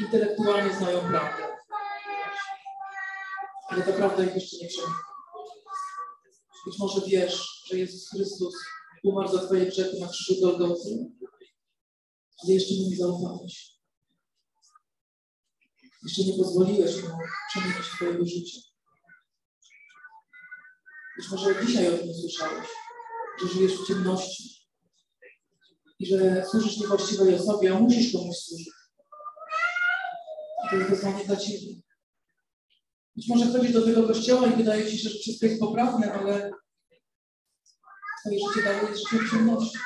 intelektualnie 0.00 0.74
znają 0.74 1.00
prawdę, 1.00 1.56
ale 3.68 3.82
ta 3.82 3.92
prawda 3.92 4.24
ich 4.24 4.34
jeszcze 4.34 4.56
nie 4.56 4.68
przemawia. 4.68 4.94
Być 6.66 6.78
może 6.78 7.00
wiesz, 7.06 7.64
że 7.66 7.78
Jezus 7.78 8.08
Chrystus 8.10 8.54
umarł 9.04 9.28
za 9.28 9.46
Twoje 9.46 9.66
grzechy 9.66 10.00
na 10.00 10.08
krzyżu 10.08 10.40
Golgoty, 10.40 11.12
ale 12.42 12.52
jeszcze 12.52 12.74
nie 12.74 12.96
zaufałeś. 12.96 13.74
Jeszcze 16.02 16.22
nie 16.22 16.38
pozwoliłeś 16.38 17.02
mu 17.02 17.08
przemienić 17.48 17.86
Twojego 17.96 18.24
życia. 18.26 18.60
Być 21.16 21.30
może 21.30 21.66
dzisiaj 21.66 21.94
o 21.94 21.98
tym 21.98 22.14
słyszałeś, 22.14 22.68
że 23.40 23.48
żyjesz 23.48 23.72
w 23.72 23.86
ciemności 23.86 24.68
i 25.98 26.06
że 26.06 26.44
służysz 26.50 26.76
niewłaściwej 26.76 27.34
osobie, 27.34 27.76
a 27.76 27.80
musisz 27.80 28.12
komuś 28.12 28.36
służyć. 28.36 28.68
I 30.64 30.70
to 30.70 30.76
jest 30.76 30.90
wezwanie 30.90 31.24
dla 31.24 31.36
Ciebie. 31.36 31.74
Być 33.16 33.28
może 33.28 33.52
chodzisz 33.52 33.72
do 33.72 33.84
tego 33.84 34.06
kościoła 34.06 34.46
i 34.46 34.56
wydaje 34.56 34.90
Ci 34.90 34.98
się, 34.98 35.08
że 35.08 35.18
wszystko 35.18 35.46
jest 35.46 35.60
poprawne, 35.60 36.12
ale 36.12 36.50
Twoje 38.24 38.38
życie 38.38 38.62
dalej 38.64 38.90
jest 38.90 39.02
życiem 39.02 39.26
w 39.26 39.30
ciemności. 39.30 39.78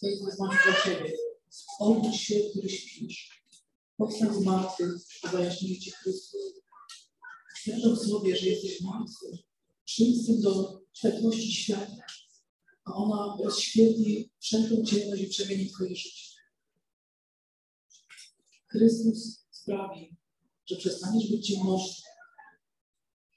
To 0.00 0.06
jest 0.06 0.24
wezwanie 0.24 0.58
dla 0.64 0.82
Ciebie. 0.84 1.12
Obudź 1.78 2.16
się, 2.20 2.34
który 2.50 2.68
śpisz. 2.68 3.44
Powstań 3.96 4.34
z 4.34 4.44
martwych, 4.44 4.92
zajaśnij 5.32 5.80
Ci 5.80 5.90
Chrystus. 5.90 6.62
Świadom 7.56 7.96
sobie, 7.96 8.36
że 8.36 8.46
jesteś 8.46 8.80
martwy. 8.80 9.38
Przyjdź 9.84 10.42
do 10.42 10.80
światłości 10.92 11.52
świata, 11.52 12.02
a 12.88 12.94
ona 12.94 13.36
rozświetli 13.44 14.30
wszelką 14.38 14.84
ciemność 14.84 15.22
i 15.22 15.26
przemieni 15.26 15.70
Twoje 15.70 15.96
życie. 15.96 16.28
Chrystus 18.66 19.46
sprawi, 19.50 20.16
że 20.66 20.76
przestaniesz 20.76 21.30
być 21.30 21.46
ciemnością, 21.46 22.02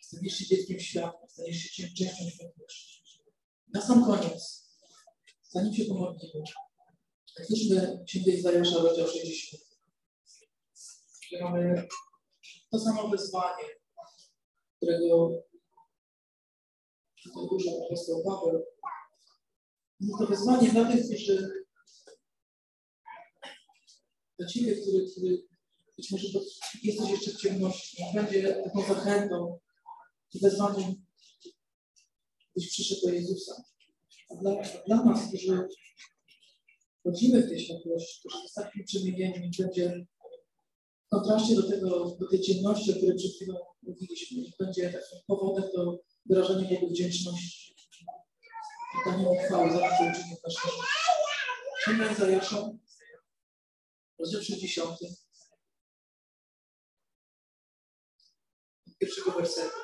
staniesz 0.01 0.33
się 0.33 0.45
dzieckiem 0.45 0.79
światła, 0.79 1.27
staniesz 1.27 1.57
się 1.57 1.87
częścią 1.87 2.29
światłości. 2.29 3.03
Na 3.73 3.81
sam 3.81 4.05
koniec, 4.05 4.69
zanim 5.49 5.73
się 5.73 5.85
pomodlimy, 5.85 6.43
otwórzmy 7.39 8.03
Księgę 8.07 8.31
Izajasza, 8.31 8.77
rozdział 8.77 9.07
60. 9.07 9.63
Mamy 11.41 11.87
to 12.71 12.79
samo 12.79 13.09
wyzwanie, 13.09 13.65
którego 14.77 15.43
użył 17.51 17.85
apostoł 17.85 18.23
Paweł. 18.23 18.65
To 20.09 20.27
wyzwanie 20.27 20.69
dla 20.69 20.91
tych, 20.91 21.05
którzy 21.05 21.51
dla 24.39 24.47
Ciebie, 24.47 24.75
który, 24.75 25.05
który 25.11 25.43
być 25.97 26.11
może 26.11 26.27
jesteś 26.83 27.09
jeszcze 27.09 27.31
w 27.31 27.41
ciemności, 27.41 28.03
będzie 28.15 28.63
taką 28.63 28.87
zachętą 28.87 29.59
i 30.33 30.39
wezwaniem, 30.39 31.05
byś 32.55 32.69
przyszedł 32.69 33.01
do 33.01 33.13
Jezusa. 33.13 33.63
A 34.29 34.35
dla, 34.35 34.51
dla 34.87 35.03
nas, 35.05 35.27
którzy 35.27 35.67
chodzimy 37.03 37.43
w 37.43 37.49
tej 37.49 37.59
światłości, 37.59 38.19
którzy 38.19 38.37
zostali 38.43 38.83
przemienieni, 38.83 39.51
będzie 39.59 40.05
w 41.05 41.09
kontraście 41.09 41.55
do 41.55 41.69
tego, 41.69 42.17
do 42.19 42.27
tej 42.27 42.41
ciemności, 42.41 42.91
o 42.91 42.95
której 42.95 43.17
przed 43.17 43.31
chwilą 43.31 43.55
mówiliśmy, 43.83 44.43
będzie 44.59 44.85
takim 44.85 45.19
powodem 45.27 45.63
do 45.75 45.99
wyrażenia 46.25 46.69
Jego 46.69 46.87
wdzięczności. 46.87 47.60
Danie 49.05 49.23
Mu 49.23 49.35
chwały 49.35 49.71
za 49.71 49.79
to, 49.79 49.87
co 49.87 50.03
uczynił 50.03 50.37
w 50.37 50.43
naszym 50.43 50.71
życiu. 50.71 50.83
Księga 51.81 52.11
Izajasza, 52.11 52.69
rozdział 54.19 54.41
60. 54.41 54.99
Pierwszego 58.99 59.31
wersetu. 59.31 59.77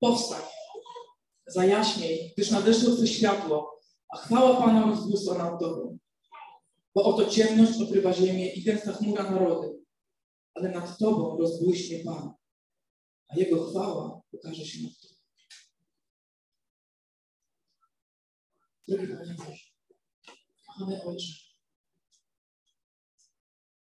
Powstań, 0.00 0.42
zajaśnij, 1.46 2.32
gdyż 2.36 2.50
nadeszło 2.50 2.90
Twoje 2.90 3.08
światło, 3.08 3.80
a 4.08 4.16
chwała 4.18 4.62
Pana 4.62 4.86
rozbłysła 4.86 5.38
nad 5.38 5.60
Tobą. 5.60 5.98
Bo 6.94 7.02
oto 7.04 7.30
ciemność 7.30 7.82
okrywa 7.82 8.12
ziemię 8.12 8.52
i 8.52 8.62
gęsta 8.62 8.92
chmura 8.92 9.30
narody, 9.30 9.78
ale 10.54 10.68
nad 10.68 10.98
Tobą 10.98 11.38
rozbłyśnie 11.38 12.04
Pan, 12.04 12.34
a 13.28 13.36
Jego 13.36 13.70
chwała 13.70 14.20
ukaże 14.32 14.64
się 14.64 14.82
nad 14.82 14.92
Tobą. 15.00 15.09
Kochany 20.66 21.04
Ojcze, 21.04 21.32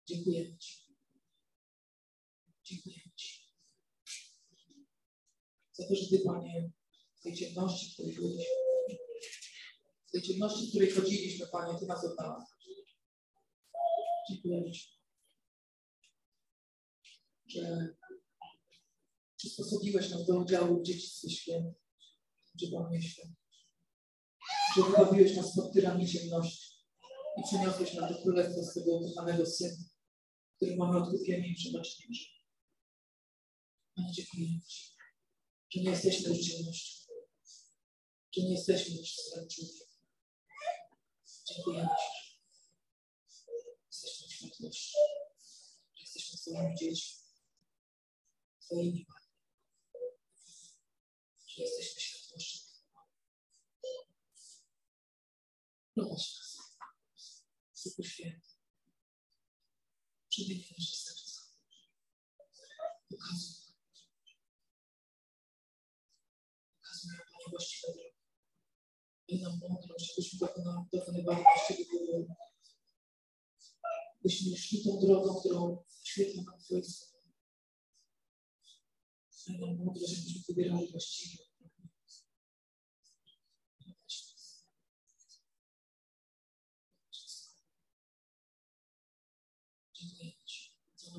dziękujemy 0.06 0.58
Ci. 0.58 0.96
Dziękujemy 2.64 3.12
Ci 3.16 3.48
za 5.72 5.88
to, 5.88 5.94
że 5.94 6.08
Ty, 6.08 6.24
Panie, 6.26 6.70
w 7.20 7.22
tej 7.22 7.36
ciemności, 7.36 7.90
w 7.90 7.92
której 7.94 8.14
byliśmy, 8.14 8.44
w 10.06 10.10
tej 10.12 10.22
ciemności, 10.22 10.66
w 10.66 10.68
której 10.68 10.90
chodziliśmy, 10.90 11.46
Panie, 11.46 11.78
Ty 11.78 11.86
nas 11.86 12.04
odnalazłeś. 12.04 12.68
Dziękujemy 14.30 14.72
Ci, 14.72 14.88
że 17.46 17.94
przysposobiłeś 19.36 20.10
nas 20.10 20.26
do 20.26 20.38
udziału 20.38 20.80
w 20.80 20.86
dziedzictwie 20.86 21.30
świętym, 21.30 21.74
że 22.60 22.66
Panie 22.66 23.02
święty, 23.02 23.37
że 24.76 24.82
wybawiłeś 24.82 25.36
nas 25.36 25.56
pod 25.56 25.72
tyrami 25.72 26.08
ciemności 26.08 26.68
i 27.38 27.42
przeniosłeś 27.42 27.94
nas 27.94 28.12
do 28.12 28.22
królestwa 28.22 28.62
swego 28.62 28.96
ukochanego 28.96 29.46
Syna, 29.46 29.84
który 30.56 30.76
mamy 30.76 30.98
odkupienie 30.98 31.48
i 31.48 31.54
przebaczenie 31.54 32.08
grzechów. 32.10 32.38
Panie, 33.94 34.12
dziękujemy 34.12 34.60
Ci, 34.68 34.96
że 35.70 35.80
nie 35.80 35.90
jesteśmy 35.90 36.28
już 36.28 36.38
ciemnością, 36.38 37.12
że 38.32 38.42
nie 38.42 38.52
jesteśmy 38.52 38.96
już 38.96 39.12
starym 39.12 39.48
człowiekiem. 39.48 39.88
Dziękujemy 41.48 41.88
Ci, 41.88 42.38
że 43.30 44.02
jesteśmy 44.06 44.28
w 44.28 44.32
światłości, 44.32 44.92
że 45.94 46.02
jesteśmy 46.02 46.38
Twoimi 46.38 46.74
dziećmi, 46.78 47.22
Twoimi 48.60 49.06
Panie, 49.06 49.28
że 51.46 51.62
jesteśmy 51.62 52.00
światłością. 52.00 52.68
Prowadź 55.98 56.36
nas, 56.38 56.78
Duchu 57.84 58.02
Święty, 58.02 58.48
przemieniaj 60.28 60.74
nasze 60.78 60.96
serca, 60.96 61.40
pokazuj 63.10 63.54
Panie 67.32 67.46
właściwe 67.50 67.92
drogi. 67.92 68.16
Daj 69.28 69.40
nam 69.40 69.58
mądrość, 69.60 70.14
byśmy 70.16 70.38
dokonywali 70.92 71.42
właściwych 71.42 71.88
wyborów. 71.90 72.28
Byśmy 74.22 74.56
szli 74.56 74.84
tą 74.84 75.00
drogą, 75.00 75.40
którą 75.40 75.84
świetla 76.04 76.42
nam 76.42 76.60
Twoje 76.60 76.84
słowo. 76.84 77.18
Daj 79.46 79.58
nam 79.60 79.76
mądrość, 79.76 80.12
żebyśmy 80.12 80.42
wybierali 80.48 80.90
właściwie. 80.90 81.48
Dziękuję 89.98 90.32
Ci 90.46 90.72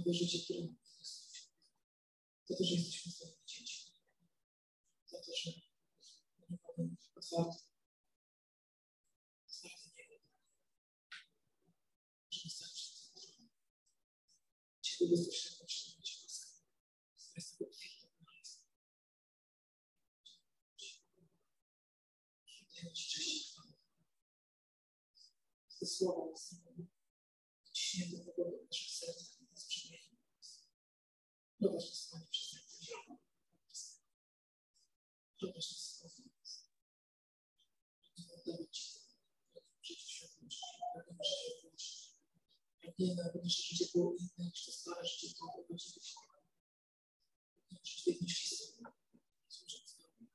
nowe 0.10 0.20
życie, 0.20 0.44
które 0.44 0.60
nam 0.60 0.76
Chrystus. 0.78 1.50
Za 2.46 2.56
to, 2.58 2.64
że 2.64 2.76
jesteśmy 2.76 3.12
Twoimi 3.12 3.46
dziećmi. 3.46 3.92
Za 5.06 5.18
to, 5.18 5.32
że 5.36 5.52
otwarty. 7.16 7.64
Otwarty 9.48 9.90
niebo. 9.98 10.16
Żeby 12.32 12.50
stać 12.50 12.72
przed 12.74 13.14
Tobą. 13.14 13.50
Ciebie 14.82 15.12
bezpośrednio 15.12 15.66
przyjąć 15.68 16.20
łaskę. 16.24 16.48
Z 17.18 17.58
tego 17.58 17.72
pięknego 17.72 18.32
miejsca. 18.32 18.60
Daję 22.76 22.94
Ci 22.94 23.10
cześć 23.10 23.36
i 23.36 23.44
chwałę. 23.44 23.74
Te 25.80 25.86
słowa 25.86 26.30
ciśnięte 28.00 28.26
pogodą 28.26 28.58
w 28.58 28.70
naszych 28.72 28.92
sercach 28.92 29.42
i 29.42 29.52
nas 29.52 29.66
przemieni. 29.66 30.18
Przez 31.60 32.10
ten 32.10 32.22
tydzień. 32.32 33.18
Prowadź 35.40 35.72
nas 35.72 36.00
Pragniemy, 42.82 43.24
aby 43.24 43.40
nasze 43.44 43.64
to 43.78 43.86
służąc 49.48 49.98
Tobie. 49.98 50.28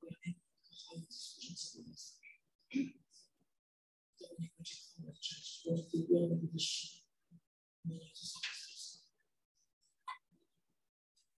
Błagamy, 0.00 0.34
kochając. 0.62 1.36
Tobie 4.18 4.34
niech 4.38 4.56
będzie 4.56 4.74
wyższy. 6.52 6.95